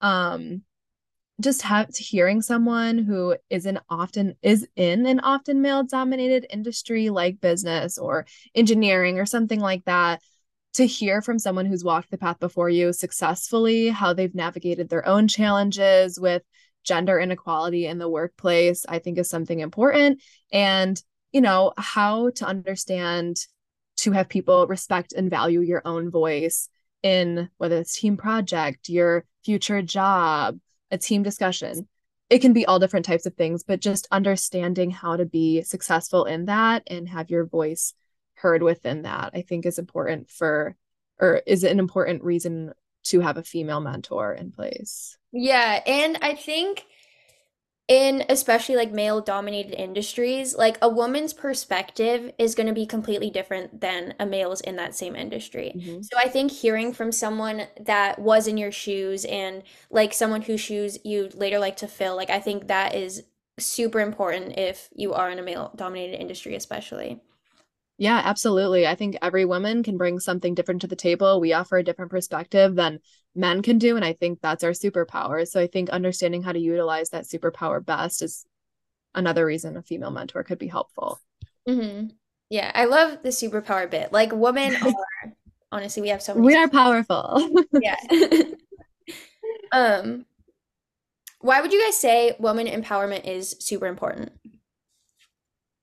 Um, 0.00 0.62
just 1.40 1.62
have 1.62 1.94
hearing 1.96 2.42
someone 2.42 2.98
who 2.98 3.36
is 3.48 3.66
an 3.66 3.80
often 3.88 4.34
is 4.42 4.66
in 4.76 5.06
an 5.06 5.20
often 5.20 5.60
male 5.62 5.82
dominated 5.82 6.46
industry 6.50 7.10
like 7.10 7.40
business 7.40 7.98
or 7.98 8.26
engineering 8.54 9.18
or 9.18 9.26
something 9.26 9.60
like 9.60 9.84
that 9.84 10.20
to 10.74 10.86
hear 10.86 11.20
from 11.20 11.38
someone 11.38 11.66
who's 11.66 11.84
walked 11.84 12.10
the 12.10 12.18
path 12.18 12.38
before 12.38 12.70
you 12.70 12.92
successfully, 12.92 13.88
how 13.88 14.12
they've 14.12 14.34
navigated 14.34 14.88
their 14.88 15.06
own 15.06 15.26
challenges 15.26 16.18
with 16.18 16.42
gender 16.84 17.18
inequality 17.18 17.86
in 17.86 17.98
the 17.98 18.08
workplace, 18.08 18.86
I 18.88 19.00
think 19.00 19.18
is 19.18 19.28
something 19.28 19.60
important. 19.60 20.22
And, 20.52 21.00
you 21.32 21.40
know, 21.40 21.72
how 21.76 22.30
to 22.30 22.46
understand 22.46 23.38
to 23.98 24.12
have 24.12 24.28
people 24.28 24.66
respect 24.66 25.12
and 25.12 25.28
value 25.28 25.60
your 25.60 25.82
own 25.84 26.10
voice 26.10 26.68
in 27.02 27.50
whether 27.58 27.78
it's 27.78 27.98
team 27.98 28.16
project, 28.16 28.88
your 28.88 29.24
future 29.44 29.82
job, 29.82 30.58
a 30.90 30.98
team 30.98 31.22
discussion. 31.22 31.88
It 32.28 32.40
can 32.40 32.52
be 32.52 32.66
all 32.66 32.78
different 32.78 33.06
types 33.06 33.26
of 33.26 33.34
things, 33.34 33.64
but 33.64 33.80
just 33.80 34.06
understanding 34.10 34.90
how 34.90 35.16
to 35.16 35.24
be 35.24 35.62
successful 35.62 36.24
in 36.24 36.46
that 36.46 36.84
and 36.86 37.08
have 37.08 37.30
your 37.30 37.44
voice 37.44 37.92
heard 38.34 38.62
within 38.62 39.02
that, 39.02 39.30
I 39.34 39.42
think 39.42 39.66
is 39.66 39.78
important 39.78 40.30
for, 40.30 40.76
or 41.18 41.42
is 41.46 41.64
an 41.64 41.78
important 41.78 42.22
reason 42.22 42.72
to 43.02 43.20
have 43.20 43.36
a 43.36 43.42
female 43.42 43.80
mentor 43.80 44.32
in 44.32 44.52
place. 44.52 45.18
Yeah. 45.32 45.80
And 45.86 46.18
I 46.22 46.34
think 46.34 46.84
in 47.90 48.24
especially 48.28 48.76
like 48.76 48.92
male 48.92 49.20
dominated 49.20 49.74
industries, 49.74 50.54
like 50.54 50.78
a 50.80 50.88
woman's 50.88 51.32
perspective 51.32 52.32
is 52.38 52.54
going 52.54 52.68
to 52.68 52.72
be 52.72 52.86
completely 52.86 53.30
different 53.30 53.80
than 53.80 54.14
a 54.20 54.24
male's 54.24 54.60
in 54.60 54.76
that 54.76 54.94
same 54.94 55.16
industry. 55.16 55.72
Mm-hmm. 55.74 56.02
So 56.02 56.16
I 56.16 56.28
think 56.28 56.52
hearing 56.52 56.92
from 56.92 57.10
someone 57.10 57.66
that 57.80 58.20
was 58.20 58.46
in 58.46 58.56
your 58.56 58.70
shoes 58.70 59.24
and 59.24 59.64
like 59.90 60.14
someone 60.14 60.42
whose 60.42 60.60
shoes 60.60 60.98
you 61.04 61.30
later 61.34 61.58
like 61.58 61.76
to 61.78 61.88
fill, 61.88 62.14
like 62.14 62.30
I 62.30 62.38
think 62.38 62.68
that 62.68 62.94
is 62.94 63.24
super 63.58 63.98
important 63.98 64.56
if 64.56 64.88
you 64.94 65.12
are 65.12 65.28
in 65.28 65.40
a 65.40 65.42
male 65.42 65.72
dominated 65.74 66.20
industry, 66.20 66.54
especially. 66.54 67.20
Yeah, 68.00 68.22
absolutely. 68.24 68.86
I 68.86 68.94
think 68.94 69.18
every 69.20 69.44
woman 69.44 69.82
can 69.82 69.98
bring 69.98 70.20
something 70.20 70.54
different 70.54 70.80
to 70.80 70.86
the 70.86 70.96
table. 70.96 71.38
We 71.38 71.52
offer 71.52 71.76
a 71.76 71.84
different 71.84 72.10
perspective 72.10 72.74
than 72.74 73.00
men 73.34 73.60
can 73.60 73.76
do. 73.76 73.94
And 73.94 74.02
I 74.02 74.14
think 74.14 74.40
that's 74.40 74.64
our 74.64 74.70
superpower. 74.70 75.46
So 75.46 75.60
I 75.60 75.66
think 75.66 75.90
understanding 75.90 76.42
how 76.42 76.52
to 76.52 76.58
utilize 76.58 77.10
that 77.10 77.24
superpower 77.24 77.84
best 77.84 78.22
is 78.22 78.46
another 79.14 79.44
reason 79.44 79.76
a 79.76 79.82
female 79.82 80.10
mentor 80.10 80.42
could 80.44 80.58
be 80.58 80.66
helpful. 80.66 81.20
Mm-hmm. 81.68 82.06
Yeah, 82.48 82.72
I 82.74 82.86
love 82.86 83.18
the 83.22 83.28
superpower 83.28 83.88
bit. 83.90 84.14
Like, 84.14 84.32
women 84.32 84.76
are 84.82 85.34
honestly, 85.70 86.00
we 86.00 86.08
have 86.08 86.22
so 86.22 86.32
many. 86.32 86.46
We 86.46 86.56
are 86.56 86.70
powerful. 86.70 87.50
yeah. 87.82 87.96
um, 89.72 90.24
why 91.42 91.60
would 91.60 91.70
you 91.70 91.84
guys 91.84 91.98
say 91.98 92.34
woman 92.38 92.66
empowerment 92.66 93.26
is 93.26 93.56
super 93.60 93.86
important? 93.86 94.32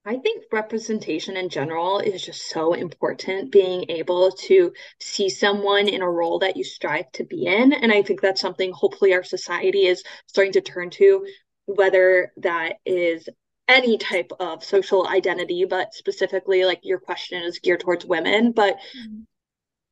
I 0.08 0.16
think 0.16 0.44
representation 0.50 1.36
in 1.36 1.50
general 1.50 1.98
is 1.98 2.24
just 2.24 2.48
so 2.48 2.72
important, 2.72 3.52
being 3.52 3.84
able 3.90 4.30
to 4.32 4.72
see 4.98 5.28
someone 5.28 5.86
in 5.86 6.00
a 6.00 6.08
role 6.08 6.38
that 6.38 6.56
you 6.56 6.64
strive 6.64 7.12
to 7.12 7.24
be 7.24 7.44
in. 7.44 7.74
And 7.74 7.92
I 7.92 8.00
think 8.00 8.22
that's 8.22 8.40
something 8.40 8.72
hopefully 8.72 9.12
our 9.12 9.22
society 9.22 9.84
is 9.84 10.02
starting 10.26 10.54
to 10.54 10.62
turn 10.62 10.88
to, 10.92 11.26
whether 11.66 12.32
that 12.38 12.76
is 12.86 13.28
any 13.68 13.98
type 13.98 14.32
of 14.40 14.64
social 14.64 15.06
identity, 15.06 15.66
but 15.66 15.92
specifically, 15.92 16.64
like 16.64 16.80
your 16.84 17.00
question 17.00 17.42
is 17.42 17.58
geared 17.58 17.80
towards 17.80 18.06
women. 18.06 18.52
But 18.52 18.76
mm-hmm. 18.76 19.20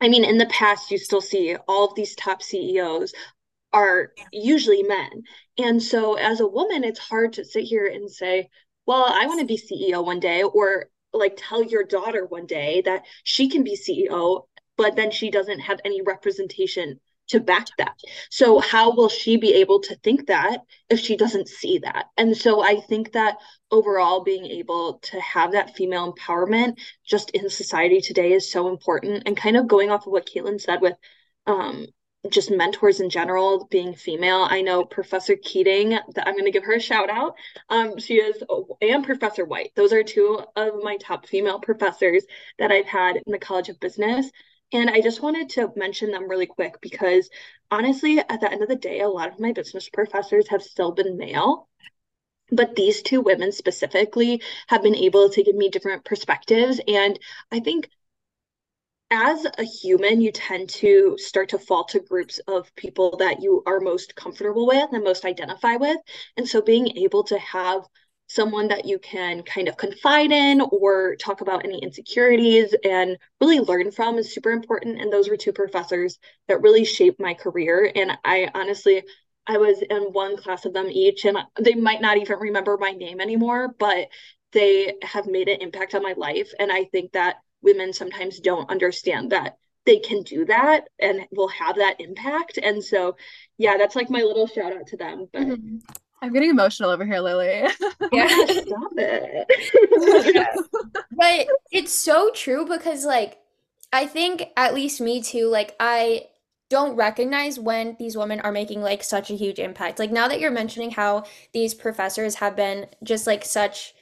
I 0.00 0.08
mean, 0.08 0.24
in 0.24 0.38
the 0.38 0.46
past, 0.46 0.90
you 0.90 0.96
still 0.96 1.20
see 1.20 1.56
all 1.68 1.88
of 1.88 1.94
these 1.94 2.14
top 2.14 2.42
CEOs 2.42 3.12
are 3.74 4.12
usually 4.32 4.82
men. 4.82 5.24
And 5.58 5.82
so 5.82 6.14
as 6.14 6.40
a 6.40 6.48
woman, 6.48 6.84
it's 6.84 6.98
hard 6.98 7.34
to 7.34 7.44
sit 7.44 7.64
here 7.64 7.84
and 7.84 8.10
say, 8.10 8.48
well, 8.86 9.04
I 9.08 9.26
want 9.26 9.40
to 9.40 9.46
be 9.46 9.58
CEO 9.58 10.04
one 10.04 10.20
day, 10.20 10.42
or 10.42 10.90
like 11.12 11.34
tell 11.36 11.62
your 11.62 11.84
daughter 11.84 12.24
one 12.24 12.46
day 12.46 12.82
that 12.84 13.04
she 13.24 13.48
can 13.48 13.64
be 13.64 13.76
CEO, 13.76 14.46
but 14.76 14.96
then 14.96 15.10
she 15.10 15.30
doesn't 15.30 15.60
have 15.60 15.80
any 15.84 16.02
representation 16.02 17.00
to 17.28 17.40
back 17.40 17.66
that. 17.78 17.96
So, 18.30 18.60
how 18.60 18.94
will 18.94 19.08
she 19.08 19.36
be 19.36 19.54
able 19.54 19.80
to 19.80 19.96
think 19.96 20.26
that 20.28 20.60
if 20.88 21.00
she 21.00 21.16
doesn't 21.16 21.48
see 21.48 21.78
that? 21.78 22.06
And 22.16 22.36
so, 22.36 22.62
I 22.62 22.80
think 22.80 23.12
that 23.12 23.36
overall, 23.70 24.22
being 24.22 24.46
able 24.46 25.00
to 25.04 25.20
have 25.20 25.52
that 25.52 25.74
female 25.76 26.12
empowerment 26.12 26.78
just 27.04 27.30
in 27.30 27.50
society 27.50 28.00
today 28.00 28.32
is 28.32 28.50
so 28.50 28.68
important. 28.68 29.24
And 29.26 29.36
kind 29.36 29.56
of 29.56 29.66
going 29.66 29.90
off 29.90 30.06
of 30.06 30.12
what 30.12 30.28
Caitlin 30.28 30.60
said 30.60 30.80
with 30.80 30.94
um, 31.46 31.86
just 32.30 32.50
mentors 32.50 33.00
in 33.00 33.10
general 33.10 33.66
being 33.70 33.94
female. 33.94 34.46
I 34.48 34.62
know 34.62 34.84
professor 34.84 35.36
keating 35.36 35.90
that 35.90 36.26
i'm 36.26 36.34
going 36.34 36.44
to 36.44 36.50
give 36.50 36.64
her 36.64 36.74
a 36.74 36.80
shout 36.80 37.10
out. 37.10 37.34
Um, 37.68 37.98
she 37.98 38.16
is 38.16 38.42
and 38.80 39.04
professor 39.04 39.44
white. 39.44 39.72
Those 39.74 39.92
are 39.92 40.02
two 40.02 40.42
of 40.56 40.82
my 40.82 40.96
top 40.98 41.26
female 41.26 41.60
professors 41.60 42.24
that 42.58 42.72
i've 42.72 42.86
had 42.86 43.16
in 43.16 43.32
the 43.32 43.38
college 43.38 43.68
of 43.68 43.80
business. 43.80 44.30
And 44.72 44.90
i 44.90 45.00
just 45.00 45.22
wanted 45.22 45.50
to 45.50 45.72
mention 45.76 46.10
them 46.10 46.28
really 46.28 46.46
quick 46.46 46.80
because 46.80 47.30
honestly 47.70 48.18
at 48.18 48.40
the 48.40 48.50
end 48.50 48.62
of 48.62 48.68
the 48.68 48.76
day 48.76 49.00
a 49.00 49.08
lot 49.08 49.32
of 49.32 49.40
my 49.40 49.52
business 49.52 49.88
professors 49.88 50.48
have 50.48 50.62
still 50.62 50.92
been 50.92 51.16
male 51.16 51.68
but 52.50 52.76
these 52.76 53.02
two 53.02 53.20
women 53.20 53.50
specifically 53.52 54.40
have 54.68 54.82
been 54.82 54.94
able 54.94 55.28
to 55.30 55.42
give 55.42 55.56
me 55.56 55.68
different 55.68 56.04
perspectives. 56.04 56.80
And 56.86 57.18
i 57.52 57.60
think 57.60 57.88
as 59.10 59.46
a 59.58 59.62
human, 59.62 60.20
you 60.20 60.32
tend 60.32 60.68
to 60.68 61.16
start 61.18 61.50
to 61.50 61.58
fall 61.58 61.84
to 61.84 62.00
groups 62.00 62.40
of 62.48 62.74
people 62.74 63.16
that 63.18 63.40
you 63.40 63.62
are 63.66 63.80
most 63.80 64.16
comfortable 64.16 64.66
with 64.66 64.92
and 64.92 65.04
most 65.04 65.24
identify 65.24 65.76
with. 65.76 65.96
And 66.36 66.48
so 66.48 66.60
being 66.60 66.96
able 66.98 67.22
to 67.24 67.38
have 67.38 67.82
someone 68.28 68.66
that 68.68 68.84
you 68.84 68.98
can 68.98 69.42
kind 69.44 69.68
of 69.68 69.76
confide 69.76 70.32
in 70.32 70.60
or 70.60 71.14
talk 71.16 71.40
about 71.40 71.64
any 71.64 71.78
insecurities 71.78 72.74
and 72.84 73.16
really 73.40 73.60
learn 73.60 73.92
from 73.92 74.18
is 74.18 74.34
super 74.34 74.50
important. 74.50 75.00
And 75.00 75.12
those 75.12 75.28
were 75.28 75.36
two 75.36 75.52
professors 75.52 76.18
that 76.48 76.60
really 76.60 76.84
shaped 76.84 77.20
my 77.20 77.34
career. 77.34 77.92
And 77.94 78.18
I 78.24 78.50
honestly, 78.52 79.04
I 79.46 79.58
was 79.58 79.80
in 79.80 80.02
one 80.12 80.36
class 80.36 80.64
of 80.64 80.72
them 80.72 80.88
each, 80.90 81.24
and 81.24 81.38
they 81.60 81.74
might 81.74 82.00
not 82.00 82.16
even 82.16 82.40
remember 82.40 82.76
my 82.76 82.90
name 82.90 83.20
anymore, 83.20 83.72
but 83.78 84.08
they 84.50 84.94
have 85.02 85.26
made 85.26 85.48
an 85.48 85.60
impact 85.60 85.94
on 85.94 86.02
my 86.02 86.14
life. 86.16 86.50
And 86.58 86.72
I 86.72 86.84
think 86.84 87.12
that 87.12 87.36
women 87.62 87.92
sometimes 87.92 88.40
don't 88.40 88.70
understand 88.70 89.32
that 89.32 89.58
they 89.86 89.98
can 90.00 90.22
do 90.22 90.44
that 90.44 90.88
and 90.98 91.26
will 91.30 91.48
have 91.48 91.76
that 91.76 92.00
impact. 92.00 92.58
And 92.62 92.84
so, 92.84 93.16
yeah, 93.56 93.76
that's 93.78 93.96
like 93.96 94.10
my 94.10 94.20
little 94.20 94.46
shout 94.46 94.76
out 94.76 94.86
to 94.88 94.96
them. 94.96 95.28
But 95.32 95.42
mm-hmm. 95.42 95.76
I'm 96.20 96.32
getting 96.32 96.50
emotional 96.50 96.90
over 96.90 97.06
here, 97.06 97.20
Lily. 97.20 97.68
Yeah, 98.12 98.28
stop 98.28 98.92
it. 98.96 100.46
But 101.18 101.46
it's 101.72 101.94
so 101.94 102.30
true 102.34 102.66
because, 102.66 103.04
like, 103.04 103.38
I 103.92 104.06
think 104.06 104.44
at 104.56 104.74
least 104.74 105.00
me 105.00 105.22
too, 105.22 105.48
like, 105.48 105.74
I 105.80 106.26
don't 106.68 106.96
recognize 106.96 107.58
when 107.58 107.96
these 107.98 108.16
women 108.16 108.40
are 108.40 108.52
making 108.52 108.82
like 108.82 109.02
such 109.02 109.30
a 109.30 109.34
huge 109.34 109.58
impact. 109.58 109.98
Like, 109.98 110.10
now 110.10 110.28
that 110.28 110.40
you're 110.40 110.50
mentioning 110.50 110.90
how 110.90 111.24
these 111.52 111.74
professors 111.74 112.34
have 112.36 112.54
been 112.54 112.86
just 113.02 113.26
like 113.26 113.44
such 113.44 113.94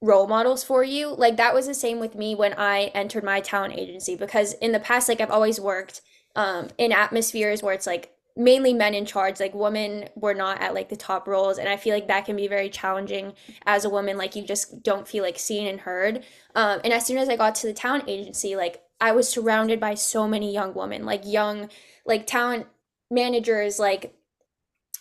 role 0.00 0.26
models 0.26 0.62
for 0.62 0.84
you. 0.84 1.08
Like 1.08 1.36
that 1.36 1.54
was 1.54 1.66
the 1.66 1.74
same 1.74 1.98
with 1.98 2.14
me 2.14 2.34
when 2.34 2.54
I 2.54 2.90
entered 2.94 3.24
my 3.24 3.40
talent 3.40 3.74
agency 3.74 4.16
because 4.16 4.54
in 4.54 4.72
the 4.72 4.80
past 4.80 5.08
like 5.08 5.20
I've 5.20 5.30
always 5.30 5.60
worked 5.60 6.02
um 6.36 6.68
in 6.78 6.92
atmospheres 6.92 7.62
where 7.62 7.74
it's 7.74 7.86
like 7.86 8.12
mainly 8.38 8.72
men 8.72 8.94
in 8.94 9.04
charge 9.04 9.40
like 9.40 9.52
women 9.52 10.08
were 10.14 10.32
not 10.32 10.62
at 10.62 10.72
like 10.72 10.88
the 10.88 10.96
top 10.96 11.26
roles 11.26 11.58
and 11.58 11.68
i 11.68 11.76
feel 11.76 11.92
like 11.92 12.06
that 12.06 12.24
can 12.24 12.36
be 12.36 12.46
very 12.46 12.70
challenging 12.70 13.32
as 13.66 13.84
a 13.84 13.90
woman 13.90 14.16
like 14.16 14.36
you 14.36 14.44
just 14.44 14.80
don't 14.84 15.08
feel 15.08 15.24
like 15.24 15.38
seen 15.38 15.66
and 15.66 15.80
heard 15.80 16.22
um, 16.54 16.80
and 16.84 16.92
as 16.92 17.04
soon 17.04 17.18
as 17.18 17.28
i 17.28 17.34
got 17.34 17.56
to 17.56 17.66
the 17.66 17.72
talent 17.72 18.04
agency 18.06 18.54
like 18.54 18.80
i 19.00 19.10
was 19.10 19.28
surrounded 19.28 19.80
by 19.80 19.92
so 19.92 20.28
many 20.28 20.52
young 20.52 20.72
women 20.72 21.04
like 21.04 21.22
young 21.24 21.68
like 22.06 22.28
talent 22.28 22.64
managers 23.10 23.80
like 23.80 24.14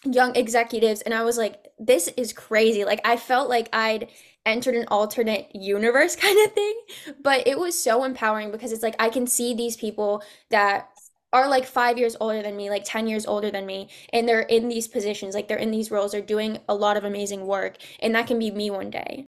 young 0.04 0.36
executives 0.36 1.02
and 1.02 1.14
i 1.14 1.24
was 1.24 1.38
like 1.38 1.68
this 1.78 2.08
is 2.18 2.34
crazy 2.34 2.86
like 2.86 3.02
i 3.06 3.16
felt 3.16 3.50
like 3.50 3.70
i'd 3.72 4.08
entered 4.48 4.76
an 4.76 4.86
alternate 4.88 5.50
universe 5.54 6.16
kind 6.26 6.44
of 6.46 6.54
thing. 6.54 6.80
But 7.22 7.48
it 7.48 7.60
was 7.60 7.80
so 7.80 8.04
empowering 8.04 8.52
because 8.52 8.72
it's 8.72 8.84
like 8.84 8.96
I 8.98 9.10
can 9.10 9.28
see 9.28 9.54
these 9.54 9.78
people 9.78 10.24
that 10.50 10.90
are 11.34 11.50
like 11.50 11.66
five 11.66 11.98
years 11.98 12.16
older 12.20 12.42
than 12.42 12.56
me, 12.56 12.70
like 12.70 12.86
10 12.86 13.08
years 13.08 13.26
older 13.26 13.52
than 13.52 13.66
me, 13.66 13.90
and 14.14 14.28
they're 14.28 14.42
in 14.42 14.70
these 14.70 14.88
positions, 14.88 15.36
like 15.36 15.48
they're 15.48 15.58
in 15.58 15.72
these 15.72 15.92
roles, 15.92 16.14
they're 16.14 16.22
doing 16.22 16.58
a 16.70 16.74
lot 16.74 16.98
of 16.98 17.04
amazing 17.04 17.46
work, 17.46 17.78
and 18.00 18.16
that 18.16 18.28
can 18.28 18.40
be 18.40 18.50
me 18.50 18.72
one 18.72 18.90
day. 18.90 19.26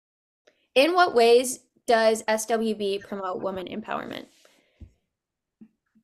In 0.75 0.93
what 0.93 1.15
ways 1.15 1.61
does 1.87 2.23
SWB 2.25 3.01
promote 3.01 3.41
women 3.41 3.67
empowerment? 3.67 4.27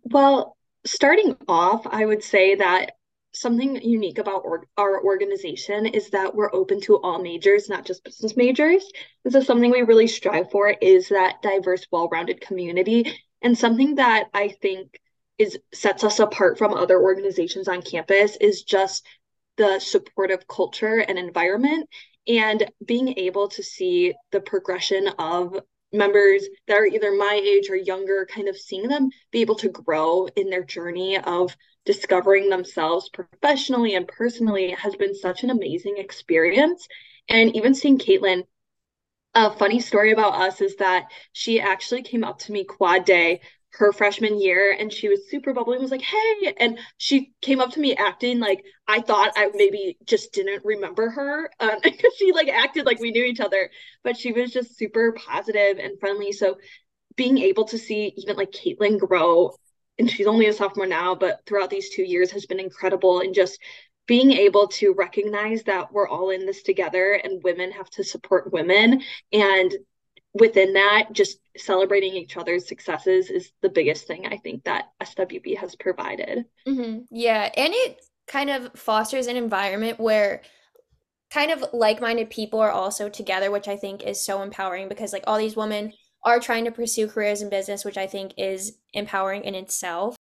Well, 0.05 0.57
starting 0.87 1.37
off, 1.47 1.87
I 1.87 2.07
would 2.07 2.25
say 2.25 2.55
that 2.55 2.93
something 3.35 3.81
unique 3.83 4.19
about 4.19 4.43
or- 4.45 4.67
our 4.77 5.03
organization 5.03 5.87
is 5.87 6.11
that 6.11 6.35
we're 6.35 6.55
open 6.55 6.81
to 6.83 7.01
all 7.01 7.23
majors, 7.23 7.69
not 7.69 7.85
just 7.85 8.05
business 8.05 8.37
majors. 8.37 8.91
This 9.25 9.35
is 9.35 9.47
something 9.47 9.71
we 9.71 9.83
really 9.83 10.07
strive 10.07 10.51
for 10.51 10.69
is 10.69 11.09
that 11.09 11.43
diverse, 11.43 11.87
well-rounded 11.91 12.41
community 12.41 13.13
and 13.43 13.57
something 13.57 13.97
that 13.97 14.29
I 14.33 14.49
think 14.49 15.01
is 15.39 15.59
sets 15.73 16.05
us 16.05 16.19
apart 16.21 16.59
from 16.59 16.75
other 16.75 17.01
organizations 17.01 17.69
on 17.69 17.83
campus 17.83 18.37
is 18.37 18.63
just 18.63 19.05
the 19.57 19.79
supportive 19.79 20.47
culture 20.47 20.99
and 20.99 21.19
environment 21.19 21.89
and 22.29 22.71
being 22.85 23.19
able 23.19 23.49
to 23.49 23.63
see 23.63 24.15
the 24.31 24.41
progression 24.41 25.09
of 25.19 25.59
members 25.93 26.47
that 26.67 26.79
are 26.79 26.87
either 26.87 27.13
my 27.13 27.41
age 27.43 27.71
or 27.71 27.77
younger, 27.77 28.27
kind 28.27 28.49
of 28.49 28.57
seeing 28.57 28.89
them 28.89 29.11
be 29.31 29.41
able 29.41 29.57
to 29.57 29.69
grow 29.69 30.27
in 30.37 30.51
their 30.51 30.63
journey 30.65 31.19
of 31.19 31.57
discovering 31.85 32.49
themselves 32.49 33.11
professionally 33.11 33.95
and 33.95 34.09
personally 34.09 34.71
has 34.71 34.95
been 34.97 35.15
such 35.15 35.43
an 35.43 35.51
amazing 35.51 35.97
experience. 35.99 36.87
And 37.29 37.55
even 37.57 37.75
seeing 37.75 37.99
Caitlin, 37.99 38.45
a 39.35 39.51
funny 39.51 39.81
story 39.81 40.13
about 40.13 40.35
us 40.35 40.61
is 40.61 40.77
that 40.77 41.11
she 41.33 41.61
actually 41.61 42.03
came 42.03 42.25
up 42.25 42.39
to 42.41 42.53
me 42.53 42.65
quad 42.65 43.05
day 43.05 43.41
her 43.75 43.93
freshman 43.93 44.41
year 44.41 44.77
and 44.79 44.93
she 44.93 45.09
was 45.09 45.31
super 45.31 45.55
bubbly 45.55 45.77
and 45.77 45.83
was 45.83 45.91
like 45.91 46.03
hey 46.03 46.55
and 46.59 46.79
she 46.99 47.33
came 47.41 47.61
up 47.61 47.71
to 47.71 47.81
me 47.81 47.95
acting 47.97 48.39
like 48.39 48.63
i 48.87 49.01
thought 49.01 49.33
i 49.35 49.51
maybe 49.55 49.97
just 50.05 50.33
didn't 50.33 50.63
remember 50.65 51.09
her 51.09 51.51
um, 51.61 51.79
she 52.19 52.33
like 52.33 52.49
acted 52.49 52.85
like 52.85 53.01
we 53.01 53.11
knew 53.11 53.25
each 53.25 53.41
other 53.41 53.71
but 54.05 54.17
she 54.17 54.33
was 54.33 54.53
just 54.53 54.77
super 54.77 55.13
positive 55.13 55.79
and 55.79 55.99
friendly. 56.01 56.33
So 56.33 56.59
being 57.17 57.39
able 57.39 57.65
to 57.67 57.79
see 57.79 58.13
even 58.17 58.37
like 58.37 58.51
caitlin 58.51 58.99
grow 58.99 59.55
and 59.99 60.11
she's 60.11 60.27
only 60.27 60.47
a 60.47 60.53
sophomore 60.53 60.87
now 60.87 61.15
but 61.15 61.41
throughout 61.47 61.71
these 61.71 61.91
two 61.91 62.03
years 62.03 62.31
has 62.31 62.47
been 62.47 62.61
incredible 62.61 63.21
and 63.21 63.35
just 63.35 63.59
being 64.07 64.33
able 64.33 64.67
to 64.67 64.95
recognize 64.95 65.63
that 65.65 65.93
we're 65.93 66.09
all 66.09 66.31
in 66.31 66.45
this 66.45 66.63
together 66.63 67.13
and 67.13 67.43
women 67.45 67.71
have 67.71 67.89
to 67.91 68.03
support 68.05 68.53
women 68.53 69.03
and 69.33 69.75
within 70.35 70.75
that, 70.75 71.09
just 71.13 71.39
celebrating 71.57 72.15
each 72.15 72.37
other's 72.37 72.67
successes 72.67 73.31
is 73.31 73.53
the 73.61 73.69
biggest 73.69 74.07
thing 74.07 74.27
I 74.27 74.37
think 74.39 74.65
that 74.65 74.91
SWB 75.03 75.57
has 75.59 75.77
provided. 75.77 76.45
Mm-hmm. 76.67 77.01
Yeah. 77.11 77.51
And 77.57 77.73
it 77.75 78.01
kind 78.27 78.51
of 78.51 78.71
fosters 78.75 79.27
an 79.27 79.37
environment 79.37 80.01
where 80.01 80.43
kind 81.31 81.51
of 81.51 81.65
like-minded 81.73 82.31
people 82.31 82.61
are 82.61 82.71
also 82.71 83.09
together 83.09 83.51
which 83.51 83.67
i 83.67 83.77
think 83.77 84.03
is 84.03 84.25
so 84.25 84.43
empowering 84.43 84.89
because 84.89 85.13
like 85.13 85.25
all 85.27 85.39
these 85.39 85.57
women 85.57 85.93
are 86.25 86.39
trying 86.39 86.65
to 86.65 86.71
pursue 86.71 87.09
careers 87.09 87.41
in 87.41 87.49
business 87.49 87.85
which 87.85 87.97
i 87.97 88.07
think 88.07 88.33
is 88.37 88.77
empowering 88.93 89.43
in 89.45 89.55
itself 89.55 90.15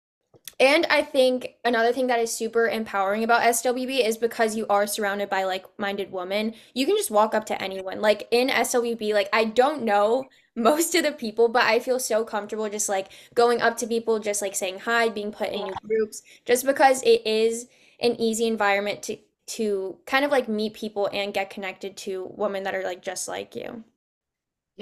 and 0.61 0.87
I 0.91 1.03
think 1.03 1.55
another 1.64 1.93
thing 1.93 2.07
that 2.09 2.20
is 2.20 2.33
super 2.33 2.68
empowering 2.68 3.24
about 3.24 3.43
SWB 3.43 4.07
is 4.07 4.16
because 4.16 4.55
you 4.55 4.66
are 4.68 4.87
surrounded 4.87 5.28
by 5.28 5.45
like 5.45 5.66
minded 5.78 6.12
women, 6.12 6.55
you 6.74 6.87
can 6.87 6.97
just 6.97 7.11
walk 7.11 7.35
up 7.35 7.47
to 7.47 7.61
anyone. 7.61 8.01
Like 8.01 8.28
in 8.30 8.49
SWB, 8.49 9.12
like 9.12 9.28
I 9.33 9.45
don't 9.45 9.83
know 9.83 10.24
most 10.55 10.95
of 10.95 11.03
the 11.03 11.13
people, 11.13 11.49
but 11.49 11.65
I 11.65 11.79
feel 11.79 11.99
so 11.99 12.25
comfortable 12.25 12.69
just 12.69 12.89
like 12.89 13.09
going 13.35 13.61
up 13.63 13.77
to 13.79 13.87
people, 13.87 14.19
just 14.19 14.43
like 14.43 14.55
saying 14.55 14.81
hi, 14.81 15.09
being 15.09 15.33
put 15.33 15.49
in 15.51 15.65
new 15.65 15.75
groups, 15.87 16.23
just 16.45 16.67
because 16.67 17.03
it 17.03 17.27
is 17.27 17.67
an 18.01 18.21
easy 18.21 18.47
environment 18.47 19.03
to 19.05 19.19
to 19.45 19.99
kind 20.07 20.25
of 20.25 20.31
like 20.31 20.49
meet 20.49 20.75
people 20.75 21.09
and 21.13 21.35
get 21.35 21.51
connected 21.51 21.97
to 21.97 22.31
women 22.37 22.63
that 22.63 22.75
are 22.75 22.85
like 22.85 23.03
just 23.03 23.29
like 23.29 23.55
you. 23.57 23.85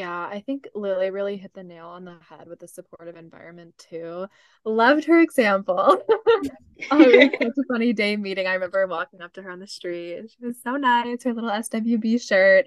Yeah, 0.00 0.22
I 0.32 0.42
think 0.46 0.66
Lily 0.74 1.10
really 1.10 1.36
hit 1.36 1.52
the 1.52 1.62
nail 1.62 1.88
on 1.88 2.06
the 2.06 2.16
head 2.26 2.48
with 2.48 2.58
the 2.58 2.66
supportive 2.66 3.16
environment 3.16 3.76
too. 3.76 4.28
Loved 4.64 5.04
her 5.04 5.20
example. 5.20 6.02
oh, 6.08 7.00
it 7.02 7.38
was 7.38 7.38
such 7.42 7.64
a 7.64 7.68
funny 7.70 7.92
day 7.92 8.16
meeting. 8.16 8.46
I 8.46 8.54
remember 8.54 8.86
walking 8.86 9.20
up 9.20 9.34
to 9.34 9.42
her 9.42 9.50
on 9.50 9.60
the 9.60 9.66
street. 9.66 10.22
She 10.30 10.46
was 10.46 10.56
so 10.64 10.76
nice, 10.76 11.24
her 11.24 11.34
little 11.34 11.50
SWB 11.50 12.18
shirt. 12.26 12.64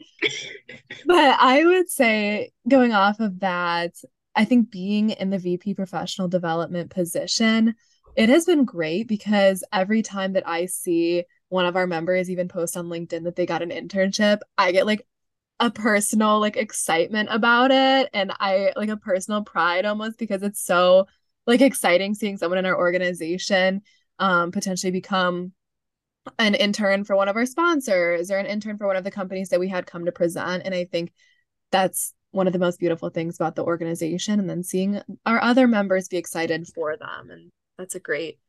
but 1.07 1.39
I 1.39 1.65
would 1.65 1.89
say, 1.89 2.51
going 2.69 2.93
off 2.93 3.19
of 3.19 3.39
that, 3.39 3.95
I 4.35 4.45
think 4.45 4.69
being 4.69 5.09
in 5.09 5.31
the 5.31 5.39
VP 5.39 5.73
professional 5.73 6.27
development 6.27 6.91
position, 6.91 7.73
it 8.15 8.29
has 8.29 8.45
been 8.45 8.63
great 8.63 9.07
because 9.07 9.63
every 9.73 10.03
time 10.03 10.33
that 10.33 10.47
I 10.47 10.67
see 10.67 11.23
one 11.49 11.65
of 11.65 11.75
our 11.75 11.87
members 11.87 12.29
even 12.29 12.47
post 12.47 12.77
on 12.77 12.89
LinkedIn 12.89 13.23
that 13.23 13.35
they 13.35 13.47
got 13.47 13.63
an 13.63 13.71
internship, 13.71 14.41
I 14.55 14.71
get 14.71 14.85
like 14.85 15.03
a 15.59 15.71
personal 15.71 16.39
like 16.39 16.57
excitement 16.57 17.29
about 17.31 17.71
it 17.71 18.09
and 18.13 18.31
I 18.39 18.73
like 18.75 18.89
a 18.89 18.97
personal 18.97 19.43
pride 19.43 19.85
almost 19.85 20.17
because 20.17 20.43
it's 20.43 20.63
so 20.63 21.07
like 21.45 21.61
exciting 21.61 22.15
seeing 22.15 22.37
someone 22.37 22.57
in 22.57 22.65
our 22.65 22.77
organization 22.77 23.81
um 24.19 24.51
potentially 24.51 24.91
become 24.91 25.53
an 26.39 26.55
intern 26.55 27.03
for 27.03 27.15
one 27.15 27.27
of 27.27 27.35
our 27.35 27.45
sponsors 27.45 28.31
or 28.31 28.37
an 28.37 28.45
intern 28.45 28.77
for 28.77 28.87
one 28.87 28.95
of 28.95 29.03
the 29.03 29.11
companies 29.11 29.49
that 29.49 29.59
we 29.59 29.67
had 29.69 29.85
come 29.85 30.05
to 30.05 30.11
present 30.11 30.63
and 30.65 30.73
I 30.73 30.85
think 30.85 31.13
that's 31.71 32.13
one 32.31 32.47
of 32.47 32.53
the 32.53 32.59
most 32.59 32.79
beautiful 32.79 33.09
things 33.09 33.35
about 33.35 33.55
the 33.55 33.63
organization 33.63 34.39
and 34.39 34.49
then 34.49 34.63
seeing 34.63 35.01
our 35.25 35.41
other 35.41 35.67
members 35.67 36.07
be 36.07 36.17
excited 36.17 36.67
for 36.73 36.97
them 36.97 37.29
and 37.29 37.51
that's 37.77 37.95
a 37.95 37.99
great 37.99 38.39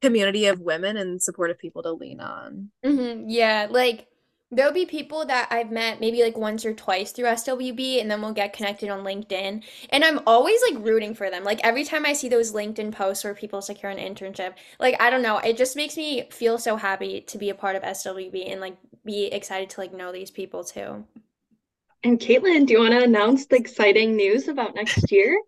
community 0.00 0.46
of 0.46 0.60
women 0.60 0.96
and 0.96 1.22
supportive 1.22 1.58
people 1.58 1.82
to 1.82 1.92
lean 1.92 2.20
on. 2.20 2.70
Mm-hmm. 2.84 3.28
Yeah, 3.28 3.66
like 3.70 4.06
there'll 4.50 4.72
be 4.72 4.86
people 4.86 5.26
that 5.26 5.48
I've 5.50 5.70
met 5.70 6.00
maybe 6.00 6.22
like 6.22 6.36
once 6.36 6.64
or 6.64 6.72
twice 6.72 7.12
through 7.12 7.26
SWB 7.26 8.00
and 8.00 8.10
then 8.10 8.22
we'll 8.22 8.32
get 8.32 8.54
connected 8.54 8.88
on 8.88 9.04
LinkedIn. 9.04 9.62
And 9.90 10.04
I'm 10.04 10.20
always 10.26 10.60
like 10.70 10.82
rooting 10.84 11.14
for 11.14 11.30
them. 11.30 11.44
Like 11.44 11.60
every 11.62 11.84
time 11.84 12.06
I 12.06 12.14
see 12.14 12.28
those 12.28 12.52
LinkedIn 12.52 12.92
posts 12.92 13.24
where 13.24 13.34
people 13.34 13.60
secure 13.60 13.90
an 13.90 13.98
internship, 13.98 14.54
like 14.80 14.96
I 15.00 15.10
don't 15.10 15.22
know, 15.22 15.38
it 15.38 15.56
just 15.56 15.76
makes 15.76 15.96
me 15.96 16.28
feel 16.30 16.58
so 16.58 16.76
happy 16.76 17.20
to 17.22 17.38
be 17.38 17.50
a 17.50 17.54
part 17.54 17.76
of 17.76 17.82
SWB 17.82 18.50
and 18.50 18.60
like 18.60 18.76
be 19.04 19.26
excited 19.26 19.70
to 19.70 19.80
like 19.80 19.92
know 19.92 20.12
these 20.12 20.30
people 20.30 20.64
too. 20.64 21.04
And 22.04 22.18
Caitlin, 22.18 22.66
do 22.66 22.74
you 22.74 22.80
want 22.80 22.92
to 22.92 23.02
announce 23.02 23.46
the 23.46 23.56
exciting 23.56 24.16
news 24.16 24.48
about 24.48 24.74
next 24.74 25.10
year? 25.10 25.38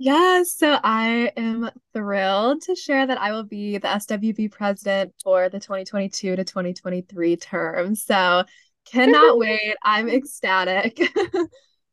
Yes, 0.00 0.52
so 0.52 0.78
I 0.84 1.32
am 1.36 1.70
thrilled 1.92 2.62
to 2.62 2.76
share 2.76 3.04
that 3.04 3.20
I 3.20 3.32
will 3.32 3.42
be 3.42 3.78
the 3.78 3.88
SWB 3.88 4.52
president 4.52 5.12
for 5.24 5.48
the 5.48 5.58
2022 5.58 6.36
to 6.36 6.44
2023 6.44 7.36
term. 7.36 7.96
So 7.96 8.44
cannot 8.84 9.38
wait. 9.38 9.74
I'm 9.82 10.08
ecstatic. 10.08 11.00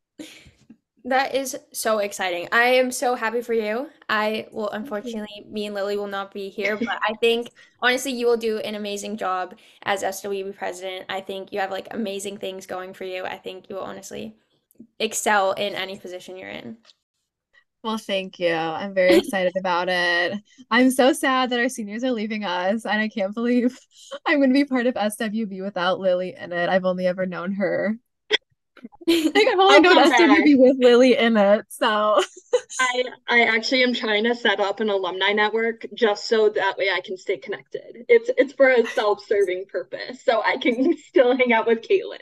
that 1.06 1.34
is 1.34 1.58
so 1.74 1.98
exciting. 1.98 2.48
I 2.52 2.66
am 2.66 2.92
so 2.92 3.16
happy 3.16 3.42
for 3.42 3.54
you. 3.54 3.90
I 4.08 4.48
will 4.52 4.70
unfortunately 4.70 5.44
me 5.50 5.66
and 5.66 5.74
Lily 5.74 5.98
will 5.98 6.06
not 6.06 6.32
be 6.32 6.50
here, 6.50 6.78
but 6.78 7.00
I 7.10 7.16
think 7.22 7.50
honestly 7.82 8.12
you 8.12 8.28
will 8.28 8.38
do 8.38 8.60
an 8.60 8.76
amazing 8.76 9.18
job 9.18 9.56
as 9.82 10.04
SWB 10.04 10.56
president. 10.56 11.06
I 11.10 11.22
think 11.22 11.52
you 11.52 11.60
have 11.60 11.72
like 11.72 11.88
amazing 11.90 12.38
things 12.38 12.68
going 12.68 12.94
for 12.94 13.04
you. 13.04 13.26
I 13.26 13.40
think 13.40 13.68
you 13.68 13.78
will 13.78 13.84
honestly 13.84 14.36
excel 15.00 15.54
in 15.54 15.74
any 15.74 15.98
position 15.98 16.38
you're 16.38 16.50
in. 16.50 16.78
Well, 17.86 18.00
thank 18.00 18.40
you. 18.40 18.52
I'm 18.52 18.96
very 18.96 19.14
excited 19.18 19.54
about 19.56 19.90
it. 19.90 20.42
I'm 20.72 20.90
so 20.90 21.14
sad 21.14 21.52
that 21.52 21.60
our 21.60 21.70
seniors 21.70 22.04
are 22.04 22.10
leaving 22.10 22.44
us, 22.44 22.84
and 22.84 23.00
I 23.00 23.08
can't 23.08 23.36
believe 23.36 23.78
I'm 24.26 24.40
going 24.40 24.50
to 24.50 24.56
be 24.56 24.66
part 24.66 24.88
of 24.88 24.96
SWB 24.96 25.64
without 25.64 26.00
Lily 26.00 26.34
in 26.36 26.52
it. 26.52 26.68
I've 26.68 26.86
only 26.86 27.06
ever 27.06 27.28
known 27.28 27.54
her. 27.54 27.96
like 29.06 29.36
I've 29.36 29.60
only 29.60 29.78
oh, 29.78 29.80
known 29.82 30.12
SWB 30.12 30.58
with 30.58 30.78
Lily 30.80 31.16
in 31.16 31.38
it. 31.38 31.68
So 31.70 32.20
I 32.80 33.04
I 33.28 33.44
actually 33.44 33.84
am 33.84 33.94
trying 33.94 34.24
to 34.24 34.34
set 34.34 34.60
up 34.60 34.80
an 34.80 34.90
alumni 34.90 35.34
network 35.34 35.86
just 35.94 36.28
so 36.28 36.50
that 36.50 36.80
way 36.80 36.90
I 36.90 37.02
can 37.02 37.18
stay 37.18 37.38
connected. 37.38 38.04
It's 38.10 38.32
it's 38.36 38.54
for 38.54 38.72
a 38.72 38.84
self-serving 38.84 39.66
purpose, 39.70 40.24
so 40.26 40.42
I 40.42 40.58
can 40.58 40.98
still 40.98 41.38
hang 41.38 41.54
out 41.54 41.68
with 41.68 41.84
Caitlin. 41.84 42.18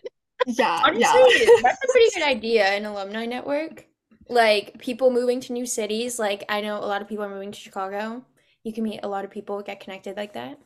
Yeah, 0.46 0.82
Honestly, 0.84 1.04
yeah. 1.04 1.62
that's 1.62 1.82
a 1.82 1.88
pretty 1.90 2.10
good 2.16 2.28
idea, 2.28 2.66
an 2.66 2.84
alumni 2.84 3.26
network 3.26 3.86
like 4.34 4.80
people 4.80 5.12
moving 5.12 5.40
to 5.40 5.54
new 5.54 5.66
cities 5.66 6.20
like 6.20 6.44
i 6.50 6.62
know 6.62 6.78
a 6.78 6.86
lot 6.86 7.02
of 7.02 7.08
people 7.08 7.24
are 7.24 7.30
moving 7.30 7.52
to 7.52 7.60
chicago. 7.60 8.26
You 8.64 8.72
can 8.72 8.84
meet 8.84 9.02
a 9.04 9.08
lot 9.08 9.26
of 9.26 9.32
people 9.32 9.62
get 9.62 9.82
connected 9.82 10.16
like 10.16 10.34
that. 10.34 10.58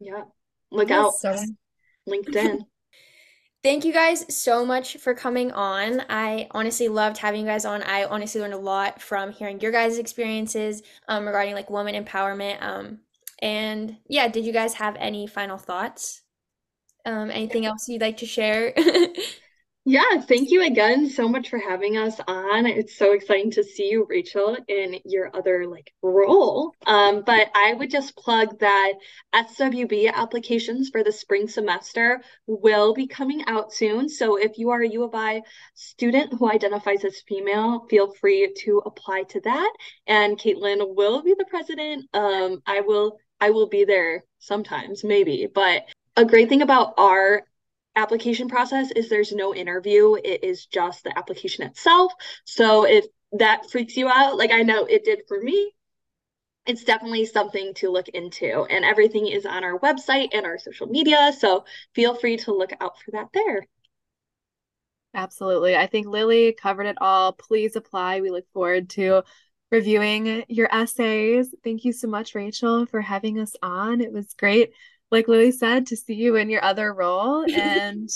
Yeah. 0.00 0.24
Look 0.70 0.88
yes, 0.88 0.98
out. 0.98 1.14
so. 1.14 1.44
linkedin. 2.08 2.60
Thank 3.62 3.86
you 3.86 3.94
guys 3.94 4.26
so 4.36 4.66
much 4.66 4.98
for 4.98 5.14
coming 5.14 5.50
on. 5.52 6.02
I 6.10 6.48
honestly 6.50 6.88
loved 6.88 7.16
having 7.16 7.42
you 7.42 7.46
guys 7.46 7.64
on. 7.64 7.82
I 7.82 8.04
honestly 8.04 8.40
learned 8.40 8.52
a 8.52 8.58
lot 8.58 9.00
from 9.00 9.32
hearing 9.32 9.60
your 9.60 9.72
guys 9.72 9.96
experiences 9.96 10.82
um, 11.08 11.24
regarding 11.24 11.54
like 11.54 11.70
woman 11.70 11.94
empowerment 11.94 12.60
um, 12.62 12.98
and 13.40 13.96
yeah 14.06 14.28
did 14.28 14.44
you 14.44 14.52
guys 14.52 14.74
have 14.74 14.96
any 14.98 15.26
final 15.26 15.56
thoughts? 15.56 16.22
Um, 17.06 17.30
anything 17.30 17.64
else 17.64 17.88
you'd 17.88 18.00
like 18.00 18.18
to 18.18 18.26
share 18.26 18.74
Yeah, 19.86 20.18
thank 20.22 20.50
you 20.50 20.62
again 20.64 21.10
so 21.10 21.28
much 21.28 21.50
for 21.50 21.58
having 21.58 21.98
us 21.98 22.18
on. 22.26 22.64
It's 22.64 22.96
so 22.96 23.12
exciting 23.12 23.50
to 23.50 23.62
see 23.62 23.90
you, 23.90 24.06
Rachel, 24.08 24.56
in 24.66 24.98
your 25.04 25.30
other 25.36 25.66
like 25.66 25.92
role. 26.00 26.74
Um, 26.86 27.22
but 27.26 27.50
I 27.54 27.74
would 27.74 27.90
just 27.90 28.16
plug 28.16 28.58
that 28.60 28.94
SWB 29.34 30.10
applications 30.10 30.88
for 30.88 31.04
the 31.04 31.12
spring 31.12 31.48
semester 31.48 32.22
will 32.46 32.94
be 32.94 33.06
coming 33.06 33.44
out 33.46 33.74
soon. 33.74 34.08
So 34.08 34.36
if 34.36 34.56
you 34.56 34.70
are 34.70 34.80
a 34.80 34.88
U 34.88 35.02
of 35.02 35.14
I 35.14 35.42
student 35.74 36.32
who 36.32 36.50
identifies 36.50 37.04
as 37.04 37.20
female, 37.28 37.86
feel 37.90 38.10
free 38.10 38.54
to 38.60 38.80
apply 38.86 39.24
to 39.24 39.40
that. 39.40 39.72
And 40.06 40.38
Caitlin 40.38 40.94
will 40.96 41.22
be 41.22 41.34
the 41.36 41.44
president. 41.44 42.08
Um, 42.14 42.62
I 42.66 42.80
will 42.80 43.18
I 43.38 43.50
will 43.50 43.68
be 43.68 43.84
there 43.84 44.24
sometimes, 44.38 45.04
maybe. 45.04 45.46
But 45.54 45.84
a 46.16 46.24
great 46.24 46.48
thing 46.48 46.62
about 46.62 46.94
our 46.96 47.42
application 47.96 48.48
process 48.48 48.90
is 48.92 49.08
there's 49.08 49.32
no 49.32 49.54
interview 49.54 50.14
it 50.16 50.42
is 50.42 50.66
just 50.66 51.04
the 51.04 51.16
application 51.18 51.64
itself 51.64 52.12
so 52.44 52.84
if 52.84 53.04
that 53.32 53.70
freaks 53.70 53.96
you 53.96 54.08
out 54.08 54.36
like 54.36 54.50
i 54.50 54.62
know 54.62 54.84
it 54.84 55.04
did 55.04 55.20
for 55.28 55.40
me 55.40 55.70
it's 56.66 56.84
definitely 56.84 57.26
something 57.26 57.74
to 57.74 57.90
look 57.90 58.08
into 58.08 58.64
and 58.64 58.84
everything 58.84 59.26
is 59.28 59.46
on 59.46 59.64
our 59.64 59.78
website 59.78 60.28
and 60.32 60.46
our 60.46 60.58
social 60.58 60.86
media 60.86 61.32
so 61.38 61.64
feel 61.94 62.14
free 62.14 62.36
to 62.36 62.52
look 62.52 62.72
out 62.80 62.98
for 63.00 63.12
that 63.12 63.28
there 63.32 63.64
Absolutely. 65.14 65.76
I 65.76 65.86
think 65.86 66.08
Lily 66.08 66.52
covered 66.52 66.86
it 66.86 66.98
all. 67.00 67.32
Please 67.32 67.76
apply. 67.76 68.20
We 68.20 68.30
look 68.30 68.46
forward 68.52 68.90
to 68.90 69.22
reviewing 69.70 70.44
your 70.48 70.68
essays. 70.72 71.54
Thank 71.62 71.84
you 71.84 71.92
so 71.92 72.08
much, 72.08 72.34
Rachel, 72.34 72.86
for 72.86 73.00
having 73.00 73.38
us 73.38 73.54
on. 73.62 74.00
It 74.00 74.12
was 74.12 74.34
great, 74.34 74.72
like 75.14 75.28
Lily 75.28 75.52
said, 75.52 75.86
to 75.86 75.96
see 75.96 76.14
you 76.14 76.36
in 76.36 76.50
your 76.50 76.62
other 76.64 76.92
role. 76.92 77.44
And 77.54 78.10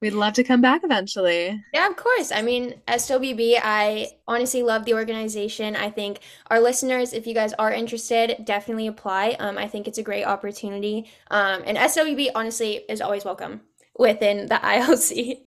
we'd 0.00 0.12
love 0.12 0.34
to 0.34 0.44
come 0.44 0.60
back 0.60 0.82
eventually. 0.84 1.58
Yeah, 1.72 1.88
of 1.88 1.96
course. 1.96 2.30
I 2.32 2.42
mean, 2.42 2.74
SWB, 2.88 3.58
I 3.62 4.08
honestly 4.28 4.62
love 4.62 4.84
the 4.84 4.94
organization. 4.94 5.76
I 5.76 5.90
think 5.90 6.20
our 6.50 6.60
listeners, 6.60 7.12
if 7.12 7.26
you 7.26 7.34
guys 7.34 7.52
are 7.54 7.72
interested, 7.72 8.44
definitely 8.44 8.88
apply. 8.88 9.36
Um, 9.38 9.56
I 9.56 9.68
think 9.68 9.88
it's 9.88 9.98
a 9.98 10.02
great 10.02 10.24
opportunity. 10.24 11.10
Um, 11.30 11.62
and 11.64 11.78
SWB, 11.78 12.30
honestly, 12.34 12.84
is 12.88 13.00
always 13.00 13.24
welcome 13.24 13.62
within 13.98 14.46
the 14.46 14.54
ILC. 14.62 15.44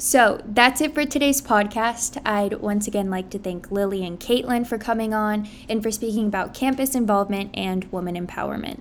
So 0.00 0.40
that's 0.44 0.80
it 0.80 0.94
for 0.94 1.04
today's 1.04 1.42
podcast. 1.42 2.20
I'd 2.24 2.54
once 2.60 2.86
again 2.86 3.10
like 3.10 3.30
to 3.30 3.38
thank 3.38 3.72
Lily 3.72 4.06
and 4.06 4.18
Caitlin 4.20 4.64
for 4.64 4.78
coming 4.78 5.12
on 5.12 5.48
and 5.68 5.82
for 5.82 5.90
speaking 5.90 6.28
about 6.28 6.54
campus 6.54 6.94
involvement 6.94 7.50
and 7.54 7.90
woman 7.90 8.14
empowerment. 8.14 8.80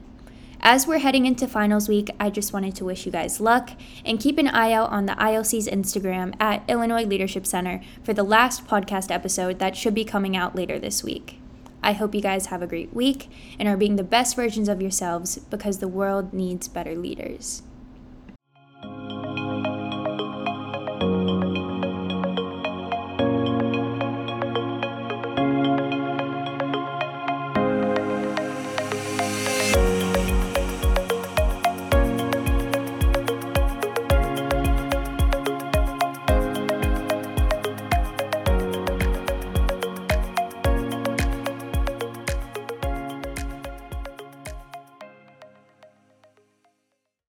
As 0.69 0.85
we're 0.85 0.99
heading 0.99 1.25
into 1.25 1.47
finals 1.47 1.87
week, 1.87 2.09
I 2.19 2.29
just 2.29 2.51
wanted 2.51 2.75
to 2.75 2.83
wish 2.83 3.05
you 3.05 3.11
guys 3.13 3.39
luck 3.39 3.69
and 4.03 4.19
keep 4.19 4.37
an 4.37 4.49
eye 4.49 4.73
out 4.73 4.89
on 4.89 5.05
the 5.05 5.13
ILC's 5.13 5.69
Instagram 5.69 6.33
at 6.41 6.61
Illinois 6.67 7.05
Leadership 7.05 7.47
Center 7.47 7.79
for 8.03 8.13
the 8.13 8.21
last 8.21 8.67
podcast 8.67 9.09
episode 9.09 9.59
that 9.59 9.77
should 9.77 9.93
be 9.93 10.03
coming 10.03 10.35
out 10.35 10.57
later 10.57 10.77
this 10.77 11.05
week. 11.05 11.39
I 11.81 11.93
hope 11.93 12.13
you 12.13 12.19
guys 12.19 12.47
have 12.47 12.61
a 12.61 12.67
great 12.67 12.93
week 12.93 13.29
and 13.57 13.69
are 13.69 13.77
being 13.77 13.95
the 13.95 14.03
best 14.03 14.35
versions 14.35 14.67
of 14.67 14.81
yourselves 14.81 15.37
because 15.37 15.77
the 15.77 15.87
world 15.87 16.33
needs 16.33 16.67
better 16.67 16.95
leaders. 16.95 17.61